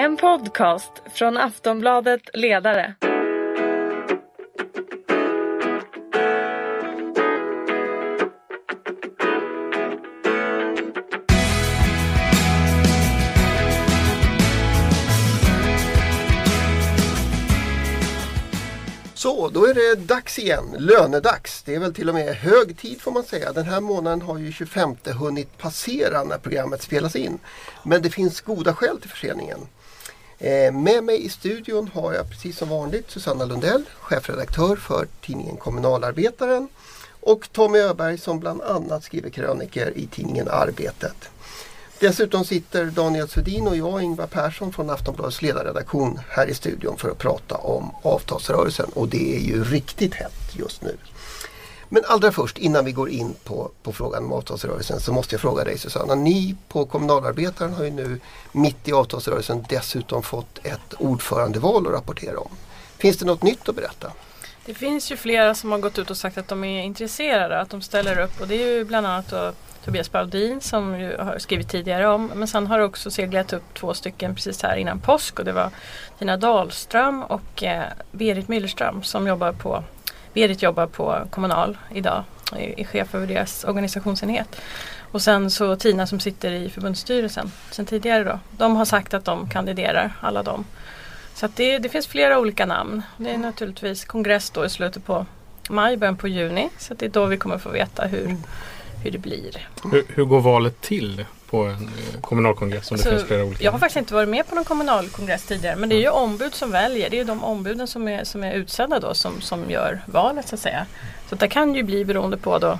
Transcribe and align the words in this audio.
En 0.00 0.16
podcast 0.16 0.92
från 1.14 1.36
Aftonbladet 1.36 2.20
Ledare. 2.34 2.94
Så, 19.14 19.48
då 19.48 19.66
är 19.66 19.74
det 19.74 19.94
dags 19.94 20.38
igen. 20.38 20.64
Lönedags. 20.78 21.62
Det 21.62 21.74
är 21.74 21.80
väl 21.80 21.94
till 21.94 22.08
och 22.08 22.14
med 22.14 22.34
hög 22.34 22.78
tid 22.78 23.00
får 23.00 23.12
man 23.12 23.24
säga. 23.24 23.52
Den 23.52 23.64
här 23.64 23.80
månaden 23.80 24.22
har 24.22 24.38
ju 24.38 24.52
25 24.52 24.96
hunnit 25.04 25.58
passera 25.58 26.24
när 26.24 26.38
programmet 26.38 26.82
spelas 26.82 27.16
in. 27.16 27.38
Men 27.82 28.02
det 28.02 28.10
finns 28.10 28.40
goda 28.40 28.74
skäl 28.74 29.00
till 29.00 29.10
förseningen. 29.10 29.58
Eh, 30.42 30.72
med 30.72 31.04
mig 31.04 31.24
i 31.24 31.28
studion 31.28 31.90
har 31.94 32.12
jag 32.12 32.30
precis 32.30 32.58
som 32.58 32.68
vanligt 32.68 33.10
Susanna 33.10 33.44
Lundell, 33.44 33.82
chefredaktör 34.00 34.76
för 34.76 35.06
tidningen 35.20 35.56
Kommunalarbetaren 35.56 36.68
och 37.20 37.52
Tommy 37.52 37.78
Öberg 37.78 38.18
som 38.18 38.40
bland 38.40 38.62
annat 38.62 39.04
skriver 39.04 39.30
kröniker 39.30 39.98
i 39.98 40.06
tidningen 40.06 40.48
Arbetet. 40.48 41.30
Dessutom 41.98 42.44
sitter 42.44 42.84
Daniel 42.84 43.28
Sudin 43.28 43.68
och 43.68 43.76
jag, 43.76 44.02
Ingvar 44.02 44.26
Persson 44.26 44.72
från 44.72 44.90
Aftonbladets 44.90 45.42
ledarredaktion 45.42 46.20
här 46.28 46.46
i 46.46 46.54
studion 46.54 46.96
för 46.96 47.10
att 47.10 47.18
prata 47.18 47.56
om 47.56 47.94
avtalsrörelsen 48.02 48.90
och 48.94 49.08
det 49.08 49.36
är 49.36 49.40
ju 49.40 49.64
riktigt 49.64 50.14
hett 50.14 50.56
just 50.56 50.82
nu. 50.82 50.96
Men 51.92 52.02
allra 52.06 52.32
först 52.32 52.58
innan 52.58 52.84
vi 52.84 52.92
går 52.92 53.10
in 53.10 53.34
på, 53.44 53.70
på 53.82 53.92
frågan 53.92 54.24
om 54.24 54.32
avtalsrörelsen 54.32 55.00
så 55.00 55.12
måste 55.12 55.34
jag 55.34 55.40
fråga 55.40 55.64
dig 55.64 55.78
Susanna. 55.78 56.14
Ni 56.14 56.56
på 56.68 56.86
Kommunalarbetaren 56.86 57.74
har 57.74 57.84
ju 57.84 57.90
nu 57.90 58.20
mitt 58.52 58.88
i 58.88 58.92
avtalsrörelsen 58.92 59.64
dessutom 59.68 60.22
fått 60.22 60.58
ett 60.62 60.94
ordförandeval 60.98 61.86
att 61.86 61.92
rapportera 61.92 62.38
om. 62.38 62.50
Finns 62.98 63.16
det 63.16 63.24
något 63.24 63.42
nytt 63.42 63.68
att 63.68 63.74
berätta? 63.74 64.12
Det 64.66 64.74
finns 64.74 65.12
ju 65.12 65.16
flera 65.16 65.54
som 65.54 65.72
har 65.72 65.78
gått 65.78 65.98
ut 65.98 66.10
och 66.10 66.16
sagt 66.16 66.38
att 66.38 66.48
de 66.48 66.64
är 66.64 66.82
intresserade, 66.82 67.60
att 67.60 67.70
de 67.70 67.82
ställer 67.82 68.20
upp 68.20 68.40
och 68.40 68.48
det 68.48 68.62
är 68.62 68.76
ju 68.76 68.84
bland 68.84 69.06
annat 69.06 69.30
då 69.30 69.52
Tobias 69.84 70.12
Baudin 70.12 70.60
som 70.60 71.00
ju 71.00 71.16
har 71.16 71.38
skrivit 71.38 71.68
tidigare 71.68 72.08
om. 72.08 72.30
Men 72.34 72.48
sen 72.48 72.66
har 72.66 72.78
det 72.78 72.84
också 72.84 73.10
seglat 73.10 73.52
upp 73.52 73.74
två 73.74 73.94
stycken 73.94 74.34
precis 74.34 74.62
här 74.62 74.76
innan 74.76 75.00
påsk 75.00 75.38
och 75.38 75.44
det 75.44 75.52
var 75.52 75.70
Tina 76.18 76.36
Dahlström 76.36 77.22
och 77.22 77.62
eh, 77.62 77.84
Berit 78.12 78.48
Myllerström 78.48 79.02
som 79.02 79.26
jobbar 79.26 79.52
på 79.52 79.84
Berit 80.32 80.62
jobbar 80.62 80.86
på 80.86 81.26
Kommunal 81.30 81.78
idag, 81.94 82.24
är, 82.56 82.84
chef 82.84 83.14
över 83.14 83.26
deras 83.26 83.64
organisationsenhet. 83.64 84.60
Och 85.12 85.22
sen 85.22 85.50
så 85.50 85.76
Tina 85.76 86.06
som 86.06 86.20
sitter 86.20 86.52
i 86.52 86.70
förbundsstyrelsen 86.70 87.52
sen 87.70 87.86
tidigare 87.86 88.24
då. 88.24 88.38
De 88.50 88.76
har 88.76 88.84
sagt 88.84 89.14
att 89.14 89.24
de 89.24 89.50
kandiderar, 89.50 90.12
alla 90.20 90.42
de. 90.42 90.64
Så 91.34 91.46
att 91.46 91.56
det, 91.56 91.78
det 91.78 91.88
finns 91.88 92.06
flera 92.06 92.38
olika 92.38 92.66
namn. 92.66 93.02
Det 93.16 93.30
är 93.30 93.38
naturligtvis 93.38 94.04
kongress 94.04 94.50
då 94.50 94.64
i 94.64 94.68
slutet 94.68 95.06
på 95.06 95.26
maj, 95.68 95.96
början 95.96 96.16
på 96.16 96.28
juni. 96.28 96.68
Så 96.78 96.94
det 96.94 97.06
är 97.06 97.10
då 97.10 97.26
vi 97.26 97.36
kommer 97.36 97.58
få 97.58 97.68
veta 97.68 98.06
hur, 98.06 98.36
hur 99.04 99.10
det 99.10 99.18
blir. 99.18 99.68
Hur, 99.92 100.04
hur 100.08 100.24
går 100.24 100.40
valet 100.40 100.80
till 100.80 101.24
på 101.50 101.64
en 101.64 101.72
eh, 101.72 102.20
kommunalkongress 102.20 102.86
som 102.86 102.94
Alltså, 102.94 103.10
det 103.10 103.16
finns 103.16 103.28
flera 103.28 103.44
olika? 103.44 103.64
jag 103.64 103.72
har 103.72 103.78
faktiskt 103.78 103.96
inte 103.96 104.14
varit 104.14 104.28
med 104.28 104.48
på 104.48 104.54
någon 104.54 104.64
kommunalkongress 104.64 105.42
tidigare 105.42 105.76
men 105.76 105.88
det 105.88 105.94
är 105.94 106.00
ju 106.00 106.08
ombud 106.08 106.54
som 106.54 106.70
väljer. 106.70 107.10
Det 107.10 107.16
är 107.16 107.18
ju 107.18 107.24
de 107.24 107.44
ombuden 107.44 107.86
som 107.86 108.08
är, 108.08 108.24
som 108.24 108.44
är 108.44 108.52
utsedda 108.52 109.00
då 109.00 109.14
som, 109.14 109.40
som 109.40 109.70
gör 109.70 110.02
valet 110.06 110.48
så 110.48 110.54
att 110.54 110.60
säga. 110.60 110.86
Så 111.28 111.34
det 111.34 111.48
kan 111.48 111.74
ju 111.74 111.82
bli 111.82 112.04
beroende 112.04 112.36
på 112.36 112.58
då 112.58 112.78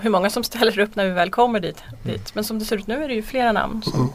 hur 0.00 0.10
många 0.10 0.30
som 0.30 0.44
ställer 0.50 0.78
upp 0.78 0.94
när 0.96 1.04
vi 1.04 1.10
väl 1.10 1.30
kommer 1.30 1.60
dit. 1.60 1.82
dit. 2.02 2.34
Men 2.34 2.44
som 2.44 2.58
det 2.58 2.64
ser 2.64 2.76
ut 2.76 2.86
nu 2.86 3.04
är 3.04 3.08
det 3.08 3.14
ju 3.14 3.22
flera 3.22 3.52
namn. 3.52 3.82
Som, 3.82 4.12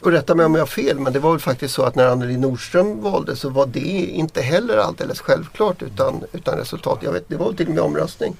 Och 0.00 0.12
rätta 0.12 0.34
mig 0.34 0.46
om 0.46 0.54
jag 0.54 0.62
har 0.62 0.66
fel 0.66 0.98
men 0.98 1.12
det 1.12 1.18
var 1.18 1.30
väl 1.30 1.40
faktiskt 1.40 1.74
så 1.74 1.82
att 1.82 1.94
när 1.94 2.06
Anneli 2.06 2.36
Nordström 2.36 3.02
valde 3.02 3.36
så 3.36 3.48
var 3.48 3.66
det 3.66 4.06
inte 4.06 4.42
heller 4.42 4.76
alldeles 4.76 5.20
självklart 5.20 5.82
utan, 5.82 6.24
utan 6.32 6.58
resultat. 6.58 6.98
Jag 7.02 7.12
vet, 7.12 7.28
det 7.28 7.36
var 7.36 7.52
till 7.52 7.68
och 7.68 7.74
med 7.74 7.82
omröstning. 7.82 8.36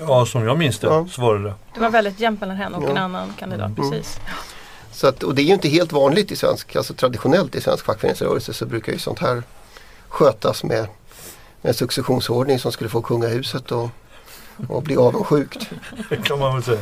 Ja, 0.00 0.26
som 0.26 0.44
jag 0.46 0.58
minns 0.58 0.78
det 0.78 0.86
Ja. 0.86 1.06
så 1.10 1.22
var 1.22 1.34
det 1.38 1.44
det. 1.44 1.54
det 1.74 1.80
var 1.80 1.90
väldigt 1.90 2.20
jämnt 2.20 2.40
mellan 2.40 2.56
henne 2.56 2.76
och 2.76 2.84
Ja. 2.84 2.88
en 2.90 2.96
annan 2.96 3.32
kandidat. 3.38 3.78
Mm. 3.78 3.90
Precis. 3.90 4.16
Så 4.92 5.06
att, 5.06 5.22
och 5.22 5.34
det 5.34 5.42
är 5.42 5.44
ju 5.44 5.52
inte 5.54 5.68
helt 5.68 5.92
vanligt 5.92 6.32
i 6.32 6.36
svensk, 6.36 6.76
alltså 6.76 6.94
traditionellt 6.94 7.54
i 7.54 7.60
svensk 7.60 7.84
fackföreningsrörelse 7.84 8.52
så 8.54 8.66
brukar 8.66 8.92
ju 8.92 8.98
sånt 8.98 9.18
här 9.18 9.42
skötas 10.08 10.64
med, 10.64 10.78
med 11.62 11.68
en 11.70 11.74
successionsordning 11.74 12.58
som 12.58 12.72
skulle 12.72 12.90
få 12.90 13.02
kungahuset 13.02 13.72
och, 13.72 13.88
och 14.68 14.82
bli 14.82 14.96
avundsjukt. 14.96 15.70
Det 16.10 16.16
kan 16.16 16.38
man 16.38 16.54
väl 16.54 16.62
säga. 16.62 16.78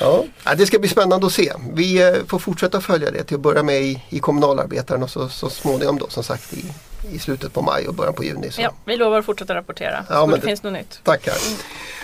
Ja, 0.00 0.24
ja, 0.44 0.54
det 0.54 0.66
ska 0.66 0.78
bli 0.78 0.88
spännande 0.88 1.26
att 1.26 1.32
se. 1.32 1.52
Vi 1.72 2.02
eh, 2.08 2.14
får 2.26 2.38
fortsätta 2.38 2.80
följa 2.80 3.10
det 3.10 3.24
till 3.24 3.34
att 3.34 3.40
börja 3.40 3.62
med 3.62 3.82
i, 3.82 4.02
i 4.08 4.18
kommunalarbetaren 4.20 5.02
och 5.02 5.10
så, 5.10 5.28
så 5.28 5.50
småningom 5.50 5.98
då 5.98 6.08
som 6.08 6.22
sagt 6.22 6.52
i, 6.52 6.64
i 7.12 7.18
slutet 7.18 7.52
på 7.52 7.62
maj 7.62 7.88
och 7.88 7.94
början 7.94 8.14
på 8.14 8.24
juni. 8.24 8.50
Så. 8.50 8.60
Ja, 8.62 8.72
vi 8.84 8.96
lovar 8.96 9.18
att 9.18 9.24
fortsätta 9.24 9.54
rapportera 9.54 10.04
Ja, 10.08 10.14
så 10.14 10.26
men 10.26 10.30
det 10.30 10.36
det- 10.36 10.46
finns 10.46 10.62
något 10.62 10.72
nytt. 10.72 11.00
Tackar. 11.04 11.34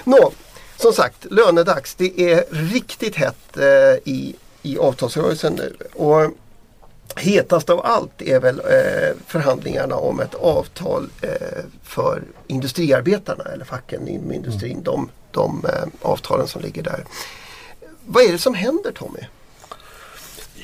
Nå, 0.05 0.33
som 0.77 0.93
sagt, 0.93 1.27
lönedags. 1.31 1.95
Det 1.95 2.33
är 2.33 2.45
riktigt 2.51 3.17
hett 3.17 3.57
eh, 3.57 3.65
i, 4.05 4.37
i 4.63 4.79
avtalsrörelsen 4.79 5.53
nu. 5.55 5.77
Och 5.95 6.31
hetast 7.17 7.71
av 7.71 7.87
allt 7.87 8.23
är 8.23 8.41
väl 8.41 8.59
eh, 8.61 9.17
förhandlingarna 9.27 9.97
om 9.97 10.21
ett 10.21 10.35
avtal 10.35 11.09
eh, 11.23 11.31
för 11.83 12.23
industriarbetarna 12.47 13.45
eller 13.45 13.65
facken 13.65 14.09
inom 14.09 14.33
industrin. 14.33 14.83
De, 14.83 15.09
de 15.31 15.65
eh, 15.69 15.85
avtalen 16.03 16.47
som 16.49 16.63
ligger 16.63 16.83
där. 16.83 17.05
Vad 18.07 18.25
är 18.25 18.33
det 18.33 18.39
som 18.39 18.55
händer 18.55 18.93
Tommy? 18.93 19.21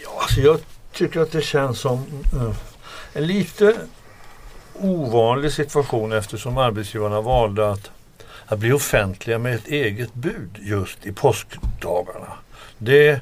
Ja, 0.04 0.10
alltså 0.22 0.40
jag 0.40 0.58
tycker 0.92 1.20
att 1.20 1.32
det 1.32 1.42
känns 1.42 1.78
som 1.80 2.04
eh, 2.34 2.54
en 3.12 3.26
lite 3.26 3.76
ovanlig 4.80 5.52
situation 5.52 6.12
eftersom 6.12 6.58
arbetsgivarna 6.58 7.20
valde 7.20 7.70
att, 7.70 7.90
att 8.46 8.58
bli 8.58 8.72
offentliga 8.72 9.38
med 9.38 9.54
ett 9.54 9.68
eget 9.68 10.14
bud 10.14 10.58
just 10.60 11.06
i 11.06 11.12
påskdagarna. 11.12 12.32
Det 12.78 13.20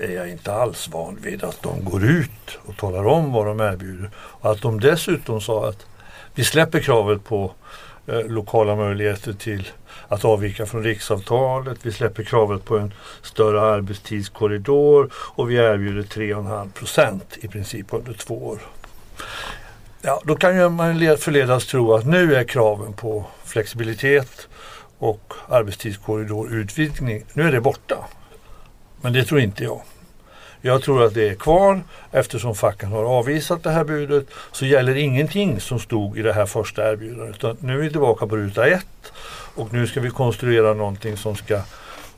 är 0.00 0.10
jag 0.10 0.30
inte 0.30 0.52
alls 0.52 0.88
van 0.88 1.18
vid 1.22 1.44
att 1.44 1.62
de 1.62 1.84
går 1.84 2.04
ut 2.04 2.58
och 2.66 2.76
talar 2.76 3.06
om 3.06 3.32
vad 3.32 3.46
de 3.46 3.60
erbjuder. 3.60 4.10
Och 4.16 4.50
att 4.50 4.62
de 4.62 4.80
dessutom 4.80 5.40
sa 5.40 5.68
att 5.68 5.86
vi 6.34 6.44
släpper 6.44 6.80
kravet 6.80 7.24
på 7.24 7.52
eh, 8.06 8.26
lokala 8.26 8.76
möjligheter 8.76 9.32
till 9.32 9.68
att 10.08 10.24
avvika 10.24 10.66
från 10.66 10.82
riksavtalet. 10.82 11.78
Vi 11.82 11.92
släpper 11.92 12.22
kravet 12.22 12.64
på 12.64 12.78
en 12.78 12.94
större 13.22 13.60
arbetstidskorridor 13.60 15.10
och 15.14 15.50
vi 15.50 15.54
erbjuder 15.54 16.02
3,5 16.02 16.72
procent 16.72 17.38
i 17.40 17.48
princip 17.48 17.86
under 17.90 18.12
två 18.12 18.46
år. 18.46 18.58
Ja, 20.02 20.20
då 20.24 20.34
kan 20.34 20.56
ju 20.56 20.68
man 20.68 21.16
förledas 21.18 21.66
tro 21.66 21.94
att 21.94 22.06
nu 22.06 22.34
är 22.34 22.44
kraven 22.44 22.92
på 22.92 23.26
flexibilitet 23.44 24.48
och 24.98 25.32
arbetstidskorridor 25.48 26.52
utvidgning, 26.52 27.24
nu 27.32 27.42
är 27.42 27.52
det 27.52 27.60
borta. 27.60 27.96
Men 29.00 29.12
det 29.12 29.24
tror 29.24 29.40
inte 29.40 29.64
jag. 29.64 29.82
Jag 30.60 30.82
tror 30.82 31.04
att 31.04 31.14
det 31.14 31.28
är 31.28 31.34
kvar 31.34 31.82
eftersom 32.10 32.54
facken 32.54 32.92
har 32.92 33.04
avvisat 33.04 33.62
det 33.62 33.70
här 33.70 33.84
budet 33.84 34.26
så 34.52 34.66
gäller 34.66 34.94
ingenting 34.94 35.60
som 35.60 35.78
stod 35.78 36.18
i 36.18 36.22
det 36.22 36.32
här 36.32 36.46
första 36.46 36.92
erbjudandet. 36.92 37.36
Utan 37.36 37.56
nu 37.60 37.78
är 37.78 37.82
vi 37.82 37.90
tillbaka 37.90 38.26
på 38.26 38.36
ruta 38.36 38.66
ett 38.66 39.12
och 39.54 39.72
nu 39.72 39.86
ska 39.86 40.00
vi 40.00 40.10
konstruera 40.10 40.74
någonting 40.74 41.16
som 41.16 41.36
ska 41.36 41.60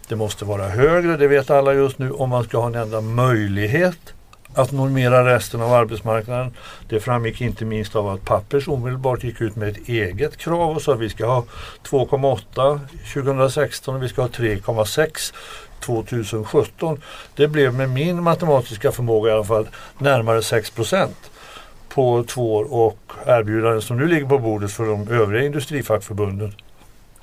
det 0.08 0.16
måste 0.16 0.44
vara 0.44 0.68
högre, 0.68 1.16
det 1.16 1.28
vet 1.28 1.50
alla 1.50 1.72
just 1.74 1.98
nu, 1.98 2.10
om 2.10 2.30
man 2.30 2.44
ska 2.44 2.58
ha 2.58 2.66
en 2.66 2.74
enda 2.74 3.00
möjlighet 3.00 4.14
att 4.54 4.72
normera 4.72 5.34
resten 5.34 5.62
av 5.62 5.72
arbetsmarknaden. 5.72 6.54
Det 6.88 7.00
framgick 7.00 7.40
inte 7.40 7.64
minst 7.64 7.96
av 7.96 8.08
att 8.08 8.24
Pappers 8.24 8.68
omedelbart 8.68 9.24
gick 9.24 9.40
ut 9.40 9.56
med 9.56 9.68
ett 9.68 9.88
eget 9.88 10.36
krav 10.36 10.76
och 10.76 10.82
sa 10.82 10.92
att 10.92 11.00
vi 11.00 11.10
ska 11.10 11.26
ha 11.26 11.44
2,8 11.84 12.80
2016 13.14 13.94
och 13.94 14.02
vi 14.02 14.08
ska 14.08 14.22
ha 14.22 14.28
3,6 14.28 15.34
2017. 15.80 17.00
Det 17.36 17.48
blev 17.48 17.74
med 17.74 17.90
min 17.90 18.22
matematiska 18.22 18.92
förmåga 18.92 19.30
i 19.30 19.34
alla 19.34 19.44
fall 19.44 19.68
närmare 19.98 20.42
6 20.42 20.70
procent 20.70 21.30
på 21.88 22.24
två 22.24 22.54
år 22.54 22.72
och 22.72 23.12
erbjudandet 23.26 23.84
som 23.84 23.96
nu 23.96 24.06
ligger 24.06 24.26
på 24.26 24.38
bordet 24.38 24.72
för 24.72 24.86
de 24.86 25.08
övriga 25.08 25.46
industrifackförbunden 25.46 26.54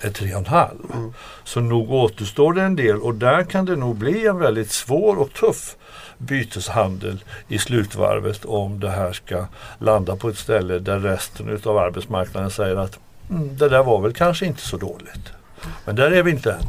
är 0.01 0.09
3,5. 0.09 0.69
Mm. 0.93 1.13
Så 1.43 1.59
nog 1.59 1.91
återstår 1.91 2.53
det 2.53 2.61
en 2.61 2.75
del 2.75 3.01
och 3.01 3.15
där 3.15 3.43
kan 3.43 3.65
det 3.65 3.75
nog 3.75 3.95
bli 3.95 4.27
en 4.27 4.39
väldigt 4.39 4.71
svår 4.71 5.19
och 5.19 5.33
tuff 5.33 5.75
byteshandel 6.19 7.23
i 7.47 7.57
slutvarvet 7.59 8.45
om 8.45 8.79
det 8.79 8.89
här 8.89 9.13
ska 9.13 9.45
landa 9.79 10.15
på 10.15 10.29
ett 10.29 10.37
ställe 10.37 10.79
där 10.79 10.99
resten 10.99 11.49
utav 11.49 11.77
arbetsmarknaden 11.77 12.51
säger 12.51 12.75
att 12.75 12.99
mm, 13.29 13.57
det 13.57 13.69
där 13.69 13.83
var 13.83 14.01
väl 14.01 14.13
kanske 14.13 14.45
inte 14.45 14.61
så 14.61 14.77
dåligt. 14.77 15.33
Men 15.85 15.95
där 15.95 16.11
är 16.11 16.23
vi 16.23 16.31
inte 16.31 16.51
än. 16.51 16.65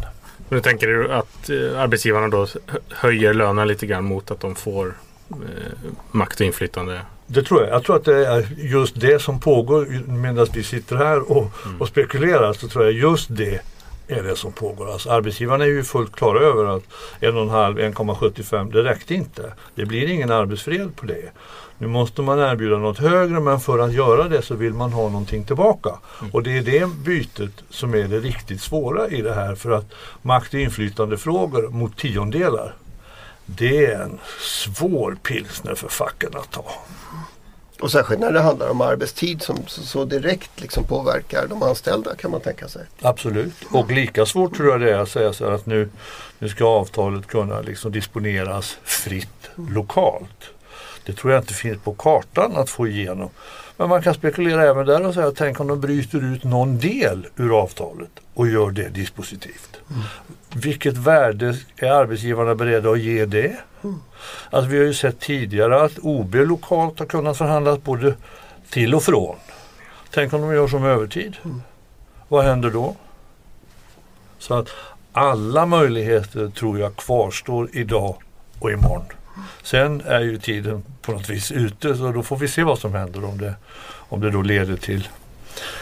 Nu 0.49 0.61
tänker 0.61 0.87
du 0.87 1.13
att 1.13 1.51
eh, 1.51 1.81
arbetsgivarna 1.81 2.29
då 2.29 2.47
hö- 2.67 2.79
höjer 2.89 3.35
lönen 3.35 3.69
lite 3.69 3.87
grann 3.87 4.05
mot 4.05 4.31
att 4.31 4.41
de 4.41 4.55
får 4.55 4.95
eh, 5.31 5.37
makt 6.11 6.41
och 6.41 6.47
inflytande? 6.47 7.01
Det 7.27 7.43
tror 7.43 7.63
jag. 7.63 7.71
Jag 7.71 7.85
tror 7.85 7.97
att 7.97 8.05
det 8.05 8.27
är 8.27 8.49
just 8.59 9.01
det 9.01 9.23
som 9.23 9.41
pågår 9.41 9.87
medan 10.07 10.47
vi 10.55 10.63
sitter 10.63 10.97
här 10.97 11.33
och, 11.33 11.53
och 11.79 11.89
spekulerar. 11.89 12.53
Så 12.53 12.69
tror 12.69 12.85
jag 12.85 12.93
just 12.93 13.37
det 13.37 13.61
är 14.11 14.23
det 14.23 14.37
som 14.37 14.53
pågår. 14.53 14.93
Alltså 14.93 15.11
arbetsgivarna 15.11 15.65
är 15.65 15.69
ju 15.69 15.85
fullt 15.85 16.17
klara 16.17 16.41
över 16.41 16.65
att 16.65 16.83
1,5, 17.21 17.95
1,75 17.95 18.73
det 18.73 18.83
räckte 18.83 19.15
inte. 19.15 19.53
Det 19.75 19.87
blir 19.87 20.11
ingen 20.11 20.31
arbetsfred 20.31 20.97
på 20.97 21.07
det. 21.07 21.31
Nu 21.79 21.87
måste 21.87 22.23
man 22.23 22.39
erbjuda 22.39 22.79
något 22.79 22.99
högre 22.99 23.41
men 23.41 23.61
för 23.61 23.79
att 23.79 23.93
göra 23.93 24.29
det 24.29 24.43
så 24.43 24.55
vill 24.55 24.73
man 24.75 24.93
ha 24.93 25.03
någonting 25.03 25.45
tillbaka. 25.45 25.91
Mm. 26.21 26.33
Och 26.33 26.43
det 26.43 26.59
är 26.59 26.63
det 26.63 26.89
bytet 27.05 27.65
som 27.71 27.95
är 27.95 28.09
det 28.09 28.21
riktigt 28.21 28.61
svåra 28.61 29.09
i 29.09 29.23
det 29.23 29.35
här 29.35 29.55
för 29.55 29.71
att 29.71 29.93
makt 30.23 30.55
och 30.55 30.61
inflytandefrågor 30.61 31.69
mot 31.69 31.97
tiondelar 31.97 32.75
det 33.57 33.87
är 33.87 34.03
en 34.03 34.19
svår 34.41 35.17
pilsner 35.23 35.75
för 35.75 35.89
facken 35.89 36.31
att 36.35 36.51
ta. 36.51 36.65
Och 37.81 37.91
särskilt 37.91 38.21
när 38.21 38.33
det 38.33 38.41
handlar 38.41 38.69
om 38.69 38.81
arbetstid 38.81 39.43
som 39.43 39.57
så 39.67 40.05
direkt 40.05 40.61
liksom 40.61 40.85
påverkar 40.85 41.47
de 41.47 41.63
anställda 41.63 42.15
kan 42.17 42.31
man 42.31 42.41
tänka 42.41 42.69
sig. 42.69 42.83
Absolut. 43.03 43.55
Och 43.71 43.91
lika 43.91 44.27
svårt 44.27 44.57
tror 44.57 44.69
jag 44.69 44.81
det 44.81 44.91
är 44.91 44.99
att 44.99 45.09
säga 45.09 45.33
så 45.33 45.45
att 45.45 45.67
nu, 45.67 45.89
nu 46.39 46.49
ska 46.49 46.65
avtalet 46.65 47.27
kunna 47.27 47.61
liksom 47.61 47.93
disponeras 47.93 48.79
fritt 48.85 49.51
lokalt. 49.55 50.51
Det 51.07 51.13
tror 51.13 51.33
jag 51.33 51.43
inte 51.43 51.55
finns 51.55 51.83
på 51.83 51.95
kartan 51.95 52.57
att 52.57 52.71
få 52.71 52.89
igenom. 52.89 53.31
Men 53.77 53.89
man 53.89 54.03
kan 54.03 54.15
spekulera 54.15 54.65
även 54.65 54.87
där 54.87 55.07
och 55.07 55.15
säga 55.15 55.33
tänk 55.37 55.61
om 55.61 55.67
de 55.67 55.81
bryter 55.81 56.35
ut 56.35 56.45
någon 56.45 56.79
del 56.79 57.27
ur 57.37 57.61
avtalet 57.61 58.11
och 58.41 58.49
gör 58.49 58.71
det 58.71 58.89
dispositivt. 58.89 59.81
Mm. 59.91 60.03
Vilket 60.55 60.97
värde 60.97 61.57
är 61.77 61.91
arbetsgivarna 61.91 62.55
beredda 62.55 62.91
att 62.91 63.01
ge 63.01 63.27
det? 63.27 63.57
Mm. 63.83 64.01
Alltså 64.51 64.71
vi 64.71 64.79
har 64.79 64.85
ju 64.85 64.95
sett 64.95 65.21
tidigare 65.21 65.83
att 65.83 65.99
OB 65.99 66.35
lokalt 66.35 66.99
har 66.99 67.07
kunnat 67.07 67.39
förhandlas 67.39 67.83
både 67.83 68.17
till 68.71 68.95
och 68.95 69.03
från. 69.03 69.37
Tänk 70.11 70.33
om 70.33 70.41
de 70.41 70.55
gör 70.55 70.69
som 70.69 70.85
övertid. 70.85 71.37
Mm. 71.45 71.63
Vad 72.29 72.45
händer 72.45 72.71
då? 72.71 72.97
Så 74.39 74.55
att 74.55 74.69
alla 75.13 75.67
möjligheter 75.67 76.49
tror 76.49 76.79
jag 76.79 76.97
kvarstår 76.97 77.69
idag 77.73 78.17
och 78.61 78.71
imorgon. 78.71 79.05
Sen 79.63 80.01
är 80.01 80.21
ju 80.21 80.39
tiden 80.39 80.85
på 81.03 81.13
något 81.13 81.31
vis 81.31 81.53
ute 81.53 81.97
så 81.97 82.13
då 82.13 82.23
får 82.23 82.37
vi 82.37 82.49
se 82.49 82.63
vad 82.63 82.79
som 82.79 82.95
händer 82.95 83.25
om 83.25 83.39
det, 83.39 83.55
om 84.09 84.21
det 84.21 84.31
då 84.31 84.43
leder 84.43 84.77
till 84.77 85.09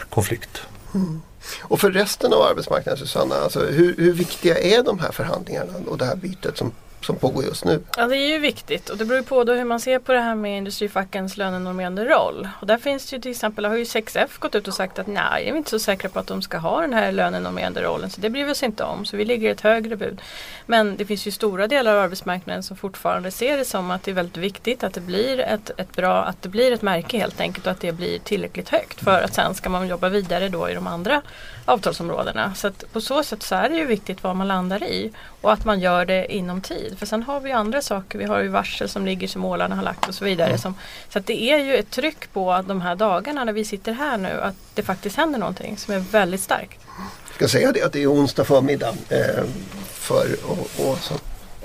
konflikt. 0.09 0.61
Mm. 0.93 1.21
Och 1.61 1.79
för 1.79 1.91
resten 1.91 2.33
av 2.33 2.41
arbetsmarknaden 2.41 2.97
Susanna, 2.97 3.35
alltså 3.35 3.65
hur, 3.65 3.95
hur 3.97 4.13
viktiga 4.13 4.57
är 4.57 4.83
de 4.83 4.99
här 4.99 5.11
förhandlingarna 5.11 5.73
och 5.87 5.97
det 5.97 6.05
här 6.05 6.15
bytet 6.15 6.57
som 6.57 6.71
som 7.05 7.15
pågår 7.15 7.43
just 7.43 7.65
nu. 7.65 7.83
Ja 7.97 8.07
det 8.07 8.17
är 8.17 8.27
ju 8.27 8.39
viktigt 8.39 8.89
och 8.89 8.97
det 8.97 9.05
beror 9.05 9.19
ju 9.19 9.25
på 9.25 9.43
då 9.43 9.53
hur 9.53 9.63
man 9.63 9.79
ser 9.79 9.99
på 9.99 10.13
det 10.13 10.19
här 10.19 10.35
med 10.35 10.57
industrifackens 10.57 11.37
lönenormerande 11.37 12.05
roll. 12.05 12.49
Och 12.61 12.67
där 12.67 12.77
finns 12.77 13.09
det 13.09 13.15
ju 13.15 13.21
till 13.21 13.31
exempel, 13.31 13.65
har 13.65 13.75
ju 13.75 13.83
6F 13.83 14.39
gått 14.39 14.55
ut 14.55 14.67
och 14.67 14.73
sagt 14.73 14.99
att 14.99 15.07
nej, 15.07 15.49
är 15.49 15.55
inte 15.55 15.69
så 15.69 15.79
säkra 15.79 16.09
på 16.09 16.19
att 16.19 16.27
de 16.27 16.41
ska 16.41 16.57
ha 16.57 16.81
den 16.81 16.93
här 16.93 17.11
lönenormerande 17.11 17.83
rollen 17.83 18.09
så 18.09 18.21
det 18.21 18.29
bryr 18.29 18.45
vi 18.45 18.51
oss 18.51 18.63
inte 18.63 18.83
om. 18.83 19.05
Så 19.05 19.17
vi 19.17 19.25
ligger 19.25 19.51
ett 19.51 19.61
högre 19.61 19.95
bud. 19.95 20.21
Men 20.65 20.97
det 20.97 21.05
finns 21.05 21.27
ju 21.27 21.31
stora 21.31 21.67
delar 21.67 21.95
av 21.95 22.03
arbetsmarknaden 22.03 22.63
som 22.63 22.77
fortfarande 22.77 23.31
ser 23.31 23.57
det 23.57 23.65
som 23.65 23.91
att 23.91 24.03
det 24.03 24.11
är 24.11 24.15
väldigt 24.15 24.37
viktigt 24.37 24.83
att 24.83 24.93
det 24.93 25.01
blir 25.01 25.39
ett, 25.39 25.71
ett 25.77 25.95
bra, 25.95 26.23
att 26.23 26.41
det 26.41 26.49
blir 26.49 26.71
ett 26.71 26.81
märke 26.81 27.17
helt 27.17 27.41
enkelt 27.41 27.65
och 27.65 27.71
att 27.71 27.81
det 27.81 27.91
blir 27.91 28.19
tillräckligt 28.19 28.69
högt 28.69 28.99
för 28.99 29.21
att 29.21 29.33
sen 29.33 29.55
ska 29.55 29.69
man 29.69 29.87
jobba 29.87 30.09
vidare 30.09 30.49
då 30.49 30.69
i 30.69 30.73
de 30.73 30.87
andra 30.87 31.21
avtalsområdena. 31.69 32.53
Så 32.55 32.67
att 32.67 32.93
på 32.93 33.01
så 33.01 33.23
sätt 33.23 33.43
så 33.43 33.55
är 33.55 33.69
det 33.69 33.75
ju 33.75 33.85
viktigt 33.85 34.23
vad 34.23 34.35
man 34.35 34.47
landar 34.47 34.83
i 34.83 35.11
och 35.41 35.53
att 35.53 35.65
man 35.65 35.79
gör 35.79 36.05
det 36.05 36.33
inom 36.33 36.61
tid. 36.61 36.95
För 36.99 37.05
sen 37.05 37.23
har 37.23 37.39
vi 37.39 37.51
andra 37.51 37.81
saker. 37.81 38.19
Vi 38.19 38.25
har 38.25 38.39
ju 38.39 38.47
varsel 38.47 38.89
som 38.89 39.05
ligger 39.05 39.27
som 39.27 39.41
målarna 39.41 39.75
har 39.75 39.83
lagt 39.83 40.07
och 40.07 40.15
så 40.15 40.25
vidare. 40.25 40.47
Mm. 40.47 40.59
Som, 40.59 40.75
så 41.09 41.19
att 41.19 41.25
det 41.25 41.41
är 41.41 41.57
ju 41.57 41.75
ett 41.75 41.91
tryck 41.91 42.33
på 42.33 42.63
de 42.67 42.81
här 42.81 42.95
dagarna 42.95 43.43
när 43.43 43.53
vi 43.53 43.65
sitter 43.65 43.91
här 43.91 44.17
nu 44.17 44.41
att 44.41 44.55
det 44.73 44.83
faktiskt 44.83 45.17
händer 45.17 45.39
någonting 45.39 45.77
som 45.77 45.93
är 45.93 45.99
väldigt 45.99 46.41
starkt. 46.41 46.79
Jag 47.27 47.35
ska 47.35 47.47
säga 47.47 47.71
det 47.71 47.81
att 47.81 47.93
det 47.93 48.03
är 48.03 48.11
onsdag 48.11 48.43
förmiddag 48.43 48.93
eh, 49.09 49.43
för, 49.91 50.27
och, 50.43 50.87
och 50.87 50.97
så, 50.97 51.13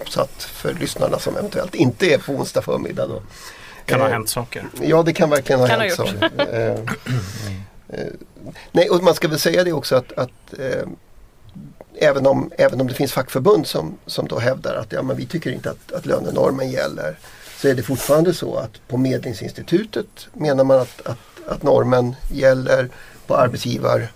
så, 0.07 0.21
att 0.21 0.43
för 0.43 0.75
lyssnarna 0.75 1.19
som 1.19 1.37
eventuellt 1.37 1.75
inte 1.75 2.07
är 2.07 2.19
på 2.19 2.33
onsdag 2.33 2.63
förmiddag. 2.63 3.07
Då. 3.07 3.23
Kan 3.85 4.01
ha 4.01 4.07
eh, 4.07 4.13
hänt 4.13 4.29
saker. 4.29 4.65
Ja 4.83 5.03
det 5.03 5.13
kan 5.13 5.31
verkligen 5.31 5.61
ha 5.61 5.69
kan 5.69 5.81
hänt 5.81 5.97
ha 5.97 6.07
saker. 6.07 6.31
Eh, 7.89 8.07
nej 8.73 8.91
och 8.91 9.03
man 9.03 9.15
ska 9.15 9.29
väl 9.29 9.39
säga 9.39 9.65
det 9.65 9.73
också 9.73 9.97
att, 9.97 10.13
att 10.13 10.59
eh, 10.59 10.89
även 11.95 12.27
om, 12.27 12.51
även 12.59 12.81
om 12.81 12.87
det 12.87 12.95
finns 12.95 13.13
fackförbund 13.13 13.67
som, 13.67 13.99
som 14.07 14.29
då 14.29 14.39
hävdar 14.39 14.75
att 14.75 14.93
ja, 14.93 15.03
men 15.03 15.17
vi 15.17 15.27
tycker 15.27 15.51
inte 15.51 15.71
att, 15.71 15.93
att 15.93 16.07
lönenormen 16.07 16.71
gäller. 16.71 17.19
Så 17.57 17.69
är 17.69 17.75
det 17.75 17.83
fortfarande 17.83 18.35
så 18.35 18.57
att 18.57 18.89
på 18.89 18.97
Medlingsinstitutet 18.97 20.29
menar 20.33 20.65
man 20.65 20.81
att, 20.81 21.07
att, 21.07 21.19
att 21.49 21.63
normen 21.63 22.17
gäller 22.31 22.89
på 23.27 23.37
arbetsgivar, 23.37 24.13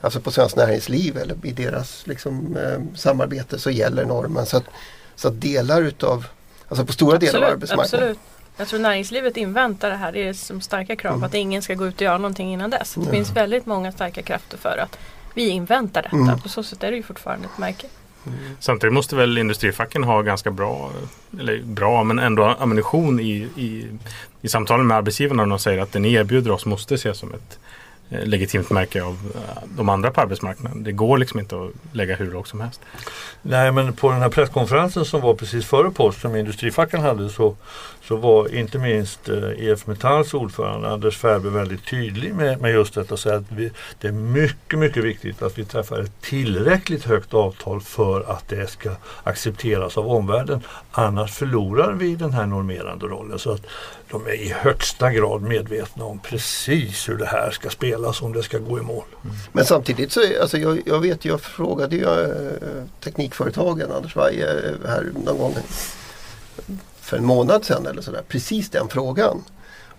alltså 0.00 0.20
på 0.20 0.30
Svenskt 0.30 0.56
Näringsliv 0.56 1.16
eller 1.16 1.46
i 1.46 1.52
deras 1.52 2.06
liksom, 2.06 2.56
eh, 2.56 2.96
samarbete 2.96 3.58
så 3.58 3.70
gäller 3.70 4.04
normen. 4.04 4.46
Så 4.46 4.56
att, 4.56 4.64
så 5.16 5.28
att 5.28 5.40
delar 5.40 5.82
utav, 5.82 6.26
alltså 6.68 6.86
på 6.86 6.92
stora 6.92 7.16
absolut, 7.16 7.32
delar 7.32 7.46
av 7.46 7.52
arbetsmarknaden. 7.52 8.08
Absolut. 8.08 8.31
Jag 8.62 8.68
tror 8.68 8.80
näringslivet 8.80 9.36
inväntar 9.36 9.90
det 9.90 9.96
här. 9.96 10.12
Det 10.12 10.28
är 10.28 10.32
som 10.32 10.60
starka 10.60 10.96
krav 10.96 11.12
mm. 11.12 11.24
att 11.24 11.34
ingen 11.34 11.62
ska 11.62 11.74
gå 11.74 11.86
ut 11.86 11.94
och 11.94 12.02
göra 12.02 12.18
någonting 12.18 12.52
innan 12.52 12.70
dess. 12.70 12.94
Det 12.94 13.10
finns 13.10 13.36
väldigt 13.36 13.66
många 13.66 13.92
starka 13.92 14.22
krafter 14.22 14.58
för 14.58 14.78
att 14.78 14.98
vi 15.34 15.48
inväntar 15.48 16.02
detta. 16.02 16.16
Mm. 16.16 16.40
På 16.40 16.48
så 16.48 16.62
sätt 16.62 16.82
är 16.82 16.90
det 16.90 16.96
ju 16.96 17.02
fortfarande 17.02 17.44
ett 17.44 17.58
märke. 17.58 17.86
Mm. 18.26 18.38
Samtidigt 18.60 18.94
måste 18.94 19.16
väl 19.16 19.38
industrifacken 19.38 20.04
ha 20.04 20.22
ganska 20.22 20.50
bra, 20.50 20.90
eller 21.40 21.62
bra 21.62 22.04
men 22.04 22.18
ändå 22.18 22.44
ammunition 22.44 23.20
i, 23.20 23.48
i, 23.56 23.86
i 24.42 24.48
samtalen 24.48 24.86
med 24.86 24.96
arbetsgivarna 24.96 25.44
när 25.44 25.50
de 25.50 25.58
säger 25.58 25.82
att 25.82 25.92
det 25.92 25.98
ni 25.98 26.12
erbjuder 26.12 26.50
oss 26.50 26.66
måste 26.66 26.94
ses 26.94 27.18
som 27.18 27.34
ett 27.34 27.58
Eh, 28.12 28.26
legitimt 28.26 28.70
märke 28.70 29.02
av 29.02 29.18
eh, 29.34 29.68
de 29.76 29.88
andra 29.88 30.10
på 30.10 30.20
arbetsmarknaden. 30.20 30.82
Det 30.82 30.92
går 30.92 31.18
liksom 31.18 31.40
inte 31.40 31.56
att 31.56 31.70
lägga 31.92 32.16
hur 32.16 32.32
lågt 32.32 32.48
som 32.48 32.60
helst. 32.60 32.80
Nej 33.42 33.72
men 33.72 33.92
på 33.92 34.10
den 34.10 34.20
här 34.20 34.28
presskonferensen 34.28 35.04
som 35.04 35.20
var 35.20 35.34
precis 35.34 35.66
före 35.66 35.90
påsk 35.90 36.20
som 36.20 36.36
industrifacken 36.36 37.00
hade 37.00 37.28
så, 37.28 37.56
så 38.02 38.16
var 38.16 38.54
inte 38.54 38.78
minst 38.78 39.28
eh, 39.28 39.68
EF 39.68 39.86
Metalls 39.86 40.34
ordförande 40.34 40.88
Anders 40.88 41.16
Färbe 41.16 41.50
väldigt 41.50 41.86
tydlig 41.86 42.34
med, 42.34 42.60
med 42.60 42.72
just 42.72 42.94
detta. 42.94 43.16
Så 43.16 43.34
att 43.34 43.44
vi, 43.48 43.70
det 44.00 44.08
är 44.08 44.12
mycket, 44.12 44.78
mycket 44.78 45.04
viktigt 45.04 45.42
att 45.42 45.58
vi 45.58 45.64
träffar 45.64 46.00
ett 46.00 46.20
tillräckligt 46.20 47.04
högt 47.04 47.34
avtal 47.34 47.80
för 47.80 48.30
att 48.30 48.48
det 48.48 48.70
ska 48.70 48.90
accepteras 49.22 49.98
av 49.98 50.08
omvärlden. 50.08 50.60
Annars 50.90 51.32
förlorar 51.32 51.92
vi 51.92 52.16
den 52.16 52.32
här 52.32 52.46
normerande 52.46 53.06
rollen. 53.06 53.38
Så 53.38 53.52
att 53.52 53.66
de 54.12 54.26
är 54.26 54.32
i 54.32 54.52
högsta 54.52 55.12
grad 55.12 55.42
medvetna 55.42 56.04
om 56.04 56.18
precis 56.18 57.08
hur 57.08 57.18
det 57.18 57.26
här 57.26 57.50
ska 57.50 57.70
spelas 57.70 58.22
om 58.22 58.32
det 58.32 58.42
ska 58.42 58.58
gå 58.58 58.78
i 58.78 58.82
mål. 58.82 59.04
Mm. 59.24 59.36
Men 59.52 59.64
samtidigt 59.64 60.12
så, 60.12 60.20
alltså 60.40 60.58
jag, 60.58 60.82
jag 60.86 61.00
vet, 61.00 61.24
jag 61.24 61.40
frågade 61.40 61.96
ju 61.96 62.04
äh, 62.04 62.84
teknikföretagen, 63.00 63.92
Anders 63.92 64.16
Weihe 64.16 64.68
eh, 64.68 64.88
här 64.88 65.12
någon 65.24 65.38
gång 65.38 65.54
för 67.00 67.16
en 67.16 67.24
månad 67.24 67.64
sedan 67.64 67.86
eller 67.86 68.02
sådär, 68.02 68.22
precis 68.28 68.70
den 68.70 68.88
frågan. 68.88 69.44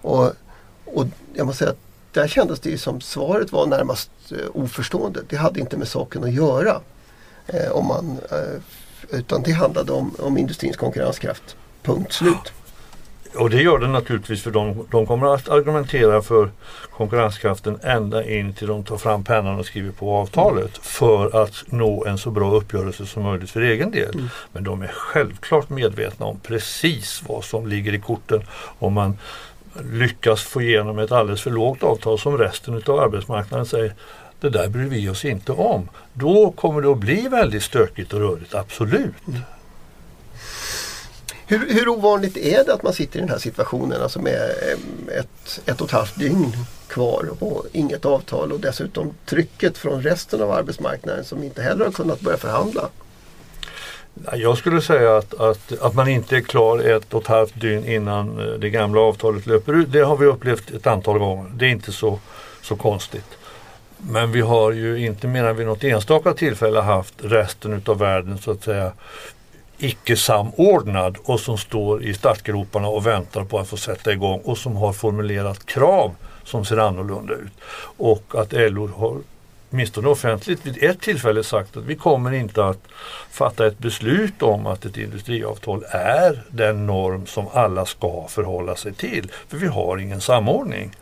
Och, 0.02 0.32
och 0.86 1.06
jag 1.34 1.46
måste 1.46 1.60
säga 1.60 1.72
att 1.72 1.78
där 2.12 2.28
kändes 2.28 2.60
det 2.60 2.70
ju 2.70 2.78
som 2.78 3.02
svaret 3.02 3.52
var 3.52 3.68
närmast 3.68 4.12
äh, 4.32 4.38
oförstående. 4.54 5.22
Det 5.30 5.36
hade 5.36 5.60
inte 5.60 5.78
med 5.78 5.88
saken 5.88 6.24
att 6.24 6.34
göra. 6.34 6.82
Äh, 7.48 7.72
om 7.72 7.88
man, 7.88 8.18
utan 9.10 9.44
det 9.44 9.52
handlade 9.52 9.92
om, 9.92 10.16
om 10.20 10.38
industrins 10.38 10.78
konkurrenskraft. 10.78 11.56
Punkt 11.84 12.14
slut. 12.14 12.54
Och 13.36 13.50
det 13.50 13.62
gör 13.62 13.80
det 13.80 13.88
naturligtvis 13.88 14.44
för 14.44 14.52
de, 14.52 14.88
de 14.92 15.06
kommer 15.06 15.34
att 15.34 15.50
argumentera 15.50 16.22
för 16.22 16.50
konkurrenskraften 16.92 17.80
ända 17.84 18.30
in 18.30 18.54
till 18.54 18.68
de 18.68 18.84
tar 18.84 18.98
fram 18.98 19.24
pennan 19.24 19.60
och 19.60 19.66
skriver 19.66 19.92
på 19.92 20.16
avtalet 20.16 20.78
för 20.78 21.44
att 21.44 21.64
nå 21.66 22.06
en 22.06 22.18
så 22.18 22.32
bra 22.32 22.52
uppgörelse 22.56 23.06
som 23.06 23.24
möjligt 23.24 23.52
för 23.52 23.62
egen 23.62 23.92
del. 23.92 24.16
Mm. 24.16 24.30
Men 24.52 24.64
de 24.64 24.82
är 24.82 24.88
självklart 24.88 25.70
medvetna 25.70 26.26
om 26.26 26.40
precis 26.40 27.24
vad 27.28 27.44
som 27.44 27.68
ligger 27.68 27.94
i 27.94 28.00
korten 28.00 28.44
om 28.80 28.94
man 28.94 29.18
lyckas 29.92 30.44
få 30.44 30.62
igenom 30.62 31.00
ett 31.00 31.12
alldeles 31.12 31.42
för 31.42 31.52
lågt 31.52 31.84
avtal 31.84 32.20
som 32.20 32.38
resten 32.38 32.82
av 32.88 33.00
arbetsmarknaden 33.00 33.66
säger 33.66 33.94
det 34.40 34.50
där 34.50 34.70
bryr 34.70 34.90
vi 34.90 35.10
oss 35.10 35.26
inte 35.26 35.52
om. 35.52 35.90
Då 36.14 36.52
kommer 36.52 36.82
det 36.82 36.92
att 36.92 36.98
bli 36.98 37.28
väldigt 37.28 37.64
stökigt 37.64 38.14
och 38.14 38.20
rörigt, 38.20 38.56
absolut. 38.56 39.28
Mm. 39.28 39.40
Hur, 41.48 41.74
hur 41.74 41.88
ovanligt 41.88 42.38
är 42.38 42.64
det 42.64 42.74
att 42.74 42.84
man 42.84 42.94
sitter 42.94 43.18
i 43.18 43.22
den 43.22 43.30
här 43.30 43.38
situationen 43.38 44.02
alltså 44.02 44.22
med 44.22 44.36
eh, 44.36 45.20
ett, 45.20 45.62
ett 45.66 45.82
och 45.82 45.88
ett 45.88 45.94
halvt 45.94 46.20
dygn 46.20 46.56
kvar 46.88 47.30
och 47.40 47.66
inget 47.72 48.06
avtal 48.06 48.52
och 48.52 48.60
dessutom 48.60 49.14
trycket 49.26 49.78
från 49.78 50.02
resten 50.02 50.42
av 50.42 50.52
arbetsmarknaden 50.52 51.24
som 51.24 51.44
inte 51.44 51.62
heller 51.62 51.86
har 51.86 51.92
kunnat 51.92 52.20
börja 52.20 52.38
förhandla? 52.38 52.90
Jag 54.34 54.58
skulle 54.58 54.82
säga 54.82 55.18
att, 55.18 55.34
att, 55.34 55.80
att 55.82 55.94
man 55.94 56.08
inte 56.08 56.38
är 56.38 56.42
klar 56.42 56.80
ett 56.80 57.14
och 57.14 57.22
ett 57.22 57.28
halvt 57.28 57.62
dygn 57.62 57.86
innan 57.86 58.40
eh, 58.40 58.60
det 58.60 58.70
gamla 58.70 59.02
avtalet 59.02 59.46
löper 59.46 59.74
ut. 59.74 59.92
Det 59.92 60.02
har 60.02 60.18
vi 60.18 60.26
upplevt 60.26 60.72
ett 60.72 60.88
antal 60.88 61.20
gånger. 61.20 61.52
Det 61.56 61.66
är 61.66 61.70
inte 61.70 61.92
så, 61.92 62.20
så 62.62 62.76
konstigt. 62.76 63.38
Men 63.98 64.32
vi 64.32 64.42
har 64.42 64.72
ju 64.72 65.06
inte 65.06 65.28
mer 65.28 65.44
än 65.44 65.56
vid 65.56 65.68
något 65.68 65.84
enstaka 65.84 66.34
tillfälle 66.34 66.80
haft 66.80 67.14
resten 67.18 67.74
utav 67.74 67.98
världen 67.98 68.38
så 68.38 68.52
att 68.52 68.64
säga 68.64 68.92
icke 69.78 70.18
samordnad 70.18 71.18
och 71.24 71.40
som 71.40 71.58
står 71.58 72.04
i 72.04 72.14
startgroparna 72.14 72.88
och 72.88 73.08
väntar 73.08 73.44
på 73.44 73.60
att 73.60 73.68
få 73.68 73.78
sätta 73.78 74.12
igång 74.12 74.40
och 74.44 74.58
som 74.58 74.76
har 74.76 74.94
formulerat 74.94 75.66
krav 75.66 76.16
som 76.44 76.66
ser 76.66 76.78
annorlunda 76.78 77.34
ut. 77.34 77.54
Och 77.98 78.24
att 78.36 78.52
LO 78.52 78.88
har 78.88 79.18
åtminstone 79.72 80.08
offentligt 80.08 80.66
vid 80.66 80.84
ett 80.84 81.02
tillfälle 81.02 81.44
sagt 81.44 81.78
att 81.78 81.84
vi 81.84 81.96
kommer 81.96 82.32
inte 82.32 82.66
att 82.66 82.80
fatta 83.30 83.68
ett 83.68 83.80
beslut 83.80 84.42
om 84.42 84.68
att 84.68 84.86
ett 84.86 84.98
industriavtal 84.98 85.84
är 85.90 86.44
den 86.50 86.88
norm 86.88 87.26
som 87.26 87.48
alla 87.54 87.86
ska 87.86 88.28
förhålla 88.30 88.76
sig 88.76 88.94
till. 88.94 89.32
För 89.48 89.58
vi 89.58 89.68
har 89.68 89.98
ingen 89.98 90.22
samordning. 90.22 90.96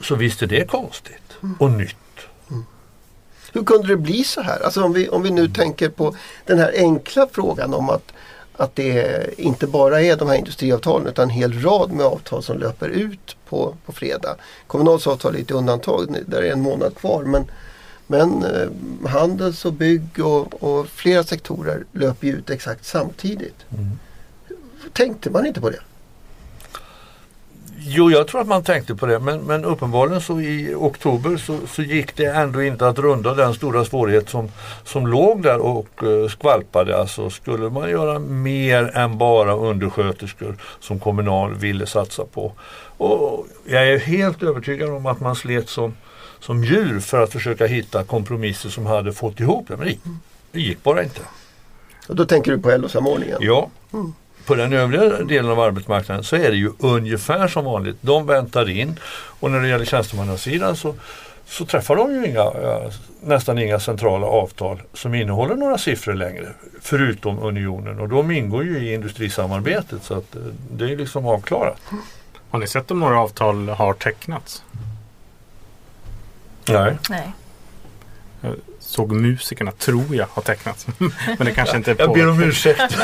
Så 0.00 0.14
visst 0.14 0.42
är 0.42 0.46
det 0.46 0.68
konstigt 0.68 1.38
och 1.58 1.70
nytt. 1.70 1.96
Hur 3.52 3.64
kunde 3.64 3.88
det 3.88 3.96
bli 3.96 4.24
så 4.24 4.40
här? 4.40 4.64
Alltså 4.64 4.82
om 4.82 4.92
vi, 4.92 5.08
om 5.08 5.22
vi 5.22 5.30
nu 5.30 5.48
tänker 5.48 5.88
på 5.88 6.16
den 6.46 6.58
här 6.58 6.72
enkla 6.76 7.28
frågan 7.32 7.74
om 7.74 7.90
att, 7.90 8.12
att 8.56 8.76
det 8.76 9.26
inte 9.40 9.66
bara 9.66 10.02
är 10.02 10.16
de 10.16 10.28
här 10.28 10.36
industriavtalen 10.36 11.06
utan 11.06 11.22
en 11.22 11.30
hel 11.30 11.62
rad 11.62 11.92
med 11.92 12.06
avtal 12.06 12.42
som 12.42 12.58
löper 12.58 12.88
ut 12.88 13.36
på, 13.48 13.74
på 13.86 13.92
fredag. 13.92 14.36
Kommunals 14.66 15.06
avtal 15.06 15.36
är 15.36 15.40
ett 15.40 15.50
undantag, 15.50 16.16
där 16.26 16.42
är 16.42 16.52
en 16.52 16.60
månad 16.60 16.94
kvar. 16.96 17.24
Men, 17.24 17.44
men 18.06 18.44
eh, 18.44 19.08
handels 19.10 19.64
och 19.64 19.72
bygg 19.72 20.18
och, 20.18 20.62
och 20.62 20.88
flera 20.88 21.24
sektorer 21.24 21.84
löper 21.92 22.26
ju 22.26 22.32
ut 22.32 22.50
exakt 22.50 22.84
samtidigt. 22.84 23.56
Mm. 23.70 23.98
Tänkte 24.92 25.30
man 25.30 25.46
inte 25.46 25.60
på 25.60 25.70
det? 25.70 25.80
Jo, 27.82 28.10
jag 28.10 28.26
tror 28.26 28.40
att 28.40 28.46
man 28.46 28.62
tänkte 28.62 28.94
på 28.94 29.06
det 29.06 29.18
men, 29.18 29.40
men 29.40 29.64
uppenbarligen 29.64 30.20
så 30.20 30.40
i 30.40 30.74
oktober 30.74 31.36
så, 31.36 31.58
så 31.66 31.82
gick 31.82 32.16
det 32.16 32.24
ändå 32.24 32.62
inte 32.62 32.88
att 32.88 32.98
runda 32.98 33.34
den 33.34 33.54
stora 33.54 33.84
svårighet 33.84 34.28
som, 34.28 34.48
som 34.84 35.06
låg 35.06 35.42
där 35.42 35.58
och 35.58 36.02
uh, 36.02 36.28
skvalpade. 36.28 36.98
Alltså 36.98 37.30
skulle 37.30 37.70
man 37.70 37.90
göra 37.90 38.18
mer 38.18 38.96
än 38.96 39.18
bara 39.18 39.54
undersköterskor 39.54 40.56
som 40.80 40.98
Kommunal 40.98 41.54
ville 41.54 41.86
satsa 41.86 42.24
på. 42.24 42.52
Och 42.96 43.46
jag 43.64 43.88
är 43.88 43.98
helt 43.98 44.42
övertygad 44.42 44.90
om 44.90 45.06
att 45.06 45.20
man 45.20 45.36
slet 45.36 45.68
som, 45.68 45.94
som 46.40 46.64
djur 46.64 47.00
för 47.00 47.22
att 47.22 47.32
försöka 47.32 47.66
hitta 47.66 48.04
kompromisser 48.04 48.68
som 48.68 48.86
hade 48.86 49.12
fått 49.12 49.40
ihop 49.40 49.68
det. 49.68 49.76
Men 49.76 49.86
det, 49.86 49.96
det 50.52 50.60
gick 50.60 50.82
bara 50.82 51.02
inte. 51.02 51.20
Och 52.08 52.16
då 52.16 52.24
tänker 52.24 52.52
du 52.52 52.58
på 52.58 52.76
LO-samordningen? 52.76 53.38
Ja. 53.40 53.70
På 54.50 54.56
den 54.56 54.72
övriga 54.72 55.08
delen 55.08 55.50
av 55.50 55.60
arbetsmarknaden 55.60 56.24
så 56.24 56.36
är 56.36 56.50
det 56.50 56.56
ju 56.56 56.72
ungefär 56.78 57.48
som 57.48 57.64
vanligt. 57.64 57.96
De 58.00 58.26
väntar 58.26 58.70
in 58.70 58.98
och 59.40 59.50
när 59.50 59.60
det 59.60 59.68
gäller 59.68 59.84
tjänstemannasidan 59.84 60.76
så, 60.76 60.94
så 61.46 61.66
träffar 61.66 61.96
de 61.96 62.14
ju 62.14 62.26
inga, 62.26 62.52
nästan 63.20 63.58
inga 63.58 63.80
centrala 63.80 64.26
avtal 64.26 64.82
som 64.94 65.14
innehåller 65.14 65.54
några 65.54 65.78
siffror 65.78 66.14
längre. 66.14 66.48
Förutom 66.80 67.38
unionen 67.38 68.00
och 68.00 68.08
de 68.08 68.30
ingår 68.30 68.64
ju 68.64 68.78
i 68.78 68.94
industrisamarbetet 68.94 70.02
så 70.02 70.14
att 70.14 70.36
eh, 70.36 70.42
det 70.70 70.84
är 70.84 70.96
liksom 70.96 71.26
avklarat. 71.26 71.80
Har 72.50 72.58
ni 72.58 72.66
sett 72.66 72.90
om 72.90 73.00
några 73.00 73.20
avtal 73.20 73.68
har 73.68 73.94
tecknats? 73.94 74.62
Nej. 76.68 76.96
Nej. 77.10 77.32
Jag 78.40 78.54
såg 78.78 79.12
musikerna, 79.12 79.72
tror 79.72 80.14
jag, 80.16 80.26
har 80.30 80.42
tecknats. 80.42 80.86
Men 81.38 81.44
det 81.44 81.52
kanske 81.52 81.76
inte 81.76 81.90
är 81.90 81.96
Jag 81.98 82.12
ber 82.12 82.28
om 82.28 82.38
på. 82.38 82.44
ursäkt. 82.44 82.80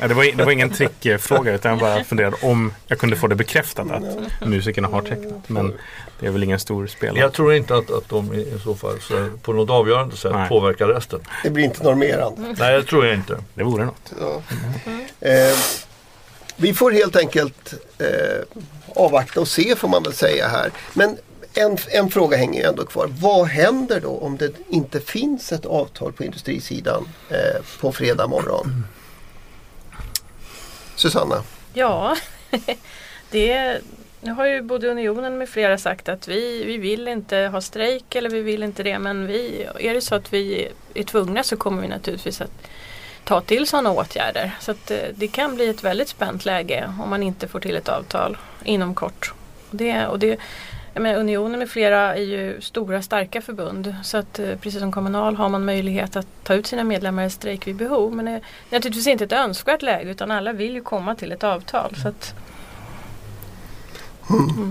Ja, 0.00 0.08
det, 0.08 0.14
var, 0.14 0.36
det 0.36 0.44
var 0.44 0.52
ingen 0.52 0.70
trickfråga 0.70 1.54
utan 1.54 1.70
jag 1.70 1.80
bara 1.80 2.04
funderade 2.04 2.36
om 2.42 2.72
jag 2.86 2.98
kunde 2.98 3.16
få 3.16 3.26
det 3.26 3.34
bekräftat 3.34 3.90
att 3.90 4.02
musikerna 4.46 4.88
har 4.88 5.02
tecknat. 5.02 5.48
Men 5.48 5.74
det 6.20 6.26
är 6.26 6.30
väl 6.30 6.42
ingen 6.42 6.58
stor 6.58 6.86
spelare. 6.86 7.20
Jag 7.20 7.32
tror 7.32 7.54
inte 7.54 7.76
att, 7.76 7.90
att 7.90 8.08
de 8.08 8.34
i 8.34 8.58
så 8.64 8.74
fall 8.74 9.00
så 9.00 9.30
på 9.42 9.52
något 9.52 9.70
avgörande 9.70 10.16
sätt 10.16 10.32
Nej. 10.34 10.48
påverkar 10.48 10.86
resten. 10.88 11.20
Det 11.42 11.50
blir 11.50 11.64
inte 11.64 11.82
normerande. 11.82 12.54
Nej, 12.58 12.76
det 12.76 12.82
tror 12.82 13.06
jag 13.06 13.14
inte. 13.14 13.38
Det 13.54 13.64
vore 13.64 13.84
något. 13.84 14.12
Ja. 14.20 14.42
Eh, 15.28 15.56
vi 16.56 16.74
får 16.74 16.90
helt 16.90 17.16
enkelt 17.16 17.74
eh, 17.98 18.06
avvakta 18.96 19.40
och 19.40 19.48
se 19.48 19.76
får 19.76 19.88
man 19.88 20.02
väl 20.02 20.12
säga 20.12 20.48
här. 20.48 20.70
Men 20.94 21.16
en, 21.58 21.78
en 21.90 22.10
fråga 22.10 22.36
hänger 22.36 22.60
ju 22.60 22.68
ändå 22.68 22.86
kvar. 22.86 23.06
Vad 23.20 23.46
händer 23.46 24.00
då 24.00 24.10
om 24.10 24.36
det 24.36 24.52
inte 24.68 25.00
finns 25.00 25.52
ett 25.52 25.66
avtal 25.66 26.12
på 26.12 26.24
industrisidan 26.24 27.08
eh, 27.30 27.62
på 27.80 27.92
fredag 27.92 28.26
morgon? 28.26 28.84
Susanna? 30.96 31.42
Ja, 31.72 32.16
det, 33.30 33.80
nu 34.20 34.32
har 34.32 34.46
ju 34.46 34.62
både 34.62 34.88
Unionen 34.88 35.38
med 35.38 35.48
flera 35.48 35.78
sagt 35.78 36.08
att 36.08 36.28
vi, 36.28 36.64
vi 36.64 36.78
vill 36.78 37.08
inte 37.08 37.36
ha 37.36 37.60
strejk 37.60 38.14
eller 38.14 38.30
vi 38.30 38.40
vill 38.40 38.62
inte 38.62 38.82
det 38.82 38.98
men 38.98 39.26
vi, 39.26 39.68
är 39.78 39.94
det 39.94 40.00
så 40.00 40.14
att 40.14 40.32
vi 40.32 40.68
är 40.94 41.02
tvungna 41.02 41.42
så 41.42 41.56
kommer 41.56 41.82
vi 41.82 41.88
naturligtvis 41.88 42.40
att 42.40 42.68
ta 43.24 43.40
till 43.40 43.66
sådana 43.66 43.90
åtgärder. 43.90 44.56
Så 44.60 44.70
att 44.70 44.90
eh, 44.90 44.98
det 45.14 45.28
kan 45.28 45.54
bli 45.54 45.68
ett 45.68 45.84
väldigt 45.84 46.08
spänt 46.08 46.44
läge 46.44 46.92
om 47.02 47.10
man 47.10 47.22
inte 47.22 47.48
får 47.48 47.60
till 47.60 47.76
ett 47.76 47.88
avtal 47.88 48.36
inom 48.64 48.94
kort. 48.94 49.32
Det, 49.70 50.06
och 50.06 50.18
det, 50.18 50.38
jag 50.94 51.02
menar, 51.02 51.20
Unionen 51.20 51.58
med 51.58 51.70
flera 51.70 52.16
är 52.16 52.22
ju 52.22 52.60
stora 52.60 53.02
starka 53.02 53.40
förbund 53.40 53.94
så 54.02 54.16
att 54.16 54.38
eh, 54.38 54.56
precis 54.56 54.80
som 54.80 54.92
Kommunal 54.92 55.36
har 55.36 55.48
man 55.48 55.64
möjlighet 55.64 56.16
att 56.16 56.26
ta 56.42 56.54
ut 56.54 56.66
sina 56.66 56.84
medlemmar 56.84 57.24
i 57.24 57.30
strejk 57.30 57.66
vid 57.66 57.76
behov. 57.76 58.14
Men 58.14 58.24
det 58.24 58.30
är 58.30 58.40
naturligtvis 58.70 59.06
inte 59.06 59.24
ett 59.24 59.32
önskvärt 59.32 59.82
läge 59.82 60.10
utan 60.10 60.30
alla 60.30 60.52
vill 60.52 60.74
ju 60.74 60.80
komma 60.80 61.14
till 61.14 61.32
ett 61.32 61.44
avtal. 61.44 61.96
Så 62.02 62.08
att, 62.08 62.34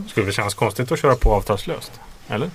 Skulle 0.09 0.25
det 0.25 0.31
kännas 0.31 0.53
konstigt 0.53 0.91
att 0.91 0.99
köra 0.99 1.15
på 1.15 1.33
avtalslöst? 1.33 1.91
Eller? 2.27 2.49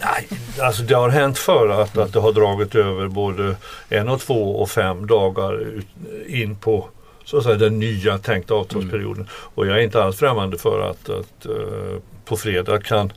Nej, 0.00 0.28
alltså 0.60 0.82
det 0.82 0.94
har 0.94 1.08
hänt 1.08 1.38
förr 1.38 1.68
att, 1.68 1.98
att 1.98 2.12
det 2.12 2.20
har 2.20 2.32
dragit 2.32 2.74
över 2.74 3.08
både 3.08 3.56
en 3.88 4.08
och 4.08 4.20
två 4.20 4.60
och 4.60 4.70
fem 4.70 5.06
dagar 5.06 5.82
in 6.26 6.56
på 6.56 6.88
så 7.30 7.36
att 7.38 7.44
säga, 7.44 7.56
den 7.56 7.78
nya 7.78 8.18
tänkta 8.18 8.54
avtalsperioden. 8.54 9.28
Och 9.54 9.66
jag 9.66 9.78
är 9.78 9.82
inte 9.82 10.02
alls 10.02 10.16
främmande 10.16 10.58
för 10.58 10.90
att, 10.90 11.08
att 11.08 11.46
eh, 11.46 11.98
på 12.24 12.36
fredag 12.36 12.82
kan 12.84 13.12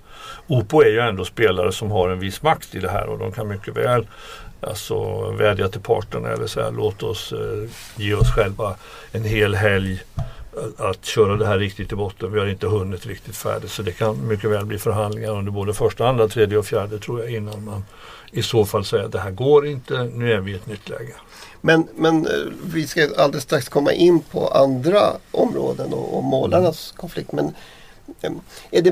Opo 0.48 0.82
är 0.82 0.90
ju 0.90 1.00
ändå 1.00 1.26
spelare 1.26 1.72
som 1.72 1.92
har 1.92 2.10
en 2.10 2.20
viss 2.20 2.42
makt 2.44 2.76
i 2.76 2.80
det 2.80 2.90
här 2.90 3.08
och 3.08 3.20
de 3.20 3.32
kan 3.32 3.48
mycket 3.48 3.78
väl 3.78 4.08
alltså, 4.62 5.30
vädja 5.32 5.68
till 5.70 5.82
parterna 5.82 6.30
eller 6.30 6.48
säga 6.48 6.70
låt 6.70 7.04
oss 7.04 7.32
eh, 7.34 7.70
ge 7.96 8.14
oss 8.14 8.32
själva 8.36 8.76
en 9.12 9.24
hel 9.24 9.56
helg 9.56 10.02
att- 10.56 10.82
att 10.82 11.06
köra 11.06 11.36
det 11.36 11.46
här 11.46 11.58
riktigt 11.60 11.92
i 11.92 11.96
botten. 11.96 12.32
Vi 12.34 12.40
har 12.40 12.48
inte 12.48 12.68
hunnit 12.68 13.06
riktigt 13.06 13.36
färdigt 13.38 13.72
så 13.72 13.82
det 13.82 13.92
kan 13.92 14.28
mycket 14.28 14.50
väl 14.50 14.66
bli 14.66 14.78
förhandlingar 14.78 15.32
under 15.32 15.52
både 15.52 15.74
första, 15.74 16.08
andra, 16.08 16.28
tredje 16.28 16.58
och 16.58 16.66
fjärde 16.66 17.00
tror 17.00 17.20
jag 17.22 17.30
innan 17.32 17.64
man 17.66 17.84
i 18.34 18.44
så 18.44 18.66
fall 18.66 18.86
säger 18.86 19.04
att 19.04 19.12
det 19.12 19.20
här 19.20 19.32
går 19.32 19.68
inte, 19.68 20.04
nu 20.04 20.34
är 20.34 20.40
vi 20.40 20.52
i 20.52 20.56
ett 20.56 20.68
nytt 20.68 20.90
läge. 20.90 21.14
Men, 21.62 21.88
men 21.96 22.28
eh, 22.28 22.32
vi 22.64 22.88
ska 22.88 23.10
alldeles 23.18 23.44
strax 23.44 23.70
komma 23.70 23.94
in 23.94 24.20
på 24.20 24.48
andra 24.48 25.00
områden 25.32 25.94
och, 25.94 26.18
och 26.18 26.24
målarnas 26.24 26.94
konflikt. 26.98 27.32
Men 27.32 27.54
eh, 28.22 28.32
är 28.72 28.82
det, 28.82 28.90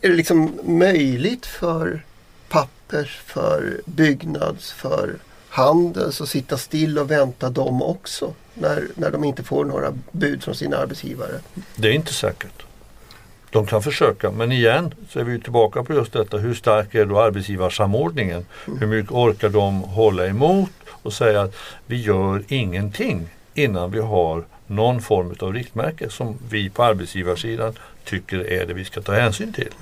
är 0.00 0.08
det 0.08 0.14
liksom 0.14 0.60
möjligt 0.64 1.46
för 1.46 2.04
pappers, 2.48 3.20
för 3.26 3.80
byggnads, 3.84 4.72
för 4.72 5.18
handels 5.48 6.20
att 6.20 6.28
sitta 6.28 6.58
still 6.58 6.98
och 6.98 7.10
vänta 7.10 7.50
dem 7.50 7.82
också? 7.82 8.34
När, 8.54 8.88
när 8.94 9.10
de 9.10 9.24
inte 9.24 9.42
får 9.42 9.64
några 9.64 9.94
bud 10.12 10.42
från 10.42 10.54
sina 10.54 10.76
arbetsgivare. 10.76 11.40
Det 11.76 11.88
är 11.88 11.92
inte 11.92 12.12
säkert. 12.12 12.67
De 13.50 13.66
kan 13.66 13.82
försöka 13.82 14.30
men 14.30 14.52
igen 14.52 14.94
så 15.10 15.20
är 15.20 15.24
vi 15.24 15.40
tillbaka 15.40 15.84
på 15.84 15.94
just 15.94 16.12
detta. 16.12 16.36
Hur 16.36 16.54
stark 16.54 16.94
är 16.94 17.04
då 17.06 17.20
arbetsgivarsamordningen? 17.20 18.46
Hur 18.80 18.86
mycket 18.86 19.12
orkar 19.12 19.48
de 19.48 19.82
hålla 19.82 20.26
emot 20.26 20.70
och 20.88 21.12
säga 21.12 21.42
att 21.42 21.54
vi 21.86 22.02
gör 22.02 22.42
ingenting 22.48 23.28
innan 23.54 23.90
vi 23.90 24.00
har 24.00 24.44
någon 24.66 25.00
form 25.00 25.34
av 25.40 25.52
riktmärke 25.52 26.10
som 26.10 26.38
vi 26.50 26.70
på 26.70 26.84
arbetsgivarsidan 26.84 27.72
tycker 28.04 28.52
är 28.52 28.66
det 28.66 28.74
vi 28.74 28.84
ska 28.84 29.02
ta 29.02 29.12
hänsyn 29.12 29.52
till. 29.52 29.72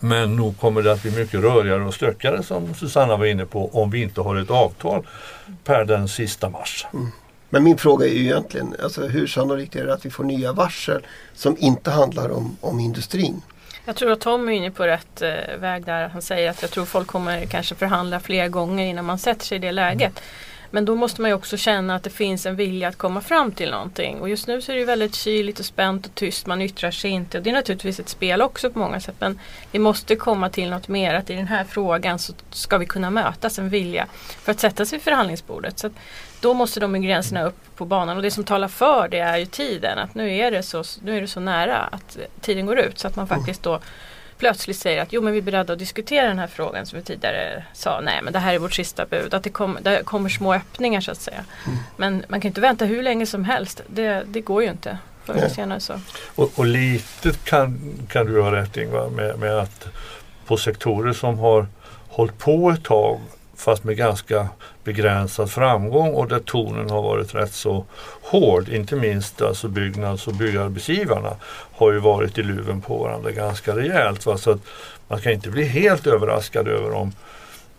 Men 0.00 0.36
nog 0.36 0.58
kommer 0.58 0.82
det 0.82 0.92
att 0.92 1.02
bli 1.02 1.10
mycket 1.10 1.40
rörigare 1.40 1.82
och 1.82 1.94
stökigare 1.94 2.42
som 2.42 2.74
Susanna 2.74 3.16
var 3.16 3.26
inne 3.26 3.46
på 3.46 3.70
om 3.82 3.90
vi 3.90 4.02
inte 4.02 4.20
har 4.20 4.36
ett 4.36 4.50
avtal 4.50 5.06
per 5.64 5.84
den 5.84 6.08
sista 6.08 6.50
mars. 6.50 6.86
Mm. 6.92 7.06
Men 7.50 7.64
min 7.64 7.78
fråga 7.78 8.06
är 8.06 8.12
ju 8.12 8.24
egentligen 8.24 8.76
alltså, 8.82 9.06
hur 9.06 9.26
sannolikt 9.26 9.76
är 9.76 9.86
det 9.86 9.94
att 9.94 10.06
vi 10.06 10.10
får 10.10 10.24
nya 10.24 10.52
varsel 10.52 11.06
som 11.34 11.56
inte 11.58 11.90
handlar 11.90 12.30
om, 12.30 12.56
om 12.60 12.80
industrin? 12.80 13.42
jag 13.84 13.96
tror 13.96 14.12
att 14.12 14.20
Tom 14.20 14.48
är 14.48 14.52
inne 14.52 14.70
på 14.70 14.86
rätt 14.86 15.22
eh, 15.22 15.56
väg 15.58 15.84
där. 15.84 16.08
Han 16.08 16.22
säger 16.22 16.50
att 16.50 16.62
jag 16.62 16.70
tror 16.70 16.84
folk 16.84 17.08
kommer 17.08 17.46
kanske 17.46 17.74
förhandla 17.74 18.20
flera 18.20 18.48
gånger 18.48 18.86
innan 18.86 19.04
man 19.04 19.18
sätter 19.18 19.44
sig 19.44 19.56
i 19.56 19.58
det 19.58 19.72
läget. 19.72 20.22
Men 20.70 20.84
då 20.84 20.94
måste 20.94 21.20
man 21.20 21.30
ju 21.30 21.34
också 21.34 21.56
känna 21.56 21.94
att 21.94 22.02
det 22.02 22.10
finns 22.10 22.46
en 22.46 22.56
vilja 22.56 22.88
att 22.88 22.96
komma 22.96 23.20
fram 23.20 23.52
till 23.52 23.70
någonting. 23.70 24.20
Och 24.20 24.28
just 24.28 24.46
nu 24.46 24.60
så 24.60 24.72
är 24.72 24.76
det 24.76 24.80
ju 24.80 24.86
väldigt 24.86 25.14
kyligt 25.14 25.58
och 25.58 25.64
spänt 25.64 26.06
och 26.06 26.14
tyst. 26.14 26.46
Man 26.46 26.62
yttrar 26.62 26.90
sig 26.90 27.10
inte. 27.10 27.38
Och 27.38 27.44
det 27.44 27.50
är 27.50 27.54
naturligtvis 27.54 28.00
ett 28.00 28.08
spel 28.08 28.42
också 28.42 28.70
på 28.70 28.78
många 28.78 29.00
sätt. 29.00 29.14
Men 29.18 29.38
vi 29.72 29.78
måste 29.78 30.16
komma 30.16 30.50
till 30.50 30.70
något 30.70 30.88
mer. 30.88 31.14
Att 31.14 31.30
i 31.30 31.34
den 31.34 31.46
här 31.46 31.64
frågan 31.64 32.18
så 32.18 32.32
ska 32.50 32.78
vi 32.78 32.86
kunna 32.86 33.10
mötas 33.10 33.58
en 33.58 33.68
vilja 33.68 34.06
för 34.42 34.52
att 34.52 34.60
sätta 34.60 34.86
sig 34.86 34.98
vid 34.98 35.04
förhandlingsbordet. 35.04 35.78
Så 35.78 35.86
att 35.86 35.92
då 36.40 36.54
måste 36.54 36.80
de 36.80 37.02
gränserna 37.02 37.44
upp 37.44 37.76
på 37.76 37.84
banan. 37.84 38.16
Och 38.16 38.22
det 38.22 38.30
som 38.30 38.44
talar 38.44 38.68
för 38.68 39.08
det 39.08 39.18
är 39.18 39.36
ju 39.36 39.46
tiden. 39.46 39.98
Att 39.98 40.14
nu 40.14 40.36
är 40.36 40.50
det 40.50 40.62
så, 40.62 40.84
nu 41.02 41.16
är 41.16 41.20
det 41.20 41.28
så 41.28 41.40
nära 41.40 41.78
att 41.78 42.18
tiden 42.40 42.66
går 42.66 42.78
ut. 42.78 42.98
Så 42.98 43.08
att 43.08 43.16
man 43.16 43.28
faktiskt 43.28 43.62
då 43.62 43.80
plötsligt 44.40 44.76
säger 44.76 45.02
att 45.02 45.12
jo 45.12 45.22
men 45.22 45.32
vi 45.32 45.38
är 45.38 45.42
beredda 45.42 45.72
att 45.72 45.78
diskutera 45.78 46.28
den 46.28 46.38
här 46.38 46.46
frågan 46.46 46.86
som 46.86 46.98
vi 46.98 47.04
tidigare 47.04 47.64
sa. 47.72 48.00
Nej 48.00 48.20
men 48.22 48.32
det 48.32 48.38
här 48.38 48.54
är 48.54 48.58
vårt 48.58 48.74
sista 48.74 49.06
bud. 49.06 49.34
Att 49.34 49.42
det, 49.42 49.50
kom, 49.50 49.78
det 49.82 50.04
kommer 50.04 50.28
små 50.28 50.54
öppningar 50.54 51.00
så 51.00 51.10
att 51.10 51.20
säga. 51.20 51.44
Men 51.96 52.24
man 52.28 52.40
kan 52.40 52.48
inte 52.48 52.60
vänta 52.60 52.84
hur 52.84 53.02
länge 53.02 53.26
som 53.26 53.44
helst. 53.44 53.82
Det, 53.86 54.22
det 54.26 54.40
går 54.40 54.62
ju 54.62 54.70
inte. 54.70 54.98
Förr 55.24 55.32
eller 55.32 55.42
Nej. 55.42 55.54
senare 55.54 55.80
så. 55.80 56.00
Och, 56.34 56.50
och 56.58 56.66
lite 56.66 57.32
kan, 57.44 57.80
kan 58.08 58.26
du 58.26 58.42
ha 58.42 58.52
rätt 58.52 58.76
Ingvar 58.76 59.10
med, 59.10 59.38
med 59.38 59.58
att 59.58 59.86
på 60.46 60.56
sektorer 60.56 61.12
som 61.12 61.38
har, 61.38 61.66
hållit 62.08 62.38
på 62.38 62.70
ett 62.70 62.84
tag 62.84 63.20
fast 63.60 63.84
med 63.84 63.96
ganska 63.96 64.48
begränsad 64.84 65.50
framgång 65.50 66.14
och 66.14 66.28
där 66.28 66.38
tonen 66.38 66.90
har 66.90 67.02
varit 67.02 67.34
rätt 67.34 67.52
så 67.52 67.84
hård. 68.22 68.68
Inte 68.68 68.96
minst 68.96 69.42
alltså 69.42 69.68
byggnads 69.68 70.26
och 70.26 70.34
byggarbetsgivarna 70.34 71.36
har 71.72 71.92
ju 71.92 71.98
varit 71.98 72.38
i 72.38 72.42
luven 72.42 72.80
på 72.80 72.98
varandra 72.98 73.30
ganska 73.30 73.76
rejält. 73.76 74.26
Va? 74.26 74.36
Så 74.36 74.50
att 74.50 74.60
man 75.08 75.20
kan 75.20 75.32
inte 75.32 75.50
bli 75.50 75.64
helt 75.64 76.06
överraskad 76.06 76.68
över 76.68 76.92
om 76.92 77.12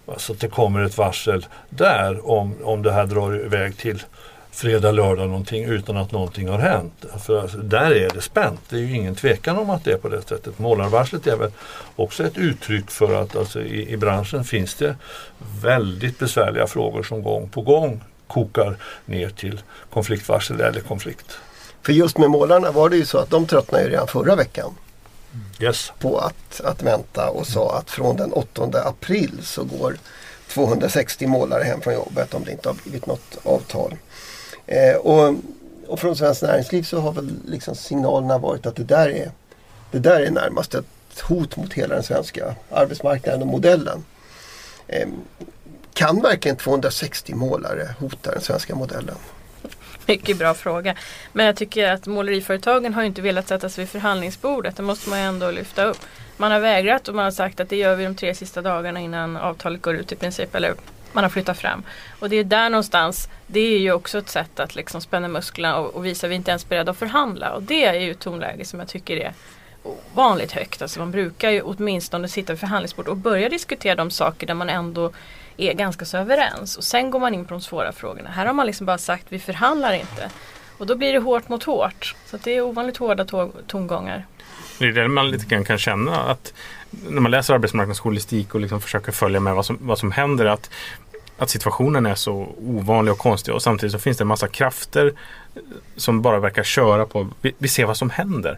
alltså 0.06 0.34
att 0.34 0.40
det 0.40 0.48
kommer 0.48 0.84
ett 0.84 0.98
varsel 0.98 1.46
där 1.70 2.30
om, 2.30 2.56
om 2.64 2.84
det 2.84 2.92
här 2.92 3.06
drar 3.06 3.46
iväg 3.46 3.78
till 3.78 4.04
fredag, 4.52 4.92
lördag 4.92 5.28
någonting 5.28 5.64
utan 5.66 5.98
att 5.98 6.12
någonting 6.12 6.48
har 6.48 6.60
hänt. 6.60 7.06
För 7.26 7.42
alltså, 7.42 7.58
där 7.58 7.92
är 7.92 8.10
det 8.10 8.22
spänt. 8.22 8.60
Det 8.70 8.76
är 8.76 8.80
ju 8.80 8.96
ingen 8.96 9.16
tvekan 9.16 9.58
om 9.58 9.70
att 9.70 9.84
det 9.84 9.92
är 9.92 9.98
på 9.98 10.10
det 10.10 10.22
sättet. 10.22 10.60
Målarvarslet 10.60 11.28
är 11.28 11.36
väl 11.36 11.52
också 11.96 12.24
ett 12.24 12.38
uttryck 12.38 12.92
för 12.92 13.22
att 13.22 13.36
alltså, 13.36 13.62
i, 13.62 13.92
i 13.92 13.98
branschen 13.98 14.44
finns 14.44 14.76
det 14.76 14.96
väldigt 15.62 16.20
besvärliga 16.20 16.68
frågor 16.68 17.04
som 17.04 17.24
gång 17.24 17.50
på 17.50 17.62
gång 17.62 18.04
kokar 18.28 18.78
ner 19.06 19.30
till 19.30 19.62
konfliktvarsel 19.90 20.62
eller 20.62 20.82
konflikt. 20.82 21.38
För 21.82 21.94
just 21.94 22.18
med 22.18 22.30
målarna 22.30 22.72
var 22.72 22.90
det 22.90 22.98
ju 22.98 23.06
så 23.06 23.18
att 23.18 23.30
de 23.30 23.46
tröttnade 23.48 23.84
ju 23.84 23.90
redan 23.90 24.08
förra 24.08 24.36
veckan 24.36 24.76
Yes. 25.60 25.92
på 26.00 26.18
att, 26.18 26.62
att 26.62 26.84
vänta 26.84 27.30
och 27.30 27.48
sa 27.48 27.78
att 27.78 27.90
från 27.90 28.16
den 28.16 28.34
8 28.34 28.70
april 28.86 29.40
så 29.42 29.64
går 29.64 29.98
260 30.48 31.28
målare 31.28 31.64
hem 31.64 31.82
från 31.82 31.94
jobbet 31.94 32.34
om 32.34 32.44
det 32.44 32.52
inte 32.52 32.70
har 32.70 32.76
blivit 32.84 33.06
något 33.06 33.38
avtal. 33.44 33.96
Eh, 34.68 34.96
och, 34.96 35.36
och 35.88 36.00
från 36.00 36.16
Svenskt 36.16 36.42
Näringsliv 36.42 36.84
så 36.84 37.00
har 37.00 37.12
väl 37.12 37.30
liksom 37.46 37.76
signalerna 37.76 38.38
varit 38.38 38.66
att 38.66 38.76
det 38.76 38.84
där 38.84 39.10
är, 39.10 39.32
det 39.92 40.00
där 40.00 40.22
är 40.22 40.32
närmast 40.32 40.76
ett 40.76 41.20
hot 41.24 41.58
mot 41.58 41.74
hela 41.74 41.96
den 41.96 42.04
svenska 42.04 42.56
arbetsmarknaden 42.70 43.42
och 43.42 43.48
modellen. 43.48 44.04
Eh, 44.88 45.08
kan 45.94 46.22
verkligen 46.22 46.58
260 46.58 47.36
målare 47.36 47.96
hota 48.00 48.32
den 48.32 48.42
svenska 48.42 48.76
modellen? 48.76 49.16
Mycket 50.06 50.38
bra 50.38 50.54
fråga. 50.54 50.96
Men 51.34 51.46
jag 51.46 51.56
tycker 51.56 51.92
att 51.92 52.08
måleriföretagen 52.08 52.94
har 52.94 53.04
inte 53.04 53.22
velat 53.22 53.48
sätta 53.48 53.70
sig 53.70 53.82
vid 53.82 53.90
förhandlingsbordet. 53.90 54.78
Det 54.78 54.84
måste 54.84 55.10
man 55.10 55.20
ju 55.20 55.26
ändå 55.26 55.52
lyfta 55.52 55.86
upp. 55.86 55.98
Man 56.38 56.52
har 56.52 56.60
vägrat 56.60 57.08
och 57.08 57.16
man 57.16 57.24
har 57.24 57.32
sagt 57.32 57.60
att 57.60 57.70
det 57.70 57.76
gör 57.76 57.96
vi 57.96 58.04
de 58.04 58.16
tre 58.16 58.36
sista 58.36 58.62
dagarna 58.62 59.00
innan 59.00 59.38
avtalet 59.38 59.82
går 59.82 59.96
ut 59.96 60.12
i 60.12 60.16
princip. 60.16 60.56
Eller 60.56 60.74
man 61.14 61.24
har 61.24 61.30
flyttat 61.30 61.58
fram. 61.58 61.84
Och 62.20 62.30
det 62.30 62.36
är 62.36 62.44
där 62.44 62.70
någonstans, 62.70 63.30
det 63.48 63.60
är 63.60 63.80
ju 63.80 63.92
också 63.92 64.18
ett 64.18 64.30
sätt 64.30 64.60
att 64.60 64.76
liksom 64.76 65.02
spänna 65.02 65.28
musklerna 65.28 65.78
och, 65.78 65.96
och 65.96 66.06
visa 66.06 66.28
att 66.28 66.32
vi 66.32 66.36
inte 66.36 66.52
ens 66.52 66.64
är 66.64 66.70
beredda 66.70 66.92
att 66.92 66.98
förhandla. 66.98 67.52
Och 67.52 67.64
det 67.64 67.86
är 67.86 67.94
ju 67.94 68.12
ett 68.12 68.20
tonläge 68.20 68.66
som 68.66 68.80
jag 68.80 68.88
tycker 68.88 69.18
är 69.18 69.34
ovanligt 69.84 70.52
högt. 70.52 70.82
Alltså 70.82 71.00
man 71.00 71.12
brukar 71.12 71.50
ju 71.50 71.62
åtminstone 71.62 72.28
sitta 72.28 72.54
vid 72.54 72.60
förhandlingsbord 72.60 73.08
och 73.08 73.18
börja 73.18 73.50
diskutera 73.50 73.96
de 73.96 74.12
saker 74.12 74.48
där 74.48 74.54
man 74.54 74.70
ändå 74.70 75.12
är 75.58 75.74
ganska 75.74 76.06
så 76.06 76.18
överens. 76.18 76.78
Och 76.78 76.84
sen 76.84 77.12
går 77.12 77.20
man 77.20 77.34
in 77.34 77.46
på 77.46 77.54
de 77.54 77.62
svåra 77.62 77.92
frågorna. 77.92 78.30
Här 78.30 78.46
har 78.46 78.54
man 78.54 78.66
liksom 78.66 78.86
bara 78.86 78.98
sagt 78.98 79.26
vi 79.30 79.40
förhandlar 79.40 79.94
inte. 79.94 80.30
Och 80.78 80.88
då 80.88 80.96
blir 80.96 81.14
det 81.14 81.20
hårt 81.20 81.50
mot 81.50 81.64
hårt. 81.64 82.16
Så 82.26 82.36
att 82.36 82.44
det 82.44 82.52
är 82.52 82.62
ovanligt 82.62 82.98
hårda 82.98 83.26
tongångar. 83.68 84.26
Det 84.80 84.86
är 84.86 84.92
det 84.92 85.08
man 85.08 85.32
lite 85.32 85.46
grann 85.46 85.66
kan 85.66 85.78
känna 85.78 86.20
att 86.20 86.54
när 86.90 87.22
man 87.22 87.32
läser 87.32 87.54
arbetsmarknadsjournalistik 87.54 88.56
och 88.56 88.62
liksom 88.62 88.82
försöker 88.82 89.12
följa 89.12 89.40
med 89.40 89.56
vad 89.56 89.66
som, 89.66 89.78
vad 89.82 89.98
som 89.98 90.12
händer 90.12 90.46
att, 90.46 90.70
att 91.42 91.50
situationen 91.50 92.06
är 92.06 92.16
så 92.16 92.56
ovanlig 92.58 93.12
och 93.12 93.18
konstig 93.18 93.54
och 93.54 93.62
samtidigt 93.62 93.92
så 93.92 94.00
finns 94.00 94.18
det 94.18 94.24
en 94.24 94.28
massa 94.28 94.48
krafter 94.48 95.14
som 95.96 96.22
bara 96.22 96.40
verkar 96.40 96.64
köra 96.64 97.06
på, 97.06 97.28
vi, 97.42 97.54
vi 97.58 97.68
ser 97.68 97.86
vad 97.86 97.98
som 97.98 98.10
händer. 98.10 98.58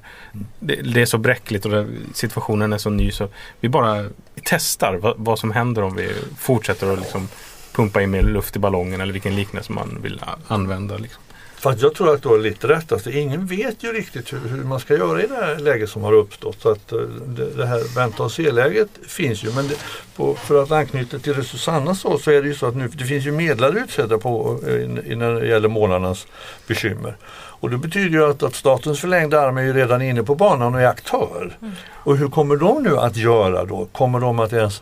Det, 0.60 0.76
det 0.76 1.02
är 1.02 1.06
så 1.06 1.18
bräckligt 1.18 1.66
och 1.66 1.72
det, 1.72 1.88
situationen 2.14 2.74
är 2.74 2.78
så 2.78 2.90
ny 2.90 3.12
så 3.12 3.28
vi 3.60 3.70
bara 3.70 4.06
testar 4.44 4.96
vad, 4.96 5.16
vad 5.18 5.40
som 5.40 5.52
händer 5.52 5.82
om 5.82 5.96
vi 5.96 6.12
fortsätter 6.38 6.94
att 6.94 7.00
liksom 7.00 7.28
pumpa 7.74 8.02
in 8.02 8.12
mer 8.12 8.22
luft 8.22 8.56
i 8.56 8.60
ballongen 8.60 9.02
eller 9.02 9.14
vilken 9.14 9.36
liknelse 9.36 9.72
man 9.72 10.00
vill 10.02 10.22
använda. 10.48 10.98
Liksom. 10.98 11.23
Fast 11.64 11.82
jag 11.82 11.96
tror 11.96 12.14
att 12.14 12.22
du 12.22 12.30
har 12.30 12.38
lite 12.38 12.68
rätt. 12.68 12.92
Alltså, 12.92 13.10
ingen 13.10 13.46
vet 13.46 13.84
ju 13.84 13.94
riktigt 13.94 14.34
hur, 14.34 14.40
hur 14.40 14.64
man 14.64 14.80
ska 14.80 14.98
göra 14.98 15.24
i 15.24 15.28
det 15.28 15.36
här 15.36 15.60
läget 15.60 15.90
som 15.90 16.04
har 16.04 16.14
uppstått. 16.14 16.62
Så 16.62 16.70
att, 16.70 16.92
eh, 16.92 17.00
det, 17.28 17.50
det 17.58 17.66
här 17.66 17.96
vänta 17.96 18.24
och 18.24 18.32
se-läget 18.32 18.90
finns 19.08 19.44
ju. 19.44 19.52
Men 19.52 19.68
det, 19.68 19.76
på, 20.16 20.36
för 20.36 20.64
att 20.64 20.72
anknyta 20.72 21.20
till 21.20 21.34
det 21.34 21.44
Susanna 21.44 21.96
sa 21.96 22.18
så 22.18 22.32
är 22.32 22.42
det 22.42 22.48
ju 22.48 22.56
så 22.56 22.66
att 22.66 22.76
nu, 22.76 22.88
det 22.88 23.04
finns 23.04 23.26
ju 23.26 23.32
medlare 23.32 23.80
utsedda 23.80 24.18
på, 24.18 24.60
eh, 24.68 24.74
i, 24.74 25.12
i, 25.12 25.16
när 25.16 25.34
det 25.34 25.48
gäller 25.48 25.70
målarnas 25.70 26.28
bekymmer. 26.68 27.18
Och 27.34 27.70
det 27.70 27.78
betyder 27.78 28.10
ju 28.10 28.30
att, 28.30 28.44
att 28.44 28.56
statens 28.56 29.00
förlängda 29.00 29.42
arm 29.42 29.58
är 29.58 29.64
ju 29.64 29.74
redan 29.74 30.02
inne 30.02 30.24
på 30.24 30.36
banan 30.36 30.76
och 30.76 30.82
är 30.82 30.88
aktör. 30.88 31.58
Och 31.90 32.18
hur 32.18 32.28
kommer 32.28 32.56
de 32.56 32.84
nu 32.84 32.98
att 32.98 33.16
göra 33.16 33.66
då? 33.66 33.88
Kommer 33.92 34.20
de 34.20 34.40
att 34.40 34.54
ens 34.54 34.82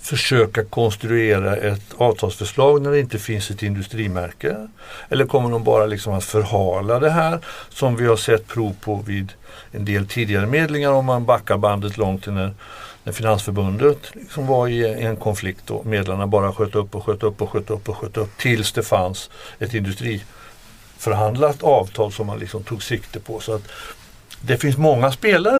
försöka 0.00 0.64
konstruera 0.64 1.56
ett 1.56 1.94
avtalsförslag 1.96 2.82
när 2.82 2.90
det 2.90 3.00
inte 3.00 3.18
finns 3.18 3.50
ett 3.50 3.62
industrimärke? 3.62 4.68
Eller 5.08 5.26
kommer 5.26 5.50
de 5.50 5.64
bara 5.64 5.86
liksom 5.86 6.12
att 6.12 6.24
förhala 6.24 6.98
det 6.98 7.10
här 7.10 7.38
som 7.68 7.96
vi 7.96 8.06
har 8.06 8.16
sett 8.16 8.46
prov 8.46 8.76
på 8.80 8.96
vid 8.96 9.32
en 9.72 9.84
del 9.84 10.06
tidigare 10.06 10.46
medlingar 10.46 10.90
om 10.92 11.04
man 11.04 11.24
backar 11.24 11.56
bandet 11.56 11.96
långt 11.96 12.22
till 12.22 12.32
när, 12.32 12.54
när 13.04 13.12
Finansförbundet 13.12 14.14
liksom 14.14 14.46
var 14.46 14.68
i 14.68 15.04
en 15.04 15.16
konflikt 15.16 15.70
och 15.70 15.86
medlarna 15.86 16.26
bara 16.26 16.52
sköt 16.52 16.74
upp 16.74 16.94
och 16.94 17.04
sköt 17.04 17.22
upp 17.22 17.42
och 17.42 17.50
sköt 17.50 17.70
upp 17.70 17.88
och 17.88 17.96
sköt 17.96 18.16
upp 18.16 18.36
tills 18.38 18.72
det 18.72 18.82
fanns 18.82 19.30
ett 19.58 19.74
industriförhandlat 19.74 21.62
avtal 21.62 22.12
som 22.12 22.26
man 22.26 22.38
liksom 22.38 22.62
tog 22.62 22.82
sikte 22.82 23.20
på. 23.20 23.40
Så 23.40 23.54
att 23.54 23.62
det 24.40 24.56
finns 24.56 24.76
många 24.76 25.12
spelare 25.12 25.59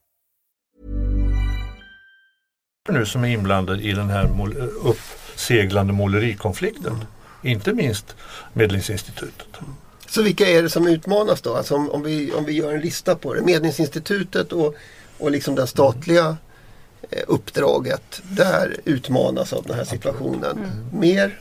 nu 2.89 3.05
som 3.05 3.23
är 3.23 3.27
inblandade 3.27 3.83
i 3.83 3.93
den 3.93 4.09
här 4.09 4.29
uppseglande 4.83 5.93
målerikonflikten. 5.93 7.05
Inte 7.43 7.73
minst 7.73 8.15
Medlingsinstitutet. 8.53 9.47
Så 10.09 10.21
vilka 10.21 10.49
är 10.49 10.61
det 10.63 10.69
som 10.69 10.87
utmanas 10.87 11.41
då? 11.41 11.55
Alltså 11.55 11.75
om, 11.75 11.89
om, 11.89 12.03
vi, 12.03 12.31
om 12.31 12.45
vi 12.45 12.53
gör 12.53 12.73
en 12.73 12.81
lista 12.81 13.15
på 13.15 13.33
det. 13.33 13.41
Medlingsinstitutet 13.41 14.53
och, 14.53 14.75
och 15.17 15.31
liksom 15.31 15.55
det 15.55 15.67
statliga 15.67 16.37
eh, 17.09 17.23
uppdraget. 17.27 18.21
Där 18.23 18.75
utmanas 18.85 19.53
av 19.53 19.63
den 19.63 19.75
här 19.75 19.83
situationen. 19.83 20.71
Mer? 20.93 21.39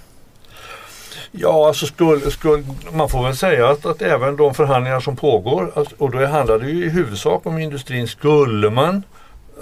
Ja, 1.31 1.69
alltså 1.69 1.87
skulle, 1.87 2.31
skulle, 2.31 2.65
man 2.93 3.09
får 3.09 3.25
väl 3.25 3.37
säga 3.37 3.69
att, 3.69 3.87
att 3.87 4.03
även 4.03 4.37
de 4.37 4.55
förhandlingar 4.55 5.01
som 5.01 5.17
pågår, 5.17 5.73
alltså, 5.75 5.95
och 5.99 6.11
då 6.11 6.27
handlar 6.27 6.59
det 6.59 6.71
ju 6.71 6.85
i 6.85 6.89
huvudsak 6.89 7.47
om 7.47 7.59
industrin, 7.59 8.09
skulle 8.09 8.71
man 8.71 9.03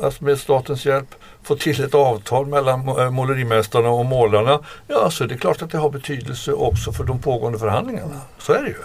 alltså 0.03 0.25
med 0.25 0.39
statens 0.39 0.87
hjälp 0.87 1.15
få 1.49 1.57
till 1.57 1.85
ett 1.85 1.95
avtal 1.95 2.47
mellan 2.47 2.89
äh, 2.89 3.11
målerimästarna 3.11 3.89
och 3.89 4.07
målarna, 4.07 4.61
ja 4.87 5.11
så 5.11 5.25
är 5.25 5.29
det 5.29 5.37
klart 5.39 5.63
att 5.63 5.71
det 5.71 5.79
har 5.79 5.91
betydelse 5.91 6.53
också 6.53 6.93
för 6.93 7.05
de 7.05 7.19
pågående 7.19 7.59
förhandlingarna. 7.59 8.21
Så 8.39 8.53
är 8.53 8.63
det 8.63 8.69
ju. 8.69 8.83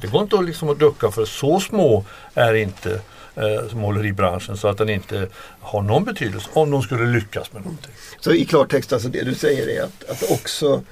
Det 0.00 0.06
går 0.06 0.22
inte 0.22 0.36
att, 0.38 0.44
liksom 0.44 0.68
att 0.70 0.78
ducka 0.78 1.10
för 1.10 1.24
så 1.24 1.60
små 1.60 2.04
är 2.34 2.54
inte 2.54 3.00
eh, 3.34 3.76
måleribranschen 3.76 4.56
så 4.56 4.68
att 4.68 4.78
den 4.78 4.88
inte 4.88 5.28
har 5.60 5.82
någon 5.82 6.04
betydelse 6.04 6.48
om 6.52 6.70
de 6.70 6.82
skulle 6.82 7.06
lyckas 7.06 7.52
med 7.52 7.62
någonting. 7.62 7.92
Så 8.20 8.32
i 8.32 8.44
klartext, 8.44 8.92
alltså 8.92 9.08
det 9.08 9.22
du 9.22 9.34
säger 9.34 9.68
är 9.68 9.82
att, 9.84 10.10
att 10.10 10.30
också 10.30 10.82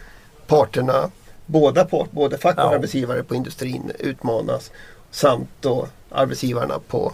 parterna, 0.46 1.10
båda 1.46 1.84
part, 1.84 2.10
både 2.10 2.38
fack 2.38 2.58
och 2.58 2.64
Ja. 2.64 2.74
arbetsgivare 2.74 3.22
på 3.22 3.34
industrin 3.34 3.92
utmanas. 3.98 4.70
Samt 5.10 5.48
då 5.60 5.88
arbetsgivarna 6.10 6.78
på, 6.88 7.12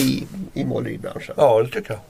i, 0.00 0.26
i 0.54 0.64
måleribranschen. 0.64 1.34
Ja, 1.36 1.62
det 1.62 1.68
tycker 1.68 1.90
jag. 1.90 2.00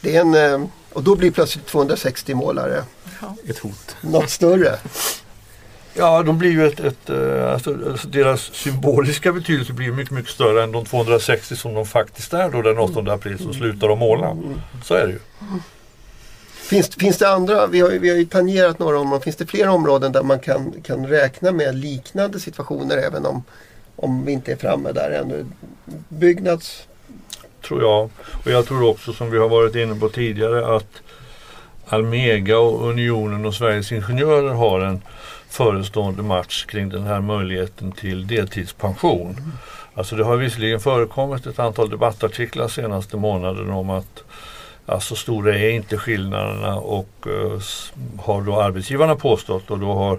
Det 0.00 0.16
är 0.16 0.20
en, 0.20 0.34
eh, 0.34 0.66
och 0.92 1.02
då 1.02 1.16
blir 1.16 1.30
plötsligt 1.30 1.66
260 1.66 2.34
målare 2.34 2.84
Ett 3.48 3.58
hot. 3.58 3.96
något 4.00 4.30
större. 4.30 4.78
Ja, 5.94 6.22
de 6.22 6.38
blir 6.38 6.50
ju 6.50 6.66
ett, 6.66 6.80
ett 6.80 7.10
eh, 7.10 7.52
alltså, 7.52 7.76
alltså 7.90 8.08
deras 8.08 8.40
symboliska 8.40 9.32
betydelse 9.32 9.72
blir 9.72 9.92
mycket, 9.92 10.14
mycket 10.14 10.32
större 10.32 10.62
än 10.62 10.72
de 10.72 10.84
260 10.84 11.56
som 11.56 11.74
de 11.74 11.86
faktiskt 11.86 12.32
är 12.32 12.50
då 12.50 12.62
den 12.62 12.78
8 12.78 13.12
april 13.12 13.38
som 13.38 13.54
slutar 13.54 13.88
de 13.88 13.98
måla. 13.98 14.36
Så 14.84 14.94
är 14.94 15.06
det 15.06 15.12
ju. 15.12 15.18
Finns, 16.54 16.88
finns 16.88 17.18
det 17.18 17.28
andra, 17.28 17.66
vi 17.66 17.80
har, 17.80 17.90
vi 17.90 18.08
har 18.10 18.16
ju 18.16 18.24
tangerat 18.24 18.78
några 18.78 18.98
områden, 18.98 19.22
finns 19.22 19.36
det 19.36 19.46
fler 19.46 19.68
områden 19.68 20.12
där 20.12 20.22
man 20.22 20.38
kan, 20.38 20.74
kan 20.82 21.06
räkna 21.06 21.52
med 21.52 21.74
liknande 21.74 22.40
situationer 22.40 22.96
även 22.96 23.26
om, 23.26 23.44
om 24.02 24.24
vi 24.24 24.32
inte 24.32 24.52
är 24.52 24.56
framme 24.56 24.92
där 24.92 25.10
ännu? 25.10 25.46
Byggnads, 26.08 26.88
tror 27.62 27.82
jag. 27.82 28.10
Och 28.44 28.50
jag 28.50 28.66
tror 28.66 28.88
också 28.88 29.12
som 29.12 29.30
vi 29.30 29.38
har 29.38 29.48
varit 29.48 29.74
inne 29.74 29.94
på 29.94 30.08
tidigare 30.08 30.76
att 30.76 31.02
Almega 31.86 32.58
och 32.58 32.88
Unionen 32.88 33.46
och 33.46 33.54
Sveriges 33.54 33.92
Ingenjörer 33.92 34.54
har 34.54 34.80
en 34.80 35.02
förestående 35.48 36.22
match 36.22 36.64
kring 36.64 36.88
den 36.88 37.02
här 37.02 37.20
möjligheten 37.20 37.92
till 37.92 38.26
deltidspension. 38.26 39.52
Alltså 39.94 40.16
det 40.16 40.24
har 40.24 40.36
visserligen 40.36 40.80
förekommit 40.80 41.46
ett 41.46 41.58
antal 41.58 41.90
debattartiklar 41.90 42.68
senaste 42.68 43.16
månaden 43.16 43.70
om 43.70 43.90
att 43.90 44.24
Alltså 44.90 45.16
stora 45.16 45.58
är 45.58 45.70
inte 45.70 45.96
skillnaderna 45.96 46.76
och 46.76 47.26
uh, 47.26 47.60
har 48.18 48.42
då 48.42 48.60
arbetsgivarna 48.60 49.16
påstått 49.16 49.70
och 49.70 49.78
då 49.78 49.92
har 49.92 50.18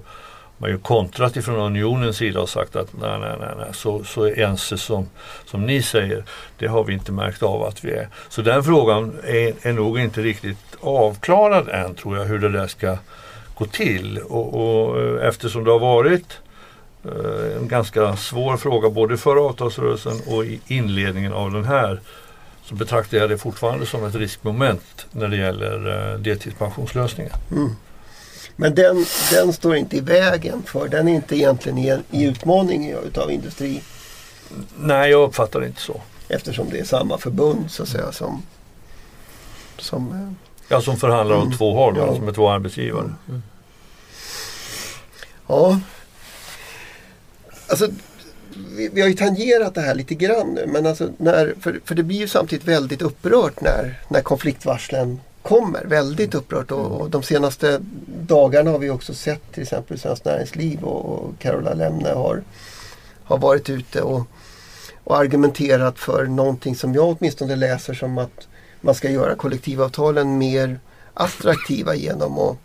man 0.61 0.69
ju 0.69 0.77
kontrat 0.77 1.35
ifrån 1.35 1.55
unionens 1.55 2.17
sida 2.17 2.41
och 2.41 2.49
sagt 2.49 2.75
att 2.75 2.93
nej, 3.01 3.19
nej, 3.19 3.35
nej, 3.39 3.49
nej. 3.57 3.67
Så, 3.73 4.03
så 4.03 4.25
ense 4.25 4.77
som, 4.77 5.09
som 5.45 5.65
ni 5.65 5.81
säger, 5.81 6.23
det 6.57 6.67
har 6.67 6.83
vi 6.83 6.93
inte 6.93 7.11
märkt 7.11 7.43
av 7.43 7.63
att 7.63 7.83
vi 7.83 7.91
är. 7.91 8.07
Så 8.29 8.41
den 8.41 8.63
frågan 8.63 9.13
är, 9.23 9.53
är 9.61 9.73
nog 9.73 9.99
inte 9.99 10.21
riktigt 10.21 10.57
avklarad 10.81 11.69
än 11.69 11.95
tror 11.95 12.17
jag 12.17 12.25
hur 12.25 12.39
det 12.39 12.49
där 12.49 12.67
ska 12.67 12.97
gå 13.55 13.65
till. 13.65 14.17
Och, 14.17 14.53
och 14.53 15.01
eh, 15.01 15.27
eftersom 15.27 15.63
det 15.63 15.71
har 15.71 15.79
varit 15.79 16.39
eh, 17.05 17.57
en 17.57 17.67
ganska 17.67 18.15
svår 18.15 18.57
fråga 18.57 18.89
både 18.89 19.17
för 19.17 19.35
avtalsrörelsen 19.35 20.19
och 20.27 20.45
i 20.45 20.59
inledningen 20.67 21.33
av 21.33 21.51
den 21.51 21.65
här 21.65 21.99
så 22.63 22.75
betraktar 22.75 23.17
jag 23.17 23.29
det 23.29 23.37
fortfarande 23.37 23.85
som 23.85 24.05
ett 24.05 24.15
riskmoment 24.15 25.07
när 25.11 25.27
det 25.27 25.37
gäller 25.37 26.11
eh, 26.13 26.19
deltidspensionslösningen. 26.19 27.33
Mm. 27.51 27.75
Men 28.55 28.75
den, 28.75 29.05
den 29.31 29.53
står 29.53 29.75
inte 29.75 29.97
i 29.97 29.99
vägen 29.99 30.63
för, 30.65 30.87
den 30.87 31.07
är 31.07 31.13
inte 31.13 31.35
egentligen 31.35 31.77
i, 31.77 31.99
i 32.11 32.23
utmaning 32.25 32.89
utav 33.05 33.31
industri? 33.31 33.81
Nej, 34.79 35.11
jag 35.11 35.23
uppfattar 35.23 35.59
det 35.59 35.67
inte 35.67 35.81
så. 35.81 36.01
Eftersom 36.27 36.69
det 36.69 36.79
är 36.79 36.85
samma 36.85 37.17
förbund 37.17 37.71
så 37.71 37.83
att 37.83 37.89
säga 37.89 38.11
som... 38.11 38.43
som 39.77 40.11
eh, 40.11 40.51
ja, 40.67 40.81
som 40.81 40.97
förhandlar 40.97 41.35
mm. 41.35 41.47
åt 41.47 41.57
två 41.57 41.73
håll, 41.73 41.95
ja. 41.97 42.15
som 42.15 42.27
är 42.27 42.31
två 42.33 42.49
arbetsgivare. 42.49 43.13
Mm. 43.29 43.43
Ja. 45.47 45.79
Alltså, 47.67 47.89
vi, 48.75 48.89
vi, 48.93 49.01
har 49.01 49.07
ju 49.07 49.13
tangerat 49.13 49.75
det 49.75 49.81
här 49.81 49.95
lite 49.95 50.15
grann 50.15 50.47
nu. 50.47 50.65
Men 50.67 50.85
alltså 50.85 51.09
när, 51.17 51.55
för, 51.59 51.81
för 51.85 51.95
det 51.95 52.03
blir 52.03 52.17
ju 52.17 52.27
samtidigt 52.27 52.67
väldigt 52.67 53.01
upprört 53.01 53.61
när, 53.61 53.99
när 54.07 54.21
konfliktvarslen 54.21 55.19
kommer. 55.41 55.85
Väldigt 55.85 56.35
upprört 56.35 56.71
och, 56.71 57.01
och, 57.01 57.09
de 57.09 57.23
senaste 57.23 57.81
dagarna 58.27 58.71
har 58.71 58.79
vi 58.79 58.89
också 58.89 59.13
sett 59.13 59.51
till 59.51 59.63
exempel 59.63 59.99
Svenskt 59.99 60.25
Näringsliv 60.25 60.83
och, 60.83 61.05
och 61.05 61.39
Carola 61.39 61.73
Lemne 61.73 62.09
har, 62.09 62.43
har 63.23 63.37
varit 63.37 63.69
ute 63.69 64.01
och, 64.01 64.27
och 65.03 65.17
argumenterat 65.17 65.99
för 65.99 66.25
någonting 66.25 66.75
som 66.75 66.93
jag 66.93 67.17
åtminstone 67.17 67.55
läser 67.55 67.93
som 67.93 68.17
att 68.17 68.47
man 68.81 68.95
ska 68.95 69.09
göra 69.09 69.35
kollektivavtalen 69.35 70.37
mer 70.37 70.79
attraktiva 71.13 71.95
genom 71.95 72.39
att 72.39 72.57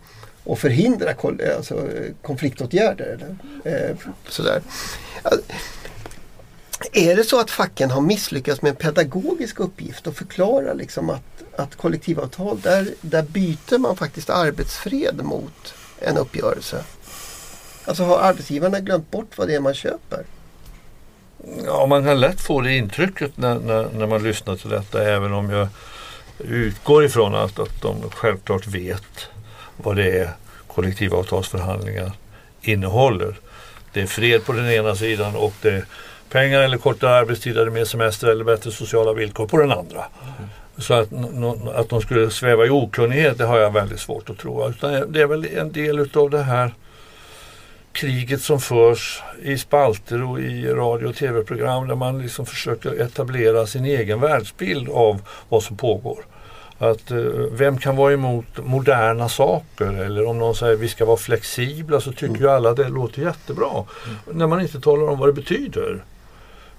och 0.47 0.59
förhindra 0.59 1.13
alltså, 1.57 1.87
konfliktåtgärder. 2.21 3.35
Eller, 3.63 3.89
eh, 3.89 3.95
sådär. 4.29 4.61
Är 6.93 7.15
det 7.15 7.23
så 7.23 7.39
att 7.39 7.51
facken 7.51 7.91
har 7.91 8.01
misslyckats 8.01 8.61
med 8.61 8.69
en 8.69 8.75
pedagogisk 8.75 9.59
uppgift 9.59 10.07
att 10.07 10.17
förklara 10.17 10.73
liksom 10.73 11.09
att, 11.09 11.36
att 11.57 11.75
kollektivavtal, 11.75 12.61
där, 12.61 12.93
där 13.01 13.23
byter 13.23 13.77
man 13.77 13.97
faktiskt 13.97 14.29
arbetsfred 14.29 15.21
mot 15.23 15.73
en 15.99 16.17
uppgörelse? 16.17 16.83
Alltså 17.85 18.03
har 18.03 18.19
arbetsgivarna 18.19 18.79
glömt 18.79 19.11
bort 19.11 19.37
vad 19.37 19.47
det 19.47 19.55
är 19.55 19.59
man 19.59 19.73
köper? 19.73 20.23
Ja, 21.65 21.85
man 21.85 22.03
kan 22.03 22.19
lätt 22.19 22.41
få 22.41 22.61
det 22.61 22.77
intrycket 22.77 23.37
när, 23.37 23.59
när, 23.59 23.89
när 23.93 24.07
man 24.07 24.23
lyssnar 24.23 24.55
till 24.55 24.69
detta 24.69 25.03
även 25.03 25.33
om 25.33 25.49
jag 25.49 25.67
utgår 26.39 27.05
ifrån 27.05 27.35
att, 27.35 27.59
att 27.59 27.81
de 27.81 28.09
självklart 28.11 28.67
vet 28.67 29.27
vad 29.77 29.95
det 29.95 30.19
är 30.19 30.29
kollektivavtalsförhandlingar 30.67 32.11
innehåller. 32.61 33.39
Det 33.93 34.01
är 34.01 34.07
fred 34.07 34.45
på 34.45 34.53
den 34.53 34.71
ena 34.71 34.95
sidan 34.95 35.35
och 35.35 35.53
det 35.61 35.69
är 35.69 35.85
pengar 36.29 36.59
eller 36.59 36.77
kortare 36.77 37.15
arbetstid 37.15 37.57
eller 37.57 37.71
mer 37.71 37.85
semester 37.85 38.27
eller 38.27 38.43
bättre 38.43 38.71
sociala 38.71 39.13
villkor 39.13 39.47
på 39.47 39.57
den 39.57 39.71
andra. 39.71 40.05
Mm. 40.37 40.49
Så 40.77 40.93
att, 40.93 41.09
att 41.75 41.89
de 41.89 42.01
skulle 42.01 42.29
sväva 42.29 42.65
i 42.65 42.69
okunnighet 42.69 43.37
det 43.37 43.45
har 43.45 43.57
jag 43.57 43.73
väldigt 43.73 43.99
svårt 43.99 44.29
att 44.29 44.37
tro. 44.37 44.69
Utan 44.69 45.11
det 45.11 45.21
är 45.21 45.27
väl 45.27 45.45
en 45.45 45.71
del 45.71 45.99
utav 45.99 46.29
det 46.29 46.43
här 46.43 46.71
kriget 47.91 48.41
som 48.41 48.59
förs 48.59 49.23
i 49.43 49.57
spalter 49.57 50.23
och 50.23 50.39
i 50.39 50.67
radio 50.67 51.07
och 51.07 51.15
tv-program 51.15 51.87
där 51.87 51.95
man 51.95 52.21
liksom 52.21 52.45
försöker 52.45 53.01
etablera 53.01 53.67
sin 53.67 53.85
egen 53.85 54.19
världsbild 54.19 54.89
av 54.89 55.21
vad 55.49 55.63
som 55.63 55.77
pågår. 55.77 56.19
Att 56.79 57.11
eh, 57.11 57.17
vem 57.51 57.77
kan 57.77 57.95
vara 57.95 58.13
emot 58.13 58.45
moderna 58.57 59.29
saker 59.29 59.85
eller 59.85 60.25
om 60.25 60.39
någon 60.39 60.55
säger 60.55 60.75
vi 60.75 60.87
ska 60.87 61.05
vara 61.05 61.17
flexibla 61.17 62.01
så 62.01 62.11
tycker 62.11 62.27
mm. 62.27 62.41
ju 62.41 62.49
alla 62.49 62.73
det 62.73 62.89
låter 62.89 63.21
jättebra. 63.21 63.71
Mm. 63.71 64.37
När 64.37 64.47
man 64.47 64.61
inte 64.61 64.81
talar 64.81 65.09
om 65.09 65.19
vad 65.19 65.29
det 65.29 65.33
betyder. 65.33 66.03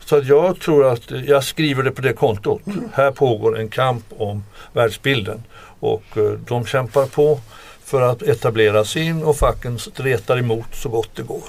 Så 0.08 0.16
att 0.16 0.26
jag 0.26 0.60
tror 0.60 0.92
att 0.92 1.10
jag 1.10 1.44
skriver 1.44 1.82
det 1.82 1.90
på 1.90 2.02
det 2.02 2.12
kontot. 2.12 2.66
Mm. 2.66 2.88
Här 2.94 3.10
pågår 3.10 3.58
en 3.58 3.68
kamp 3.68 4.04
om 4.10 4.44
världsbilden 4.72 5.42
och 5.80 6.02
eh, 6.16 6.30
de 6.32 6.66
kämpar 6.66 7.06
på 7.06 7.40
för 7.84 8.02
att 8.02 8.22
etablera 8.22 8.84
sin 8.84 9.22
och 9.22 9.36
facken 9.36 9.78
stretar 9.78 10.38
emot 10.38 10.74
så 10.74 10.88
gott 10.88 11.10
det 11.14 11.22
går. 11.22 11.42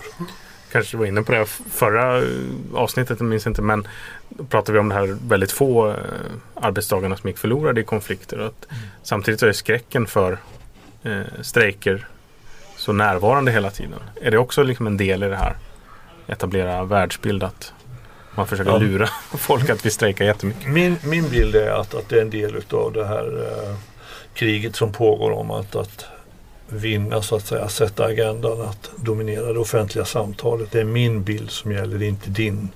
Kanske 0.71 0.97
var 0.97 1.05
inne 1.05 1.23
på 1.23 1.31
det 1.31 1.45
förra 1.71 2.23
avsnittet, 2.73 3.19
jag 3.19 3.29
minns 3.29 3.47
inte, 3.47 3.61
men 3.61 3.87
då 4.29 4.43
pratade 4.43 4.73
vi 4.73 4.79
om 4.79 4.89
det 4.89 4.95
här 4.95 5.17
väldigt 5.27 5.51
få 5.51 5.89
eh, 5.89 5.95
arbetsdagarna 6.53 7.17
som 7.17 7.29
gick 7.29 7.37
förlorade 7.37 7.81
i 7.81 7.83
konflikter. 7.83 8.37
Att 8.37 8.71
mm. 8.71 8.83
Samtidigt 9.03 9.43
är 9.43 9.51
skräcken 9.51 10.07
för 10.07 10.37
eh, 11.03 11.21
strejker 11.41 12.07
så 12.77 12.93
närvarande 12.93 13.51
hela 13.51 13.69
tiden. 13.69 13.99
Är 14.21 14.31
det 14.31 14.37
också 14.37 14.63
liksom 14.63 14.87
en 14.87 14.97
del 14.97 15.23
i 15.23 15.29
det 15.29 15.35
här? 15.35 15.55
Etablera 16.27 16.83
världsbild 16.83 17.43
att 17.43 17.73
man 18.39 18.47
försöker 18.47 18.71
ja. 18.71 18.78
lura 18.78 19.08
folk 19.38 19.69
att 19.69 19.86
vi 19.86 19.89
strejkar 19.89 20.25
jättemycket. 20.25 20.67
Min, 20.67 20.95
min 21.04 21.30
bild 21.30 21.56
är 21.56 21.71
att, 21.71 21.93
att 21.93 22.10
det 22.10 22.17
är 22.17 22.21
en 22.21 22.30
del 22.30 22.63
av 22.71 22.93
det 22.93 23.06
här 23.06 23.47
eh, 23.47 23.75
kriget 24.34 24.75
som 24.75 24.91
pågår 24.91 25.32
om 25.32 25.52
att, 25.52 25.75
att 25.75 26.06
vinna 26.69 27.21
så 27.21 27.36
att 27.36 27.45
säga, 27.45 27.69
sätta 27.69 28.06
agendan, 28.06 28.62
att 28.62 28.91
dominera 28.95 29.54
det 29.54 29.60
offentliga 29.60 30.06
samtalet. 30.06 30.71
Det 30.71 30.80
är 30.80 30.84
min 30.84 31.23
bild 31.23 31.52
som 31.52 31.71
gäller, 31.71 32.04
inte 32.04 32.30
din. 32.30 32.69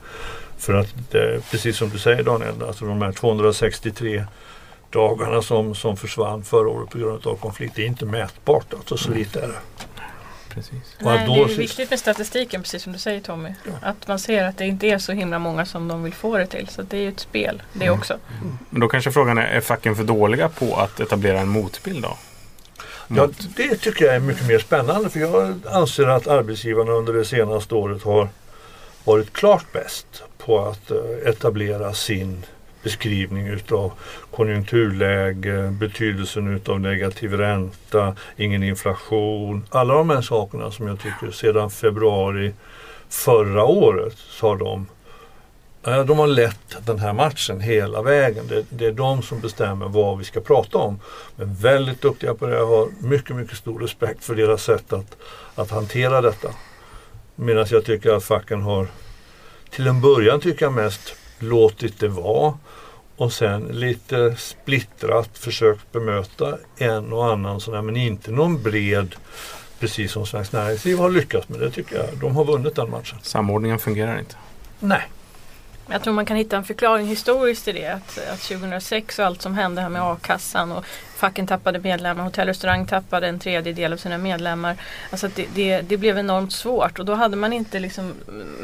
För 0.58 0.73
att 0.73 0.93
det, 1.12 1.41
precis 1.52 1.78
som 1.78 1.89
du 1.89 1.97
säger 1.97 2.23
Daniel, 2.23 2.63
alltså 2.67 2.86
de 2.86 3.02
här 3.02 3.12
263 3.12 4.26
dagarna 4.89 5.41
som, 5.41 5.76
som 5.76 5.97
försvann 5.97 6.43
förra 6.43 6.69
året 6.69 6.89
på 6.89 6.97
grund 6.97 7.28
av 7.28 7.36
konflikt, 7.36 7.76
det 7.76 7.84
är 7.84 7.88
inte 7.88 8.06
mätbart. 8.06 8.73
Alltså 8.73 8.97
så 8.97 9.12
lite 9.12 9.39
är 9.39 9.47
det. 9.47 9.86
Precis. 10.53 10.95
Nej, 10.99 11.27
det 11.27 11.53
är 11.53 11.57
viktigt 11.57 11.89
med 11.89 11.99
statistiken 11.99 12.61
precis 12.61 12.83
som 12.83 12.93
du 12.93 12.99
säger 12.99 13.21
Tommy. 13.21 13.53
Ja. 13.65 13.71
Att 13.81 14.07
man 14.07 14.19
ser 14.19 14.43
att 14.43 14.57
det 14.57 14.65
inte 14.65 14.87
är 14.87 14.97
så 14.97 15.11
himla 15.11 15.39
många 15.39 15.65
som 15.65 15.87
de 15.87 16.03
vill 16.03 16.13
få 16.13 16.37
det 16.37 16.47
till. 16.47 16.67
Så 16.67 16.81
det 16.81 16.97
är 16.97 17.01
ju 17.01 17.09
ett 17.09 17.19
spel 17.19 17.61
det 17.73 17.85
mm. 17.85 17.99
också. 17.99 18.13
Mm. 18.13 18.57
Men 18.69 18.81
då 18.81 18.87
kanske 18.87 19.11
frågan 19.11 19.37
är, 19.37 19.47
är 19.47 19.61
facken 19.61 19.95
för 19.95 20.03
dåliga 20.03 20.49
på 20.49 20.75
att 20.75 20.99
etablera 20.99 21.39
en 21.39 21.47
motbild 21.47 22.03
då? 22.03 22.17
Ja, 23.07 23.29
det 23.55 23.75
tycker 23.75 24.05
jag 24.05 24.15
är 24.15 24.19
mycket 24.19 24.47
mer 24.47 24.59
spännande 24.59 25.09
för 25.09 25.19
jag 25.19 25.59
anser 25.69 26.07
att 26.07 26.27
arbetsgivarna 26.27 26.91
under 26.91 27.13
det 27.13 27.25
senaste 27.25 27.75
året 27.75 28.03
har 28.03 28.29
varit 29.03 29.33
klart 29.33 29.65
bäst 29.73 30.23
på 30.37 30.65
att 30.65 30.91
eh, 30.91 31.29
etablera 31.29 31.93
sin 31.93 32.45
beskrivning 32.83 33.47
utav 33.47 33.91
konjunkturläge, 34.31 35.75
betydelsen 35.79 36.55
utav 36.55 36.79
negativ 36.79 37.33
ränta, 37.33 38.15
ingen 38.37 38.63
inflation. 38.63 39.65
Alla 39.69 39.93
de 39.93 40.09
här 40.09 40.21
sakerna 40.21 40.71
som 40.71 40.87
jag 40.87 40.99
tycker 40.99 41.31
sedan 41.31 41.69
februari 41.69 42.53
förra 43.09 43.65
året 43.65 44.17
så 44.17 44.47
har 44.47 44.57
de 44.57 44.87
eh, 45.87 46.05
de 46.05 46.19
har 46.19 46.27
lett 46.27 46.85
den 46.85 46.99
här 46.99 47.13
matchen 47.13 47.61
hela 47.61 48.01
vägen. 48.01 48.47
Det, 48.47 48.65
det, 48.69 48.85
är 48.85 48.91
de 48.91 49.21
som 49.21 49.39
bestämmer 49.39 49.87
vad 49.87 50.17
vi 50.17 50.23
ska 50.23 50.41
prata 50.41 50.77
om. 50.77 50.99
Men 51.35 51.55
väldigt 51.55 52.01
duktiga 52.01 52.33
på 52.33 52.47
det. 52.47 52.55
Jag 52.55 52.67
har 52.67 52.87
mycket, 52.99 53.35
mycket 53.35 53.57
stor 53.57 53.79
respekt 53.79 54.23
för 54.23 54.35
deras 54.35 54.63
sätt 54.63 54.93
att, 54.93 55.17
att 55.55 55.71
hantera 55.71 56.21
detta. 56.21 56.49
Medan 57.35 57.65
jag 57.69 57.85
tycker 57.85 58.13
att 58.13 58.23
facken 58.23 58.61
har 58.61 58.87
till 59.69 59.87
en 59.87 60.01
början 60.01 60.39
tycker 60.39 60.65
jag 60.65 60.73
mest 60.73 61.15
låtit 61.43 61.99
det 61.99 62.08
vara 62.08 62.58
och 63.17 63.34
sen 63.34 63.63
lite 63.63 64.36
splittrat 64.36 65.38
försökt 65.38 65.91
bemöta 65.91 66.58
en 66.77 67.13
och 67.13 67.32
annan 67.32 67.60
sån 67.62 67.73
här, 67.73 67.82
men 67.82 67.97
inte 67.97 68.32
någon 68.32 68.63
bred 68.63 69.15
precis 69.79 70.12
som 70.12 70.25
Svenskt 70.25 70.53
Näringsliv 70.53 70.97
har 70.97 71.10
lyckats 71.10 71.49
med 71.49 71.60
det 71.60 71.71
tycker 71.71 71.95
jag. 71.95 72.06
De 72.21 72.36
har 72.36 72.45
vunnit 72.45 72.75
den 72.75 72.89
matchen. 72.89 73.17
Samordningen 73.21 73.79
fungerar 73.79 74.19
inte? 74.19 74.36
Nej. 74.79 75.01
Jag 75.88 76.03
tror 76.03 76.13
man 76.13 76.25
kan 76.25 76.38
hitta 76.38 76.58
en 76.58 76.63
förklaring 76.63 77.08
historiskt 77.08 77.65
till 77.65 77.75
det. 77.75 77.88
Att, 77.88 78.19
att 78.34 78.39
2006 78.39 79.19
och 79.19 79.25
allt 79.25 79.41
som 79.41 79.53
hände 79.53 79.82
här 79.82 79.89
med 79.89 80.01
a-kassan 80.01 80.71
och 80.71 80.86
facken 81.23 81.47
tappade 81.47 81.79
medlemmar, 81.79 82.23
hotell 82.23 82.47
och 82.47 82.47
restaurang 82.47 82.86
tappade 82.86 83.27
en 83.27 83.39
tredjedel 83.39 83.93
av 83.93 83.97
sina 83.97 84.17
medlemmar. 84.17 84.75
Alltså 85.12 85.27
det, 85.36 85.47
det, 85.55 85.81
det, 85.81 85.97
blev 85.97 86.17
enormt 86.17 86.53
svårt 86.53 86.99
och 86.99 87.05
då 87.05 87.13
hade 87.13 87.38
man 87.38 87.53
inte 87.53 87.79
liksom 87.79 88.13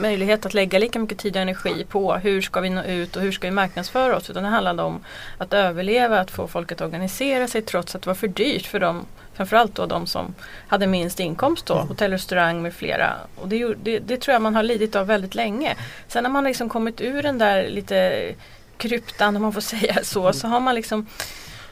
möjlighet 0.01 0.45
att 0.45 0.53
lägga 0.53 0.79
lika 0.79 0.99
mycket 0.99 1.17
tid 1.17 1.35
och 1.35 1.41
energi 1.41 1.85
på 1.89 2.13
hur 2.13 2.41
ska 2.41 2.59
vi 2.61 2.69
nå 2.69 2.83
ut 2.83 3.15
och 3.15 3.21
hur 3.21 3.31
ska 3.31 3.47
vi 3.47 3.51
marknadsföra 3.51 4.17
oss. 4.17 4.29
Utan 4.29 4.43
det 4.43 4.49
handlade 4.49 4.83
om 4.83 4.99
att 5.37 5.53
överleva, 5.53 6.19
att 6.19 6.31
få 6.31 6.47
folk 6.47 6.71
att 6.71 6.81
organisera 6.81 7.47
sig 7.47 7.61
trots 7.61 7.95
att 7.95 8.01
det 8.01 8.09
var 8.09 8.15
för 8.15 8.27
dyrt 8.27 8.65
för 8.65 8.79
dem 8.79 9.05
Framförallt 9.33 9.75
då 9.75 9.85
de 9.85 10.07
som 10.07 10.35
hade 10.67 10.87
minst 10.87 11.19
inkomst 11.19 11.65
då, 11.65 11.75
mm. 11.75 11.87
hotell, 11.87 12.11
restaurang 12.11 12.61
med 12.61 12.73
flera. 12.73 13.15
Och 13.35 13.47
det, 13.47 13.73
det, 13.83 13.99
det, 13.99 14.17
tror 14.17 14.33
jag 14.33 14.41
man 14.41 14.55
har 14.55 14.63
lidit 14.63 14.95
av 14.95 15.07
väldigt 15.07 15.35
länge. 15.35 15.75
Sen 16.07 16.23
när 16.23 16.29
man 16.29 16.43
liksom 16.43 16.69
kommit 16.69 17.01
ur 17.01 17.23
den 17.23 17.37
där 17.37 17.69
lite 17.69 18.31
kryptan 18.77 19.35
om 19.35 19.41
man 19.41 19.53
får 19.53 19.61
säga 19.75 20.03
så, 20.03 20.33
så 20.33 20.47
har 20.47 20.59
man 20.59 20.75
liksom 20.75 21.05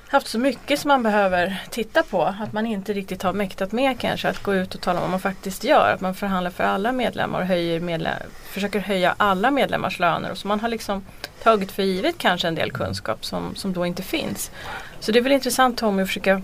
haft 0.08 0.28
så 0.28 0.40
mycket 0.40 0.80
som 0.80 0.88
man 0.88 1.04
behöver 1.04 1.62
titta 1.70 2.04
på 2.04 2.24
att 2.24 2.54
man 2.54 2.66
inte 2.66 2.94
riktigt 2.94 3.24
har 3.24 3.34
mäktat 3.34 3.72
med 3.72 4.00
kanske 4.00 4.30
att 4.30 4.44
gå 4.44 4.56
ut 4.56 4.76
och 4.76 4.82
tala 4.82 5.00
om 5.00 5.02
vad 5.02 5.12
man 5.12 5.20
faktiskt 5.20 5.64
gör. 5.64 5.94
Att 5.94 6.02
man 6.02 6.16
förhandlar 6.16 6.52
för 6.52 6.64
alla 6.64 6.92
medlemmar 6.92 7.40
och 7.40 7.46
höjer 7.46 7.80
medlem 7.80 8.14
försöker 8.44 8.80
höja 8.80 9.16
alla 9.18 9.52
medlemmars 9.52 10.00
löner. 10.00 10.32
Och 10.32 10.38
så 10.38 10.48
man 10.48 10.60
har 10.60 10.70
liksom 10.70 11.06
tagit 11.44 11.72
för 11.72 11.84
givet 11.84 12.18
kanske 12.18 12.48
en 12.48 12.56
del 12.56 12.72
kunskap 12.72 13.26
som, 13.26 13.56
som 13.56 13.74
då 13.74 13.86
inte 13.86 14.04
finns. 14.04 14.52
Så 15.00 15.12
det 15.12 15.20
är 15.20 15.24
väl 15.24 15.32
intressant 15.32 15.78
Tommy 15.78 16.02
att 16.02 16.08
försöka 16.08 16.42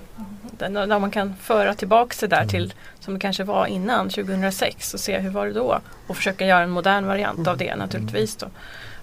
där 0.57 0.99
man 0.99 1.11
kan 1.11 1.35
föra 1.35 1.73
tillbaka 1.73 2.15
det 2.19 2.27
där 2.27 2.37
mm. 2.37 2.49
till 2.49 2.73
som 2.99 3.13
det 3.13 3.19
kanske 3.19 3.43
var 3.43 3.65
innan 3.65 4.09
2006 4.09 4.93
och 4.93 4.99
se 4.99 5.19
hur 5.19 5.29
var 5.29 5.45
det 5.45 5.53
då. 5.53 5.79
Och 6.07 6.17
försöka 6.17 6.45
göra 6.45 6.63
en 6.63 6.69
modern 6.69 7.05
variant 7.05 7.47
av 7.47 7.57
det 7.57 7.75
naturligtvis. 7.75 8.35
Då. 8.35 8.47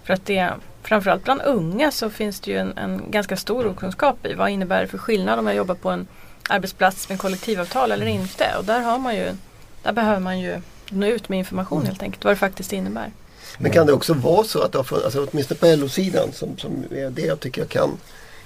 För 0.04 0.14
att 0.14 0.26
det, 0.26 0.50
framförallt 0.82 1.24
bland 1.24 1.42
unga 1.42 1.90
så 1.90 2.10
finns 2.10 2.40
det 2.40 2.50
ju 2.50 2.56
en, 2.58 2.78
en 2.78 3.10
ganska 3.10 3.36
stor 3.36 3.66
okunskap 3.66 4.26
i 4.26 4.34
vad 4.34 4.50
innebär 4.50 4.80
det 4.80 4.88
för 4.88 4.98
skillnad 4.98 5.38
om 5.38 5.46
jag 5.46 5.56
jobbar 5.56 5.74
på 5.74 5.90
en 5.90 6.06
arbetsplats 6.48 7.08
med 7.08 7.18
kollektivavtal 7.18 7.92
eller 7.92 8.06
mm. 8.06 8.20
inte. 8.20 8.44
Och 8.58 8.64
där, 8.64 8.80
har 8.80 8.98
man 8.98 9.16
ju, 9.16 9.32
där 9.82 9.92
behöver 9.92 10.20
man 10.20 10.40
ju 10.40 10.60
nå 10.90 11.06
ut 11.06 11.28
med 11.28 11.38
information 11.38 11.86
helt 11.86 12.02
enkelt 12.02 12.24
vad 12.24 12.32
det 12.32 12.38
faktiskt 12.38 12.72
innebär. 12.72 13.10
Men 13.58 13.72
kan 13.72 13.86
det 13.86 13.92
också 13.92 14.14
vara 14.14 14.44
så 14.44 14.62
att, 14.62 14.76
alltså, 14.76 15.26
åtminstone 15.30 15.60
på 15.60 15.66
LO-sidan 15.66 16.32
som, 16.32 16.58
som 16.58 16.84
är 16.90 17.10
det 17.10 17.22
jag 17.22 17.40
tycker 17.40 17.60
jag 17.60 17.68
kan, 17.68 17.90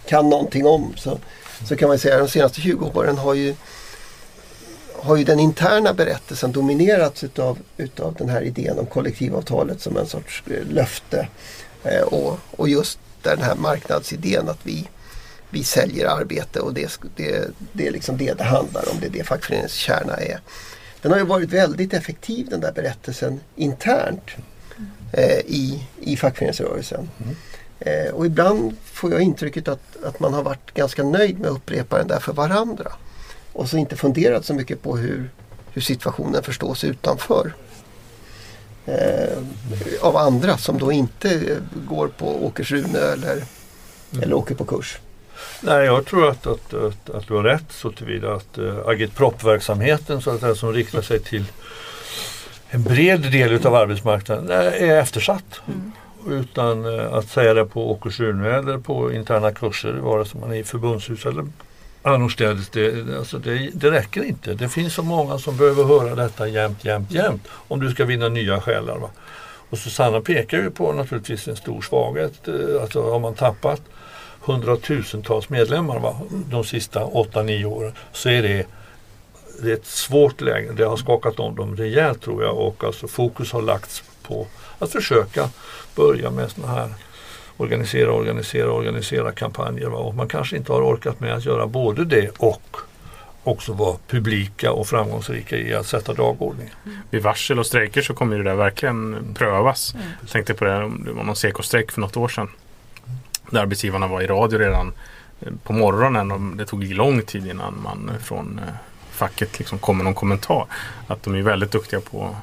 kan 0.07 0.29
någonting 0.29 0.67
om 0.67 0.93
så 0.97 1.19
så 1.65 1.77
kan 1.77 1.89
man 1.89 1.99
säga 1.99 2.15
att 2.15 2.21
de 2.21 2.29
senaste 2.29 2.61
20 2.61 2.91
åren 2.95 3.19
har 3.19 3.35
ju, 3.35 3.55
har 4.95 5.17
ju 5.17 5.25
den 5.25 5.41
interna 5.41 5.95
berättelsen 5.95 6.53
dominerats 6.53 7.25
utav, 7.25 7.59
utav 7.77 8.15
den 8.15 8.29
här 8.29 8.43
idén 8.43 8.79
om 8.79 8.87
kollektivavtalet 8.87 9.81
som 9.81 9.97
en 9.97 10.07
sorts 10.07 10.43
eh, 10.47 10.75
löfte. 10.75 11.29
Eh, 11.85 12.03
och, 12.03 12.39
och 12.51 12.69
just 12.69 12.99
den 13.23 13.43
här 13.43 13.55
marknadsidén 13.55 14.49
att 14.49 14.61
vi, 14.63 14.89
vi 15.51 15.65
säljer 15.65 16.07
arbete 16.07 16.61
och 16.61 16.75
det, 16.75 16.99
det, 17.17 17.51
det 17.73 17.87
är 17.87 17.93
liksom 17.93 18.17
det 18.17 18.33
det 18.33 18.45
handlar 18.45 18.91
om. 18.91 19.01
Det 19.01 19.07
är 19.07 19.11
det 19.11 19.25
fackföreningens 19.25 19.73
kärna 19.73 20.17
är. 20.17 20.41
Den 21.03 21.13
har 21.13 21.19
ju 21.19 21.25
varit 21.25 21.51
väldigt 21.51 21.95
effektiv 21.95 22.49
den 22.51 22.61
där 22.61 22.73
berättelsen 22.73 23.41
internt 23.57 24.31
eh, 25.13 25.39
i, 25.39 25.89
i 26.01 26.17
fackföreningsrörelsen. 26.17 27.09
Mm. 27.25 27.37
Eh, 27.81 28.15
och 28.15 28.27
ibland 28.27 28.77
får 28.85 29.13
jag 29.13 29.21
intrycket 29.21 29.69
att, 29.69 30.05
att 30.05 30.21
man 30.21 30.35
har 30.35 30.43
varit 30.43 30.75
ganska 30.75 31.03
nöjd 31.03 31.41
med 31.41 31.51
att 31.51 31.57
upprepa 31.57 31.99
den 31.99 32.09
där 32.09 32.21
för 32.21 32.33
varandra. 32.33 32.93
Och 33.53 33.69
så 33.69 33.77
inte 33.77 33.97
funderat 33.97 34.45
så 34.45 34.55
mycket 34.55 34.83
på 34.83 34.97
hur, 34.97 35.31
hur 35.73 35.83
situationen 35.83 36.43
förstås 36.43 36.85
utanför. 36.85 37.53
Eh, 38.87 39.39
av 40.01 40.17
andra 40.17 40.57
som 40.57 40.79
då 40.79 40.93
inte 40.93 41.59
går 41.89 42.09
på 42.09 42.47
Åkersrune 42.47 42.99
eller, 42.99 43.33
mm. 43.33 44.23
eller 44.23 44.35
åker 44.35 44.55
på 44.55 44.65
kurs. 44.65 44.99
Nej, 45.61 45.85
jag 45.85 46.07
tror 46.07 46.29
att, 46.29 46.47
att, 46.47 46.75
att, 46.75 47.11
att 47.11 47.27
du 47.27 47.35
har 47.35 47.43
rätt 47.43 47.73
så 47.73 47.93
tillvida 47.93 48.33
att 48.33 48.59
agitprop-verksamheten 48.87 50.21
så 50.21 50.31
att 50.31 50.41
säga, 50.41 50.55
som 50.55 50.73
riktar 50.73 51.03
sig 51.03 51.21
till 51.21 51.45
en 52.75 52.83
bred 52.83 53.21
del 53.21 53.67
av 53.67 53.75
arbetsmarknaden 53.75 54.51
är 54.51 54.99
eftersatt. 54.99 55.61
Mm. 55.67 55.93
Utan 56.29 56.99
eh, 56.99 57.15
att 57.15 57.29
säga 57.29 57.55
det 57.55 57.65
på 57.65 57.91
Åkersrune 57.91 58.51
eller 58.51 58.79
på 58.79 59.13
interna 59.13 59.53
kurser 59.53 59.93
vare 59.93 60.25
sig 60.25 60.41
man 60.41 60.53
är 60.53 60.57
i 60.57 60.65
förbundshus 60.65 61.27
eller 61.27 61.47
annorstädes. 62.05 62.69
Det, 62.69 63.17
alltså 63.19 63.39
det, 63.39 63.71
det 63.75 63.91
räcker 63.91 64.23
inte. 64.25 64.55
Det 64.55 64.69
finns 64.69 64.95
så 64.95 65.03
många 65.03 65.39
som 65.39 65.57
behöver 65.57 65.85
höra 65.85 66.15
detta 66.15 66.49
jämt, 66.49 66.85
jämt, 66.85 67.11
jämt 67.11 67.49
om 67.69 67.81
du 67.81 67.91
ska 67.91 68.05
vinna 68.05 68.29
nya 68.29 68.61
själar. 68.61 68.99
Va? 68.99 69.11
Och 69.71 69.79
Susanna 69.79 70.21
pekar 70.21 70.59
ju 70.59 70.71
på 70.71 70.93
naturligtvis 70.93 71.49
en 71.49 71.57
stor 71.57 71.83
svaghet. 71.83 72.49
Eh, 72.49 72.83
alltså 72.83 73.11
har 73.11 73.19
man 73.19 73.35
tappat 73.35 73.83
hundratusentals 74.41 75.49
medlemmar 75.49 75.99
va? 75.99 76.21
de 76.51 76.65
sista 76.65 77.05
8-9 77.05 77.65
åren 77.65 77.93
så 78.13 78.29
är 78.29 78.43
det 78.43 78.67
det 79.63 79.71
är 79.71 79.75
ett 79.75 79.87
svårt 79.87 80.41
läge. 80.41 80.73
Det 80.73 80.85
har 80.85 80.97
skakat 80.97 81.41
om 81.41 81.57
dem 81.57 81.77
rejält 81.77 82.23
tror 82.23 82.43
jag 82.43 82.59
och 82.59 82.85
alltså 82.85 83.09
fokus 83.09 83.53
har 83.53 83.63
lagts 83.63 84.03
på 84.23 84.47
att 84.79 84.93
försöka 84.93 85.49
börja 85.95 86.31
med 86.31 86.51
sådana 86.51 86.73
här 86.73 86.89
organisera, 87.57 88.13
organisera, 88.13 88.73
organisera 88.73 89.33
kampanjer. 89.33 89.89
Va? 89.89 89.99
Och 89.99 90.15
man 90.15 90.29
kanske 90.29 90.57
inte 90.57 90.73
har 90.73 90.83
orkat 90.83 91.21
med 91.21 91.35
att 91.35 91.45
göra 91.45 91.67
både 91.67 92.05
det 92.05 92.31
och 92.39 92.77
också 93.45 93.73
vara 93.73 93.97
publika 94.09 94.73
och 94.73 94.87
framgångsrika 94.87 95.57
i 95.57 95.75
att 95.75 95.87
sätta 95.87 96.13
dagordningen. 96.13 96.75
Mm. 96.87 96.99
Vid 97.11 97.23
varsel 97.23 97.59
och 97.59 97.67
strejker 97.67 98.03
så 98.03 98.15
kommer 98.15 98.39
det 98.39 98.43
där 98.43 98.55
verkligen 98.55 99.35
prövas. 99.35 99.95
Mm. 99.95 100.07
Jag 100.21 100.31
tänkte 100.31 100.55
på 100.55 100.65
det, 100.65 100.91
det 101.05 101.13
var 101.13 101.25
någon 101.25 101.37
SEKO-strejk 101.37 101.93
för 101.93 102.01
något 102.01 102.17
år 102.17 102.29
sedan. 102.29 102.49
Där 103.51 103.61
arbetsgivarna 103.61 104.07
var 104.07 104.21
i 104.21 104.27
radio 104.27 104.59
redan 104.59 104.93
eh, 105.41 105.53
på 105.63 105.73
morgonen 105.73 106.33
och 106.33 106.41
det 106.41 106.67
tog 106.67 106.85
lång 106.85 107.23
tid 107.23 107.47
innan 107.47 107.81
man 107.83 108.11
från 108.21 108.61
eh, 108.69 108.75
facket 109.11 109.59
liksom 109.59 109.79
kom 109.79 109.97
med 109.97 110.05
någon 110.05 110.15
kommentar. 110.15 110.67
Att 111.07 111.23
de 111.23 111.35
är 111.35 111.43
väldigt 111.43 111.73
duktiga 111.73 112.01
på 112.01 112.37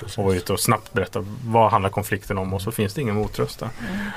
Precis. 0.00 0.18
och 0.18 0.24
vara 0.24 0.36
ute 0.36 0.52
och 0.52 0.60
snabbt 0.60 0.92
berätta 0.92 1.24
vad 1.44 1.70
handlar 1.70 1.90
konflikten 1.90 2.38
om 2.38 2.54
och 2.54 2.62
så 2.62 2.72
finns 2.72 2.94
det 2.94 3.00
ingen 3.00 3.14
motröst 3.14 3.58
där. 3.58 3.68
Mm. 3.88 4.10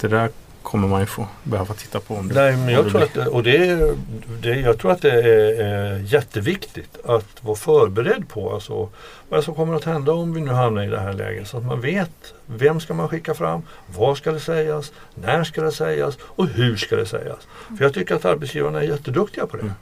Det 0.00 0.08
där 0.08 0.28
kommer 0.62 0.88
man 0.88 1.00
ju 1.00 1.06
få 1.06 1.26
behöva 1.42 1.74
titta 1.74 2.00
på. 2.00 2.14
Om 2.14 2.28
det, 2.28 2.34
Nej, 2.34 2.56
men 2.56 2.68
jag, 2.68 2.88
tror 2.88 3.02
att, 3.02 3.16
och 3.16 3.42
det 3.42 3.56
är, 3.56 3.94
det, 4.42 4.60
jag 4.60 4.78
tror 4.78 4.92
att 4.92 5.02
det 5.02 5.10
är, 5.10 5.62
är 5.62 5.98
jätteviktigt 5.98 6.98
att 7.04 7.44
vara 7.44 7.56
förberedd 7.56 8.28
på 8.28 8.54
alltså, 8.54 8.88
vad 9.28 9.44
som 9.44 9.54
kommer 9.54 9.74
att 9.74 9.84
hända 9.84 10.12
om 10.12 10.34
vi 10.34 10.40
nu 10.40 10.50
hamnar 10.50 10.82
i 10.82 10.86
det 10.86 11.00
här 11.00 11.12
läget. 11.12 11.48
Så 11.48 11.56
att 11.56 11.64
man 11.64 11.80
vet 11.80 12.34
vem 12.46 12.80
ska 12.80 12.94
man 12.94 13.08
skicka 13.08 13.34
fram, 13.34 13.62
vad 13.96 14.16
ska 14.16 14.32
det 14.32 14.40
sägas, 14.40 14.92
när 15.14 15.44
ska 15.44 15.62
det 15.62 15.72
sägas 15.72 16.18
och 16.22 16.46
hur 16.46 16.76
ska 16.76 16.96
det 16.96 17.06
sägas. 17.06 17.38
För 17.78 17.84
jag 17.84 17.94
tycker 17.94 18.14
att 18.14 18.24
arbetsgivarna 18.24 18.78
är 18.78 18.88
jätteduktiga 18.88 19.46
på 19.46 19.56
det. 19.56 19.62
Mm. 19.62 19.74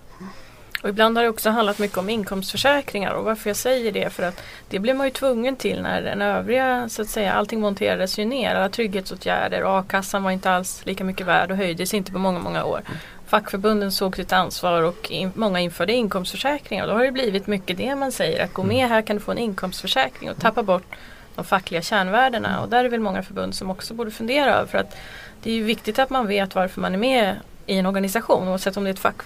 Och 0.82 0.88
ibland 0.88 1.16
har 1.16 1.24
det 1.24 1.30
också 1.30 1.50
handlat 1.50 1.78
mycket 1.78 1.98
om 1.98 2.10
inkomstförsäkringar 2.10 3.12
och 3.12 3.24
varför 3.24 3.50
jag 3.50 3.56
säger 3.56 3.92
det 3.92 4.10
för 4.10 4.22
att 4.22 4.42
det 4.68 4.78
blev 4.78 4.96
man 4.96 5.06
ju 5.06 5.10
tvungen 5.10 5.56
till 5.56 5.82
när 5.82 6.02
den 6.02 6.22
övriga 6.22 6.88
så 6.88 7.02
att 7.02 7.08
säga 7.08 7.32
allting 7.32 7.60
monterades 7.60 8.18
ju 8.18 8.24
ner. 8.24 8.54
Alla 8.54 8.68
trygghetsåtgärder 8.68 9.64
och 9.64 9.78
a-kassan 9.78 10.22
var 10.22 10.30
inte 10.30 10.50
alls 10.50 10.86
lika 10.86 11.04
mycket 11.04 11.26
värd 11.26 11.50
och 11.50 11.56
höjdes 11.56 11.94
inte 11.94 12.12
på 12.12 12.18
många 12.18 12.38
många 12.38 12.64
år. 12.64 12.80
Fackförbunden 13.26 13.92
såg 13.92 14.16
sitt 14.16 14.32
ansvar 14.32 14.82
och 14.82 15.10
in, 15.10 15.32
många 15.34 15.60
införde 15.60 15.92
inkomstförsäkringar 15.92 16.84
och 16.84 16.90
då 16.90 16.96
har 16.96 17.04
det 17.04 17.12
blivit 17.12 17.46
mycket 17.46 17.76
det 17.76 17.94
man 17.94 18.12
säger 18.12 18.44
att 18.44 18.52
gå 18.52 18.62
med 18.62 18.88
här 18.88 19.02
kan 19.02 19.16
du 19.16 19.22
få 19.22 19.32
en 19.32 19.38
inkomstförsäkring 19.38 20.30
och 20.30 20.40
tappa 20.40 20.62
bort 20.62 20.96
de 21.34 21.44
fackliga 21.44 21.82
kärnvärdena 21.82 22.60
och 22.60 22.68
där 22.68 22.84
är 22.84 22.88
väl 22.88 23.00
många 23.00 23.22
förbund 23.22 23.54
som 23.54 23.70
också 23.70 23.94
borde 23.94 24.10
fundera 24.10 24.54
över 24.54 24.66
för 24.66 24.78
att 24.78 24.96
det 25.42 25.50
är 25.50 25.54
ju 25.54 25.62
viktigt 25.62 25.98
att 25.98 26.10
man 26.10 26.26
vet 26.26 26.54
varför 26.54 26.80
man 26.80 26.94
är 26.94 26.98
med 26.98 27.36
i 27.70 27.78
en 27.78 27.86
organisation 27.86 28.48
oavsett 28.48 28.76
om 28.76 28.84
det 28.84 28.90
är 28.90 28.94
ett, 28.94 28.98
fack, 28.98 29.16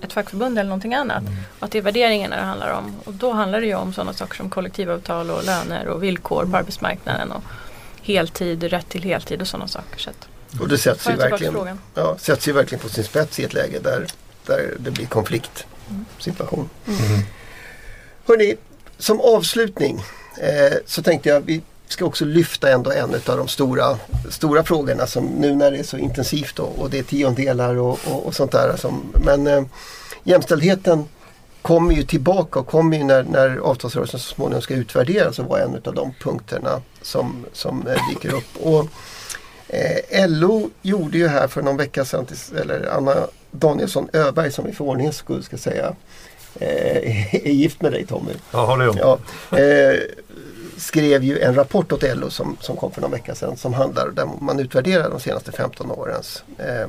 ett 0.00 0.12
fackförbund 0.12 0.58
eller 0.58 0.68
någonting 0.68 0.94
annat. 0.94 1.22
Mm. 1.22 1.34
Att 1.58 1.70
det 1.70 1.78
är 1.78 1.82
värderingarna 1.82 2.36
det 2.36 2.42
handlar 2.42 2.72
om. 2.72 2.96
Och 3.04 3.12
då 3.12 3.32
handlar 3.32 3.60
det 3.60 3.66
ju 3.66 3.74
om 3.74 3.92
sådana 3.92 4.12
saker 4.12 4.36
som 4.36 4.50
kollektivavtal 4.50 5.30
och 5.30 5.44
löner 5.44 5.88
och 5.88 6.02
villkor 6.02 6.40
mm. 6.40 6.52
på 6.52 6.58
arbetsmarknaden. 6.58 7.32
Och 7.32 7.42
heltid, 8.02 8.62
rätt 8.62 8.88
till 8.88 9.02
heltid 9.02 9.40
och 9.40 9.48
sådana 9.48 9.68
saker. 9.68 9.98
Så 9.98 10.10
att, 10.10 10.28
och 10.60 10.68
det 10.68 10.78
sätts 10.78 11.08
ju, 11.08 11.12
verkligen, 11.12 11.78
ja, 11.94 12.16
sätts 12.18 12.48
ju 12.48 12.52
verkligen 12.52 12.82
på 12.82 12.88
sin 12.88 13.04
spets 13.04 13.40
i 13.40 13.44
ett 13.44 13.54
läge 13.54 13.78
där, 13.78 14.06
där 14.46 14.74
det 14.78 14.90
blir 14.90 15.06
konfliktsituation. 15.06 16.68
Mm. 16.86 17.04
Mm. 17.04 17.20
Hörrni, 18.26 18.56
som 18.98 19.20
avslutning 19.20 20.04
eh, 20.40 20.78
så 20.86 21.02
tänkte 21.02 21.28
jag 21.28 21.40
vi 21.40 21.62
ska 21.88 22.04
också 22.04 22.24
lyfta 22.24 22.70
ändå 22.70 22.92
en 22.92 23.14
av 23.14 23.36
de 23.38 23.48
stora, 23.48 23.98
stora 24.30 24.64
frågorna 24.64 25.06
som 25.06 25.24
nu 25.24 25.54
när 25.54 25.70
det 25.70 25.78
är 25.78 25.82
så 25.82 25.96
intensivt 25.96 26.58
och, 26.58 26.78
och 26.78 26.90
det 26.90 26.98
är 26.98 27.02
tiondelar 27.02 27.76
och, 27.76 27.98
och, 28.10 28.26
och 28.26 28.34
sånt 28.34 28.52
där. 28.52 28.76
Som, 28.76 29.12
men 29.24 29.46
eh, 29.46 29.64
jämställdheten 30.24 31.04
kommer 31.62 31.94
ju 31.94 32.02
tillbaka 32.02 32.60
och 32.60 32.66
kommer 32.66 32.96
ju 32.96 33.04
när, 33.04 33.22
när 33.22 33.56
avtalsrörelsen 33.56 34.20
så 34.20 34.34
småningom 34.34 34.62
ska 34.62 34.74
utvärderas 34.74 35.38
och 35.38 35.44
vara 35.44 35.60
en 35.60 35.80
av 35.84 35.94
de 35.94 36.14
punkterna 36.20 36.82
som, 37.02 37.46
som 37.52 37.86
eh, 37.86 38.08
dyker 38.08 38.34
upp. 38.34 38.56
Och, 38.62 38.86
eh, 39.68 40.28
LO 40.28 40.70
gjorde 40.82 41.18
ju 41.18 41.28
här 41.28 41.48
för 41.48 41.62
någon 41.62 41.76
vecka 41.76 42.04
sedan, 42.04 42.26
eller 42.60 42.88
Anna 42.96 43.14
Danielsson 43.50 44.08
Öberg 44.12 44.52
som 44.52 44.64
vi 44.64 44.72
för 44.72 44.84
ordningens 44.84 45.16
skull 45.16 45.42
ska 45.42 45.56
säga 45.56 45.94
eh, 46.54 47.34
är 47.46 47.52
gift 47.52 47.82
med 47.82 47.92
dig 47.92 48.06
Tommy. 48.06 48.32
Ja, 48.50 48.76
det 48.76 48.84
är 48.84 48.98
ja, 48.98 49.18
eh, 49.58 50.00
skrev 50.76 51.24
ju 51.24 51.40
en 51.40 51.54
rapport 51.54 51.92
åt 51.92 52.02
LO 52.02 52.30
som, 52.30 52.56
som 52.60 52.76
kom 52.76 52.92
för 52.92 53.00
någon 53.00 53.10
vecka 53.10 53.34
sedan 53.34 53.56
som 53.56 53.74
handlar 53.74 54.10
där 54.10 54.28
man 54.40 54.60
utvärderar 54.60 55.10
de 55.10 55.20
senaste 55.20 55.52
15 55.52 55.90
årens 55.90 56.44
eh, 56.58 56.88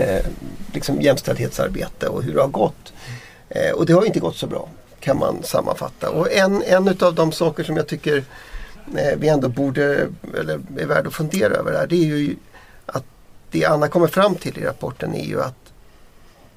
eh, 0.00 0.24
liksom 0.72 1.00
jämställdhetsarbete 1.00 2.08
och 2.08 2.22
hur 2.22 2.34
det 2.34 2.40
har 2.40 2.48
gått. 2.48 2.92
Eh, 3.48 3.70
och 3.70 3.86
det 3.86 3.92
har 3.92 4.04
inte 4.04 4.20
gått 4.20 4.36
så 4.36 4.46
bra 4.46 4.68
kan 5.00 5.18
man 5.18 5.42
sammanfatta. 5.42 6.10
Och 6.10 6.32
en, 6.32 6.62
en 6.62 6.88
av 7.00 7.14
de 7.14 7.32
saker 7.32 7.64
som 7.64 7.76
jag 7.76 7.86
tycker 7.86 8.24
eh, 8.96 9.18
vi 9.18 9.28
ändå 9.28 9.48
borde, 9.48 10.08
eller 10.38 10.60
är 10.78 10.86
värd 10.86 11.06
att 11.06 11.14
fundera 11.14 11.54
över 11.54 11.72
här, 11.72 11.86
det 11.86 11.96
är 11.96 12.04
ju 12.04 12.36
att 12.86 13.04
det 13.50 13.64
Anna 13.64 13.88
kommer 13.88 14.06
fram 14.06 14.34
till 14.34 14.58
i 14.58 14.64
rapporten 14.64 15.14
är 15.14 15.24
ju 15.24 15.42
att 15.42 15.72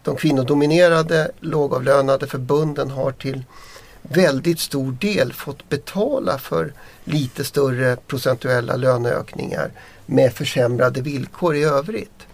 de 0.03 0.15
kvinnodominerade 0.15 1.31
lågavlönade 1.39 2.27
förbunden 2.27 2.89
har 2.89 3.11
till 3.11 3.43
väldigt 4.09 4.59
stor 4.59 4.91
del 4.91 5.33
fått 5.33 5.69
betala 5.69 6.37
för 6.37 6.73
lite 7.03 7.43
större 7.43 7.95
procentuella 7.95 8.75
löneökningar 8.75 9.71
med 10.05 10.33
försämrade 10.33 11.01
villkor 11.01 11.55
i 11.55 11.63
övrigt. 11.63 12.27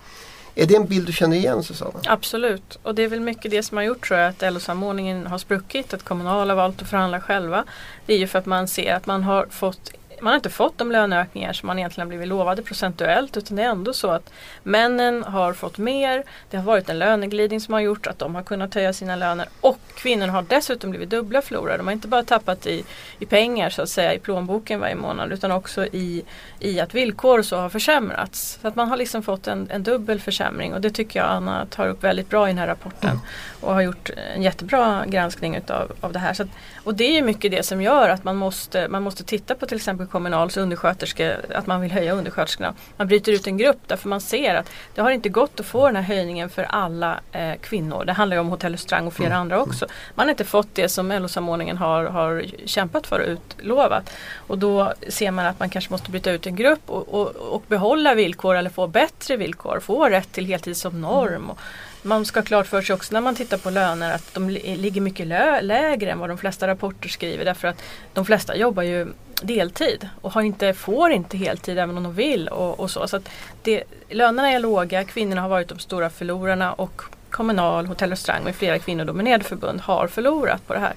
Är 0.56 0.66
det 0.66 0.76
en 0.76 0.86
bild 0.86 1.08
du 1.08 1.14
känner 1.14 1.38
igen 1.38 1.64
Susanna? 1.64 2.00
Absolut, 2.06 2.80
och 2.84 2.96
det 2.96 3.04
är 3.04 3.08
väl 3.08 3.20
mycket 3.20 3.52
det 3.52 3.64
som 3.64 3.78
har 3.78 3.84
gjort 3.84 4.08
tror 4.08 4.20
jag 4.20 4.30
att 4.30 4.54
LO-samordningen 4.54 5.28
har 5.28 5.38
spruckit, 5.38 5.94
att 5.94 6.04
Kommunal 6.04 6.50
har 6.50 6.56
valt 6.56 6.82
att 6.82 6.90
förhandla 6.90 7.22
själva. 7.22 7.64
Det 8.06 8.14
är 8.14 8.18
ju 8.18 8.28
för 8.28 8.40
att 8.40 8.46
man 8.46 8.68
ser 8.68 8.94
att 8.96 9.06
man 9.06 9.24
har 9.24 9.46
fått 9.50 9.92
man 10.22 10.32
har 10.32 10.36
inte 10.36 10.50
fått 10.50 10.78
de 10.78 10.92
löneökningar 10.92 11.54
som 11.54 11.68
man 11.68 11.80
egentligen 11.80 12.08
blivit 12.08 12.28
lovade 12.28 12.62
procentuellt 12.62 13.38
utan 13.38 13.58
det 13.58 13.64
är 13.64 13.70
ändå 13.70 13.94
så 13.94 14.12
att 14.12 14.34
männen 14.64 15.24
har 15.24 15.54
fått 15.54 15.78
mer. 15.78 16.24
Det 16.50 16.58
har 16.58 16.64
varit 16.64 16.90
en 16.90 17.00
löneglidning 17.00 17.62
som 17.62 17.74
har 17.74 17.82
gjort 17.82 18.08
att 18.08 18.20
de 18.20 18.36
har 18.36 18.44
kunnat 18.44 18.74
höja 18.74 18.94
sina 18.94 19.16
löner 19.16 19.48
och 19.62 19.80
kvinnorna 19.96 20.32
har 20.34 20.42
dessutom 20.42 20.90
blivit 20.90 21.10
dubbla 21.10 21.42
förlorare. 21.42 21.78
De 21.78 21.88
har 21.88 21.94
inte 21.94 22.08
bara 22.08 22.24
tappat 22.24 22.68
i, 22.68 22.84
i 23.20 23.26
pengar 23.26 23.70
så 23.70 23.82
att 23.82 23.90
säga 23.90 24.14
i 24.14 24.20
plånboken 24.20 24.80
varje 24.80 24.96
månad 24.96 25.32
utan 25.32 25.52
också 25.52 25.86
i, 25.86 26.24
i 26.60 26.80
att 26.80 26.94
villkor 26.94 27.42
så 27.42 27.58
har 27.58 27.70
försämrats. 27.70 28.60
Så 28.62 28.68
att 28.68 28.76
man 28.76 28.90
har 28.90 28.98
liksom 28.98 29.24
fått 29.24 29.48
en, 29.48 29.68
en 29.70 29.84
dubbel 29.84 30.20
försämring 30.20 30.74
och 30.74 30.82
det 30.82 30.90
tycker 30.90 31.20
jag 31.20 31.30
Anna 31.30 31.66
tar 31.66 31.88
upp 31.88 32.04
väldigt 32.04 32.30
bra 32.30 32.48
i 32.48 32.52
den 32.52 32.58
här 32.58 32.68
rapporten 32.68 33.10
mm. 33.10 33.22
och 33.62 33.74
har 33.74 33.82
gjort 33.82 34.10
en 34.36 34.42
jättebra 34.44 35.06
granskning 35.08 35.56
utav, 35.56 35.92
av 36.02 36.14
det 36.14 36.20
här. 36.20 36.42
Att, 36.42 36.48
och 36.84 36.96
det 36.96 37.18
är 37.18 37.22
mycket 37.22 37.52
det 37.52 37.64
som 37.64 37.82
gör 37.82 38.10
att 38.10 38.24
man 38.24 38.36
måste, 38.36 38.88
man 38.88 39.04
måste 39.04 39.24
titta 39.24 39.56
på 39.56 39.66
till 39.66 39.78
exempel 39.78 40.08
Kommunals 40.14 40.58
undersköterskor, 40.58 41.36
att 41.56 41.68
man 41.68 41.82
vill 41.82 41.92
höja 41.92 42.14
undersköterskorna. 42.14 42.74
Man 42.98 43.08
bryter 43.08 43.32
ut 43.32 43.48
en 43.48 43.58
grupp 43.58 43.78
därför 43.88 44.10
man 44.10 44.22
ser 44.22 44.56
att 44.56 44.70
det 44.96 45.02
har 45.02 45.12
inte 45.12 45.30
gått 45.30 45.60
att 45.60 45.66
få 45.66 45.86
den 45.86 45.96
här 45.96 46.04
höjningen 46.04 46.50
för 46.50 46.64
alla 46.64 47.20
eh, 47.32 47.54
kvinnor. 47.62 48.06
Det 48.06 48.14
handlar 48.14 48.38
ju 48.38 48.42
om 48.42 48.50
Hotell 48.50 48.74
och 48.74 48.80
Restaurang 48.80 49.08
och 49.08 49.14
flera 49.14 49.30
mm. 49.30 49.42
andra 49.42 49.62
också. 49.62 49.86
Man 50.16 50.26
har 50.26 50.32
inte 50.32 50.46
fått 50.46 50.68
det 50.74 50.90
som 50.90 51.12
LO-samordningen 51.12 51.78
har, 51.78 52.06
har 52.06 52.46
kämpat 52.66 53.08
för 53.08 53.20
och 53.20 53.28
utlovat. 53.28 54.10
Och 54.36 54.58
då 54.58 54.94
ser 55.08 55.32
man 55.32 55.46
att 55.46 55.60
man 55.60 55.70
kanske 55.70 55.92
måste 55.92 56.12
bryta 56.12 56.32
ut 56.32 56.48
en 56.48 56.56
grupp 56.56 56.82
och, 56.86 57.14
och, 57.14 57.36
och 57.36 57.64
behålla 57.68 58.16
villkor 58.16 58.56
eller 58.56 58.70
få 58.70 58.88
bättre 58.88 59.38
villkor. 59.38 59.80
Få 59.80 60.10
rätt 60.10 60.32
till 60.32 60.46
heltid 60.46 60.78
som 60.78 61.02
norm. 61.02 61.50
Och, 61.50 61.60
man 62.04 62.26
ska 62.26 62.40
ha 62.40 62.46
klart 62.46 62.68
för 62.68 62.82
sig 62.82 62.94
också 62.94 63.14
när 63.14 63.22
man 63.22 63.36
tittar 63.36 63.58
på 63.58 63.70
löner 63.70 64.16
att 64.16 64.34
de 64.34 64.50
ligger 64.50 65.02
mycket 65.02 65.28
lägre 65.62 66.12
än 66.12 66.20
vad 66.20 66.30
de 66.30 66.38
flesta 66.38 66.68
rapporter 66.68 67.10
skriver 67.10 67.46
därför 67.46 67.68
att 67.68 67.84
de 68.14 68.26
flesta 68.26 68.56
jobbar 68.56 68.84
ju 68.84 69.08
deltid 69.42 70.10
och 70.22 70.32
har 70.32 70.42
inte, 70.42 70.74
får 70.74 71.12
inte 71.12 71.38
heltid 71.38 71.80
även 71.80 71.98
om 71.98 72.04
de 72.04 72.14
vill. 72.14 72.48
Och, 72.48 72.80
och 72.80 72.92
så. 72.92 73.08
så 73.08 73.20
det, 73.62 73.84
lönerna 74.10 74.52
är 74.52 74.60
låga, 74.60 75.04
kvinnorna 75.04 75.42
har 75.42 75.50
varit 75.50 75.68
de 75.68 75.80
stora 75.80 76.10
förlorarna 76.10 76.74
och 76.74 77.02
Kommunal, 77.30 77.86
Hotell 77.86 78.10
och 78.10 78.12
Restaurang 78.12 78.44
med 78.44 78.56
flera 78.56 78.80
kvinnodominerade 78.80 79.44
förbund 79.44 79.82
har 79.82 80.08
förlorat 80.08 80.68
på 80.68 80.74
det 80.74 80.80
här. 80.80 80.94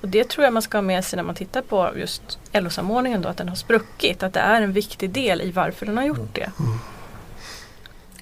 Och 0.00 0.08
Det 0.08 0.28
tror 0.28 0.44
jag 0.44 0.52
man 0.52 0.62
ska 0.62 0.78
ha 0.78 0.82
med 0.82 1.04
sig 1.04 1.16
när 1.16 1.24
man 1.24 1.34
tittar 1.34 1.62
på 1.62 1.90
just 1.96 2.38
LO-samordningen 2.52 3.22
då, 3.22 3.28
att 3.28 3.36
den 3.36 3.48
har 3.48 3.56
spruckit. 3.56 4.22
Att 4.22 4.32
det 4.32 4.40
är 4.40 4.62
en 4.62 4.72
viktig 4.72 5.10
del 5.10 5.42
i 5.42 5.50
varför 5.50 5.86
den 5.86 5.96
har 5.96 6.04
gjort 6.04 6.34
det. 6.34 6.50
Mm. 6.58 6.78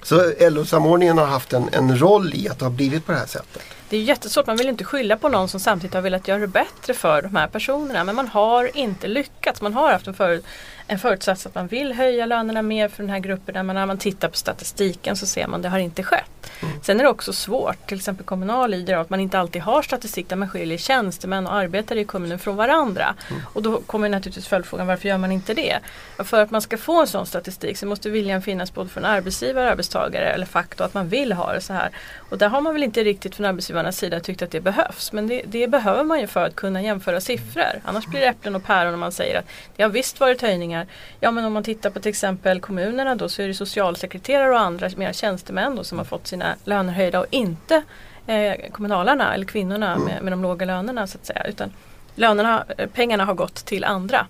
Så 0.07 0.33
LO-samordningen 0.39 1.17
har 1.17 1.25
haft 1.25 1.53
en, 1.53 1.69
en 1.71 1.99
roll 1.99 2.33
i 2.33 2.49
att 2.49 2.59
det 2.59 2.65
har 2.65 2.71
blivit 2.71 3.05
på 3.05 3.11
det 3.11 3.17
här 3.17 3.25
sättet? 3.25 3.61
Det 3.89 3.97
är 3.97 4.01
jättesvårt, 4.01 4.47
man 4.47 4.57
vill 4.57 4.69
inte 4.69 4.83
skylla 4.83 5.17
på 5.17 5.29
någon 5.29 5.49
som 5.49 5.59
samtidigt 5.59 5.93
har 5.93 6.01
velat 6.01 6.27
göra 6.27 6.39
det 6.39 6.47
bättre 6.47 6.93
för 6.93 7.21
de 7.21 7.35
här 7.35 7.47
personerna. 7.47 8.03
Men 8.03 8.15
man 8.15 8.27
har 8.27 8.77
inte 8.77 9.07
lyckats. 9.07 9.61
Man 9.61 9.73
har 9.73 9.91
haft 9.91 10.07
en 10.07 10.13
för, 10.13 10.41
en 10.87 10.99
förutsats 10.99 11.45
att 11.45 11.55
man 11.55 11.67
vill 11.67 11.93
höja 11.93 12.25
lönerna 12.25 12.61
mer 12.61 12.87
för 12.87 13.03
den 13.03 13.09
här 13.09 13.19
gruppen. 13.19 13.65
Men 13.65 13.75
när 13.75 13.85
man 13.85 13.97
tittar 13.97 14.29
på 14.29 14.37
statistiken 14.37 15.15
så 15.15 15.25
ser 15.25 15.47
man 15.47 15.59
att 15.59 15.63
det 15.63 15.69
har 15.69 15.79
inte 15.79 16.03
skett. 16.03 16.51
Mm. 16.59 16.73
Sen 16.83 16.99
är 16.99 17.03
det 17.03 17.09
också 17.09 17.33
svårt, 17.33 17.87
till 17.87 17.97
exempel 17.97 18.25
Kommunal 18.25 18.71
lider 18.71 18.93
av 18.93 19.01
att 19.01 19.09
man 19.09 19.19
inte 19.19 19.39
alltid 19.39 19.61
har 19.61 19.81
statistik 19.81 20.29
där 20.29 20.35
man 20.35 20.49
skiljer 20.49 20.77
tjänstemän 20.77 21.47
och 21.47 21.53
arbetare 21.53 21.99
i 21.99 22.05
kommunen 22.05 22.39
från 22.39 22.55
varandra. 22.55 23.15
Mm. 23.29 23.41
Och 23.53 23.63
då 23.63 23.81
kommer 23.81 24.09
naturligtvis 24.09 24.47
följdfrågan 24.47 24.87
varför 24.87 25.07
gör 25.09 25.17
man 25.17 25.31
inte 25.31 25.53
det? 25.53 25.79
Och 26.17 26.27
för 26.27 26.41
att 26.41 26.51
man 26.51 26.61
ska 26.61 26.77
få 26.77 27.01
en 27.01 27.07
sån 27.07 27.25
statistik 27.25 27.77
så 27.77 27.85
måste 27.85 28.09
viljan 28.09 28.41
finnas 28.41 28.73
både 28.73 28.89
från 28.89 29.05
arbetsgivare, 29.05 29.71
arbetstagare 29.71 30.29
eller 30.29 30.45
fack 30.45 30.77
då 30.77 30.83
att 30.83 30.93
man 30.93 31.09
vill 31.09 31.33
ha 31.33 31.53
det 31.53 31.61
så 31.61 31.73
här. 31.73 31.89
Och 32.29 32.37
där 32.37 32.49
har 32.49 32.61
man 32.61 32.73
väl 32.73 32.83
inte 32.83 33.03
riktigt 33.03 33.35
från 33.35 33.45
arbetsgivarnas 33.45 33.97
sida 33.97 34.19
tyckt 34.19 34.41
att 34.41 34.51
det 34.51 34.61
behövs. 34.61 35.11
Men 35.11 35.27
det, 35.27 35.41
det 35.45 35.67
behöver 35.67 36.03
man 36.03 36.19
ju 36.19 36.27
för 36.27 36.45
att 36.45 36.55
kunna 36.55 36.81
jämföra 36.81 37.21
siffror. 37.21 37.81
Annars 37.85 38.05
blir 38.05 38.19
det 38.19 38.27
äpplen 38.27 38.55
och 38.55 38.63
päron 38.63 38.93
om 38.93 38.99
man 38.99 39.11
säger 39.11 39.39
att 39.39 39.45
det 39.75 39.83
har 39.83 39.89
visst 39.89 40.19
varit 40.19 40.41
höjningar 40.41 40.76
pengar. 40.77 40.87
Ja 41.19 41.31
men 41.31 41.45
om 41.45 41.53
man 41.53 41.63
tittar 41.63 41.89
på 41.89 41.99
till 41.99 42.09
exempel 42.09 42.59
kommunerna 42.59 43.15
då 43.15 43.29
så 43.29 43.41
är 43.41 43.47
det 43.47 43.53
socialsekreterare 43.53 44.49
och 44.49 44.59
andra 44.59 44.89
mer 44.95 45.13
tjänstemän 45.13 45.75
då 45.75 45.83
som 45.83 45.97
har 45.97 46.05
fått 46.05 46.27
sina 46.27 46.55
löner 46.65 46.93
höjda 46.93 47.19
och 47.19 47.25
inte 47.31 47.83
eh, 48.27 48.71
kommunalarna 48.71 49.33
eller 49.33 49.45
kvinnorna 49.45 49.97
med, 49.97 50.23
med 50.23 50.33
de 50.33 50.41
låga 50.41 50.65
lönerna 50.65 51.07
så 51.07 51.17
att 51.17 51.25
säga. 51.25 51.43
Utan 51.43 51.73
lönerna, 52.15 52.65
eh, 52.77 52.89
pengarna 52.89 53.25
har 53.25 53.33
gått 53.33 53.65
till 53.65 53.83
andra. 53.83 54.27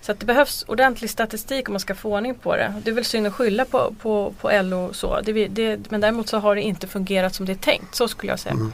Så 0.00 0.12
att 0.12 0.20
det 0.20 0.26
behövs 0.26 0.64
ordentlig 0.68 1.10
statistik 1.10 1.68
om 1.68 1.72
man 1.72 1.80
ska 1.80 1.94
få 1.94 2.16
ordning 2.16 2.34
på 2.34 2.56
det. 2.56 2.74
Det 2.84 2.90
är 2.90 2.94
väl 2.94 3.04
synd 3.04 3.26
att 3.26 3.34
skylla 3.34 3.64
på, 3.64 3.94
på, 4.02 4.34
på 4.40 4.50
LO 4.62 4.92
så. 4.92 5.20
Det, 5.20 5.48
det, 5.48 5.90
men 5.90 6.00
däremot 6.00 6.28
så 6.28 6.38
har 6.38 6.54
det 6.54 6.62
inte 6.62 6.86
fungerat 6.88 7.34
som 7.34 7.46
det 7.46 7.52
är 7.52 7.56
tänkt. 7.56 7.94
Så 7.94 8.08
skulle 8.08 8.32
jag 8.32 8.38
säga. 8.38 8.54
Mm. 8.54 8.72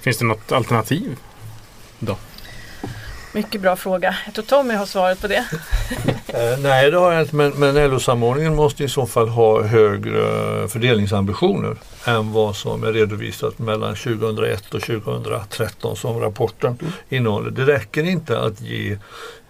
Finns 0.00 0.18
det 0.18 0.24
något 0.24 0.52
alternativ 0.52 1.16
då? 1.98 2.16
Mycket 3.32 3.60
bra 3.60 3.76
fråga. 3.76 4.16
Jag 4.24 4.34
tror 4.34 4.44
Tommy 4.44 4.74
har 4.74 4.86
svaret 4.86 5.20
på 5.20 5.26
det. 5.28 5.44
eh, 6.26 6.58
nej 6.58 6.90
det 6.90 6.96
har 6.96 7.12
jag 7.12 7.22
inte 7.22 7.36
men, 7.36 7.50
men 7.50 7.90
LO-samordningen 7.90 8.54
måste 8.54 8.84
i 8.84 8.88
så 8.88 9.06
fall 9.06 9.28
ha 9.28 9.62
högre 9.62 10.68
fördelningsambitioner 10.68 11.76
än 12.04 12.32
vad 12.32 12.56
som 12.56 12.84
är 12.84 12.92
redovisat 12.92 13.58
mellan 13.58 13.94
2001 13.94 14.74
och 14.74 14.82
2013 14.82 15.96
som 15.96 16.20
rapporten 16.20 16.78
mm. 16.80 16.92
innehåller. 17.08 17.50
Det 17.50 17.64
räcker 17.66 18.02
inte 18.02 18.40
att 18.40 18.60
ge 18.60 18.98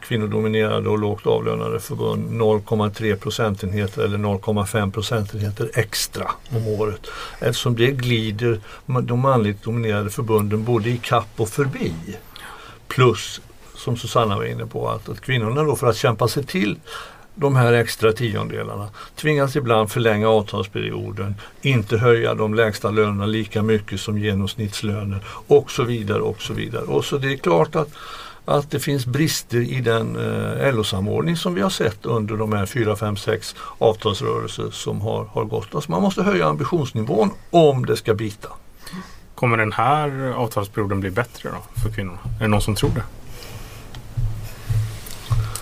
kvinnodominerade 0.00 0.88
och 0.88 0.98
lågt 0.98 1.26
avlönade 1.26 1.80
förbund 1.80 2.30
0,3 2.30 3.16
procentenheter 3.16 4.02
eller 4.02 4.18
0,5 4.18 4.92
procentenheter 4.92 5.70
extra 5.74 6.30
om 6.50 6.68
året. 6.68 7.00
Eftersom 7.40 7.76
det 7.76 7.90
glider 7.90 8.60
de 9.02 9.20
manligt 9.20 9.62
dominerade 9.62 10.10
förbunden 10.10 10.64
både 10.64 10.90
i 10.90 10.98
kapp 10.98 11.28
och 11.36 11.48
förbi. 11.48 11.92
Plus 12.88 13.40
som 13.78 13.96
Susanna 13.96 14.36
var 14.36 14.44
inne 14.44 14.66
på, 14.66 14.88
att, 14.88 15.08
att 15.08 15.20
kvinnorna 15.20 15.62
då 15.62 15.76
för 15.76 15.86
att 15.86 15.96
kämpa 15.96 16.28
sig 16.28 16.44
till 16.44 16.76
de 17.40 17.56
här 17.56 17.72
extra 17.72 18.12
tiondelarna 18.12 18.88
tvingas 19.16 19.56
ibland 19.56 19.90
förlänga 19.90 20.28
avtalsperioden, 20.28 21.34
inte 21.62 21.98
höja 21.98 22.34
de 22.34 22.54
lägsta 22.54 22.90
lönerna 22.90 23.26
lika 23.26 23.62
mycket 23.62 24.00
som 24.00 24.18
genomsnittslöner 24.18 25.24
och 25.46 25.70
så 25.70 25.82
vidare 25.82 26.22
och 26.22 26.42
så 26.42 26.54
vidare. 26.54 26.82
Och 26.82 27.04
så 27.04 27.18
det 27.18 27.32
är 27.32 27.36
klart 27.36 27.76
att, 27.76 27.88
att 28.44 28.70
det 28.70 28.80
finns 28.80 29.06
brister 29.06 29.58
i 29.58 29.80
den 29.80 30.16
eh, 30.16 30.74
LO-samordning 30.74 31.36
som 31.36 31.54
vi 31.54 31.60
har 31.60 31.70
sett 31.70 32.06
under 32.06 32.36
de 32.36 32.52
här 32.52 32.66
4, 32.66 32.96
5, 32.96 33.16
6 33.16 33.54
avtalsrörelser 33.78 34.70
som 34.70 35.00
har, 35.00 35.24
har 35.24 35.44
gått. 35.44 35.74
Alltså 35.74 35.90
man 35.90 36.02
måste 36.02 36.22
höja 36.22 36.46
ambitionsnivån 36.46 37.30
om 37.50 37.86
det 37.86 37.96
ska 37.96 38.14
bita. 38.14 38.48
Kommer 39.34 39.56
den 39.56 39.72
här 39.72 40.32
avtalsperioden 40.36 41.00
bli 41.00 41.10
bättre 41.10 41.50
då 41.50 41.82
för 41.82 41.90
kvinnorna? 41.90 42.18
Är 42.38 42.42
det 42.42 42.48
någon 42.48 42.62
som 42.62 42.74
tror 42.74 42.90
det? 42.90 43.17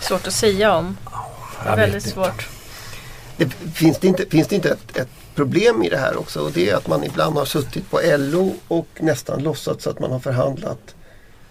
Svårt 0.09 0.27
att 0.27 0.33
säga 0.33 0.77
om. 0.77 0.97
Det 1.63 1.69
är 1.69 1.77
väldigt 1.77 2.03
svårt. 2.03 2.49
Det, 3.37 3.49
finns, 3.75 3.99
det 3.99 4.07
inte, 4.09 4.27
finns 4.27 4.49
det 4.49 4.55
inte 4.55 4.71
ett, 4.71 4.97
ett, 4.97 5.09
problem 5.35 5.83
i 5.83 5.89
det 5.89 5.97
här 5.97 6.19
också 6.19 6.41
och 6.41 6.53
det 6.53 6.71
är 6.71 6.77
att 6.77 6.89
man 6.89 7.05
ibland 7.05 7.37
har 7.37 7.45
suttit 7.45 7.91
på 7.91 8.01
LO 8.17 8.55
och 8.69 8.87
nästan 9.01 9.43
låtsats 9.43 9.87
att 9.87 9.99
man 9.99 10.11
har 10.11 10.19
förhandlat 10.19 10.95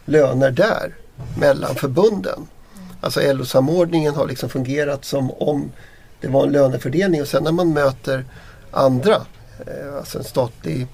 löner 0.05 0.51
där 0.51 0.95
mellan 1.39 1.75
förbunden. 1.75 2.47
Alltså 3.01 3.33
LO-samordningen 3.33 4.15
har 4.15 4.27
liksom 4.27 4.49
fungerat 4.49 5.05
som 5.05 5.31
om 5.31 5.71
det 6.21 6.27
var 6.27 6.43
en 6.43 6.51
lönefördelning 6.51 7.21
och 7.21 7.27
sen 7.27 7.43
när 7.43 7.51
man 7.51 7.73
möter 7.73 8.25
andra, 8.71 9.15
eh, 9.67 9.97
alltså 9.97 10.17
en 10.17 10.23
statlig, 10.23 10.87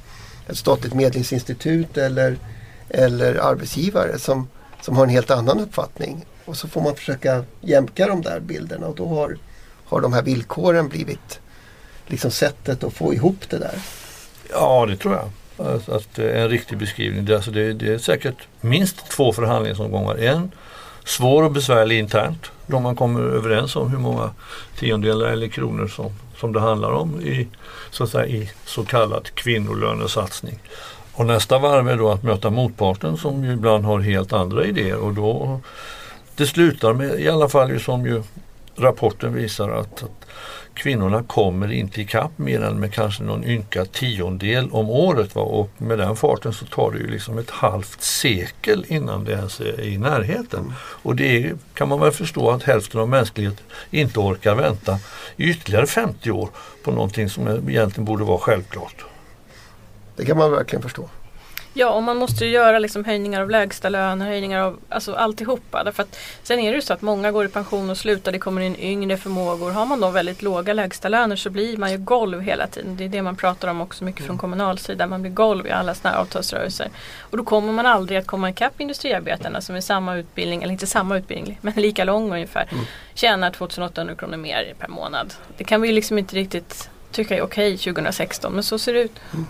ett 0.48 0.58
statligt 0.58 0.94
medlingsinstitut 0.94 1.98
eller, 1.98 2.38
eller 2.90 3.36
arbetsgivare 3.36 4.20
som, 4.20 4.48
som 4.82 4.98
har 4.98 5.04
en 5.04 5.10
helt 5.10 5.32
annan 5.32 5.60
uppfattning 5.60 6.26
och 6.46 6.58
så 6.58 6.68
får 6.68 6.82
man 6.82 6.96
försöka 6.96 7.44
jämka 7.62 8.08
de 8.08 8.22
där 8.22 8.40
bilderna 8.40 8.88
och 8.88 8.96
då 8.96 9.08
har, 9.08 9.38
har 9.86 10.02
de 10.02 10.14
här 10.14 10.22
villkoren 10.22 10.90
blivit 10.90 11.40
liksom 12.08 12.32
sättet 12.32 12.84
att 12.84 12.94
få 12.94 13.14
ihop 13.14 13.50
det 13.50 13.58
där. 13.58 13.76
Ja, 14.50 14.86
det 14.86 14.98
tror 14.98 15.14
jag. 15.14 15.30
Alltså, 15.68 15.92
att, 15.92 15.98
att 15.98 16.16
det 16.16 16.32
är 16.32 16.42
en 16.42 16.50
riktig 16.50 16.78
beskrivning. 16.78 17.26
Det, 17.26 17.36
alltså 17.36 17.52
det, 17.52 17.74
det 17.74 17.94
är 17.94 17.98
säkert 17.98 18.48
minst 18.62 19.10
två 19.10 19.34
förhandlingsomgångar. 19.34 20.16
En 20.16 20.52
svår 21.06 21.44
och 21.44 21.52
besvärlig 21.52 22.00
internt 22.00 22.52
då 22.68 22.80
man 22.80 22.96
kommer 22.96 23.22
överens 23.22 23.76
om 23.76 23.92
hur 23.92 23.98
många 23.98 24.32
tiondelar 24.80 25.28
eller 25.28 25.48
kronor 25.48 25.88
som, 25.88 26.12
som 26.38 26.54
det 26.54 26.60
handlar 26.60 26.92
om 26.92 27.22
i 27.22 27.48
så, 27.92 28.04
att 28.04 28.10
säga, 28.10 28.26
i 28.26 28.52
så 28.66 28.86
kallad 28.86 29.30
kvinnolönesatsning. 29.34 30.60
Och 31.14 31.26
nästa 31.26 31.60
varv 31.60 31.90
är 31.90 31.98
då 31.98 32.12
att 32.12 32.24
möta 32.24 32.50
motparten 32.50 33.18
som 33.18 33.44
ju 33.44 33.54
ibland 33.54 33.86
har 33.86 34.00
helt 34.00 34.34
andra 34.34 34.66
idéer 34.66 34.98
och 34.98 35.14
då 35.14 35.62
det 36.42 36.48
slutar 36.48 36.94
med, 36.94 37.20
i 37.20 37.30
alla 37.30 37.50
fall 37.50 37.80
som 37.80 38.06
ju 38.06 38.24
rapporten 38.76 39.34
visar 39.34 39.70
att, 39.70 40.04
att 40.04 40.26
kvinnorna 40.74 41.24
kommer 41.24 41.72
inte 41.72 42.02
ikapp 42.02 42.38
mer 42.38 42.62
än 42.62 42.80
med 42.80 42.94
kanske 42.94 43.24
någon 43.24 43.44
ynka 43.44 43.86
tiondel 43.86 44.70
om 44.72 44.90
året. 44.90 45.36
Va? 45.36 45.42
Och 45.42 45.70
med 45.78 45.98
den 45.98 46.16
farten 46.16 46.54
så 46.54 46.66
tar 46.66 46.92
det 46.92 46.98
ju 46.98 47.08
liksom 47.08 47.38
ett 47.38 47.50
halvt 47.50 48.02
sekel 48.02 48.86
innan 48.88 49.24
det 49.24 49.32
ens 49.32 49.60
är 49.60 49.82
i 49.82 49.98
närheten. 49.98 50.60
Mm. 50.60 50.74
Och 50.78 51.16
det 51.16 51.44
är, 51.44 51.56
kan 51.74 51.90
man 51.90 52.00
väl 52.00 52.12
förstå 52.12 52.52
att 52.52 52.64
hälften 52.64 53.02
av 53.02 53.10
mänskligheten 53.10 53.66
inte 53.92 54.20
orkar 54.20 54.56
vänta 54.56 55.00
i 55.36 55.44
ytterligare 55.50 55.88
50 55.88 56.32
år 56.32 56.50
på 56.84 56.92
någonting 56.92 57.30
som 57.30 57.48
egentligen 57.48 58.06
borde 58.06 58.24
vara 58.24 58.40
självklart. 58.40 59.06
Det 60.16 60.26
kan 60.26 60.38
man 60.38 60.52
verkligen 60.52 60.84
förstå. 60.84 61.10
Ja, 61.74 61.90
och 61.90 62.04
man 62.04 62.18
måste 62.18 62.46
ju 62.46 62.52
göra 62.52 62.80
liksom 62.80 63.06
höjningar 63.06 63.42
av 63.42 63.50
lägsta 63.50 63.90
lön, 63.90 64.22
höjningar 64.22 64.62
av 64.62 64.80
alltså 64.90 65.16
alltihopa. 65.16 65.84
Därför 65.84 66.04
att 66.04 66.20
sen 66.44 66.60
är 66.60 66.72
det 66.72 66.76
ju 66.76 66.82
så 66.82 66.94
att 66.94 67.02
många 67.02 67.32
går 67.32 67.46
i 67.46 67.48
pension 67.48 67.90
och 67.90 67.98
slutar, 67.98 68.32
det 68.32 68.40
kommer 68.40 68.62
in 68.62 68.76
yngre 68.80 69.18
förmågor. 69.18 69.72
Har 69.72 69.86
man 69.86 70.00
då 70.00 70.10
väldigt 70.10 70.42
låga 70.42 70.74
lägsta 70.74 71.10
löner 71.10 71.36
så 71.36 71.50
blir 71.50 71.78
man 71.78 71.92
ju 71.92 71.98
golv 71.98 72.42
hela 72.42 72.68
tiden. 72.68 72.98
Det 72.98 73.04
är 73.04 73.10
det 73.10 73.22
man 73.22 73.36
pratar 73.36 73.68
om 73.68 73.82
också 73.82 74.04
mycket 74.04 74.22
från 74.22 74.30
mm. 74.34 74.40
kommunalsidan. 74.40 75.10
Man 75.10 75.22
blir 75.22 75.32
golv 75.32 75.68
i 75.68 75.72
alla 75.72 75.96
sådana 75.96 76.16
här 76.16 76.22
avtalsrörelser. 76.22 76.90
Och 77.20 77.38
då 77.38 77.44
kommer 77.44 77.74
man 77.74 77.86
aldrig 77.86 78.20
att 78.20 78.28
komma 78.28 78.50
ikapp 78.50 78.82
industriarbetarna 78.82 79.62
som 79.62 79.76
är 79.76 79.82
samma 79.82 80.16
utbildning, 80.16 80.64
eller 80.64 80.74
inte 80.74 80.88
samma 80.88 81.18
utbildning, 81.18 81.60
men 81.62 81.74
lika 81.74 82.04
lång 82.04 82.32
ungefär. 82.32 82.68
Mm. 82.72 82.86
Tjänar 83.14 83.52
2800 83.52 84.16
kronor 84.16 84.38
mer 84.38 84.74
per 84.80 84.88
månad. 84.88 85.34
Det 85.58 85.64
kan 85.64 85.82
vi 85.82 85.88
ju 85.88 85.94
liksom 85.94 86.18
inte 86.18 86.36
riktigt 86.36 86.90
tycka 87.12 87.38
är 87.38 87.42
okej 87.42 87.78
2016, 87.78 88.54
men 88.54 88.64
så 88.64 88.80
ser 88.80 88.94
det 88.94 89.00
ut. 89.00 89.20
Mm. 89.34 89.46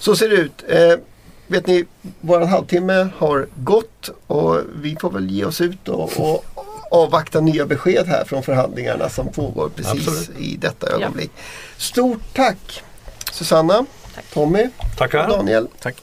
Så 0.00 0.16
ser 0.16 0.28
det 0.28 0.34
ut. 0.36 0.64
Eh, 0.68 0.98
vet 1.46 1.66
ni, 1.66 1.84
våran 2.20 2.48
halvtimme 2.48 3.08
har 3.16 3.46
gått 3.54 4.10
och 4.26 4.60
vi 4.82 4.96
får 5.00 5.10
väl 5.10 5.30
ge 5.30 5.44
oss 5.44 5.60
ut 5.60 5.88
och, 5.88 6.20
och 6.20 6.44
avvakta 6.90 7.40
nya 7.40 7.66
besked 7.66 8.06
här 8.06 8.24
från 8.24 8.42
förhandlingarna 8.42 9.08
som 9.08 9.32
pågår 9.32 9.68
precis 9.68 10.08
Absolut. 10.08 10.40
i 10.40 10.56
detta 10.56 10.86
ögonblick. 10.90 11.30
Ja. 11.36 11.42
Stort 11.76 12.20
tack 12.34 12.82
Susanna, 13.32 13.86
tack. 14.14 14.24
Tommy 14.32 14.68
Tackar. 14.98 15.24
och 15.24 15.36
Daniel. 15.36 15.68
Tack. 15.80 15.96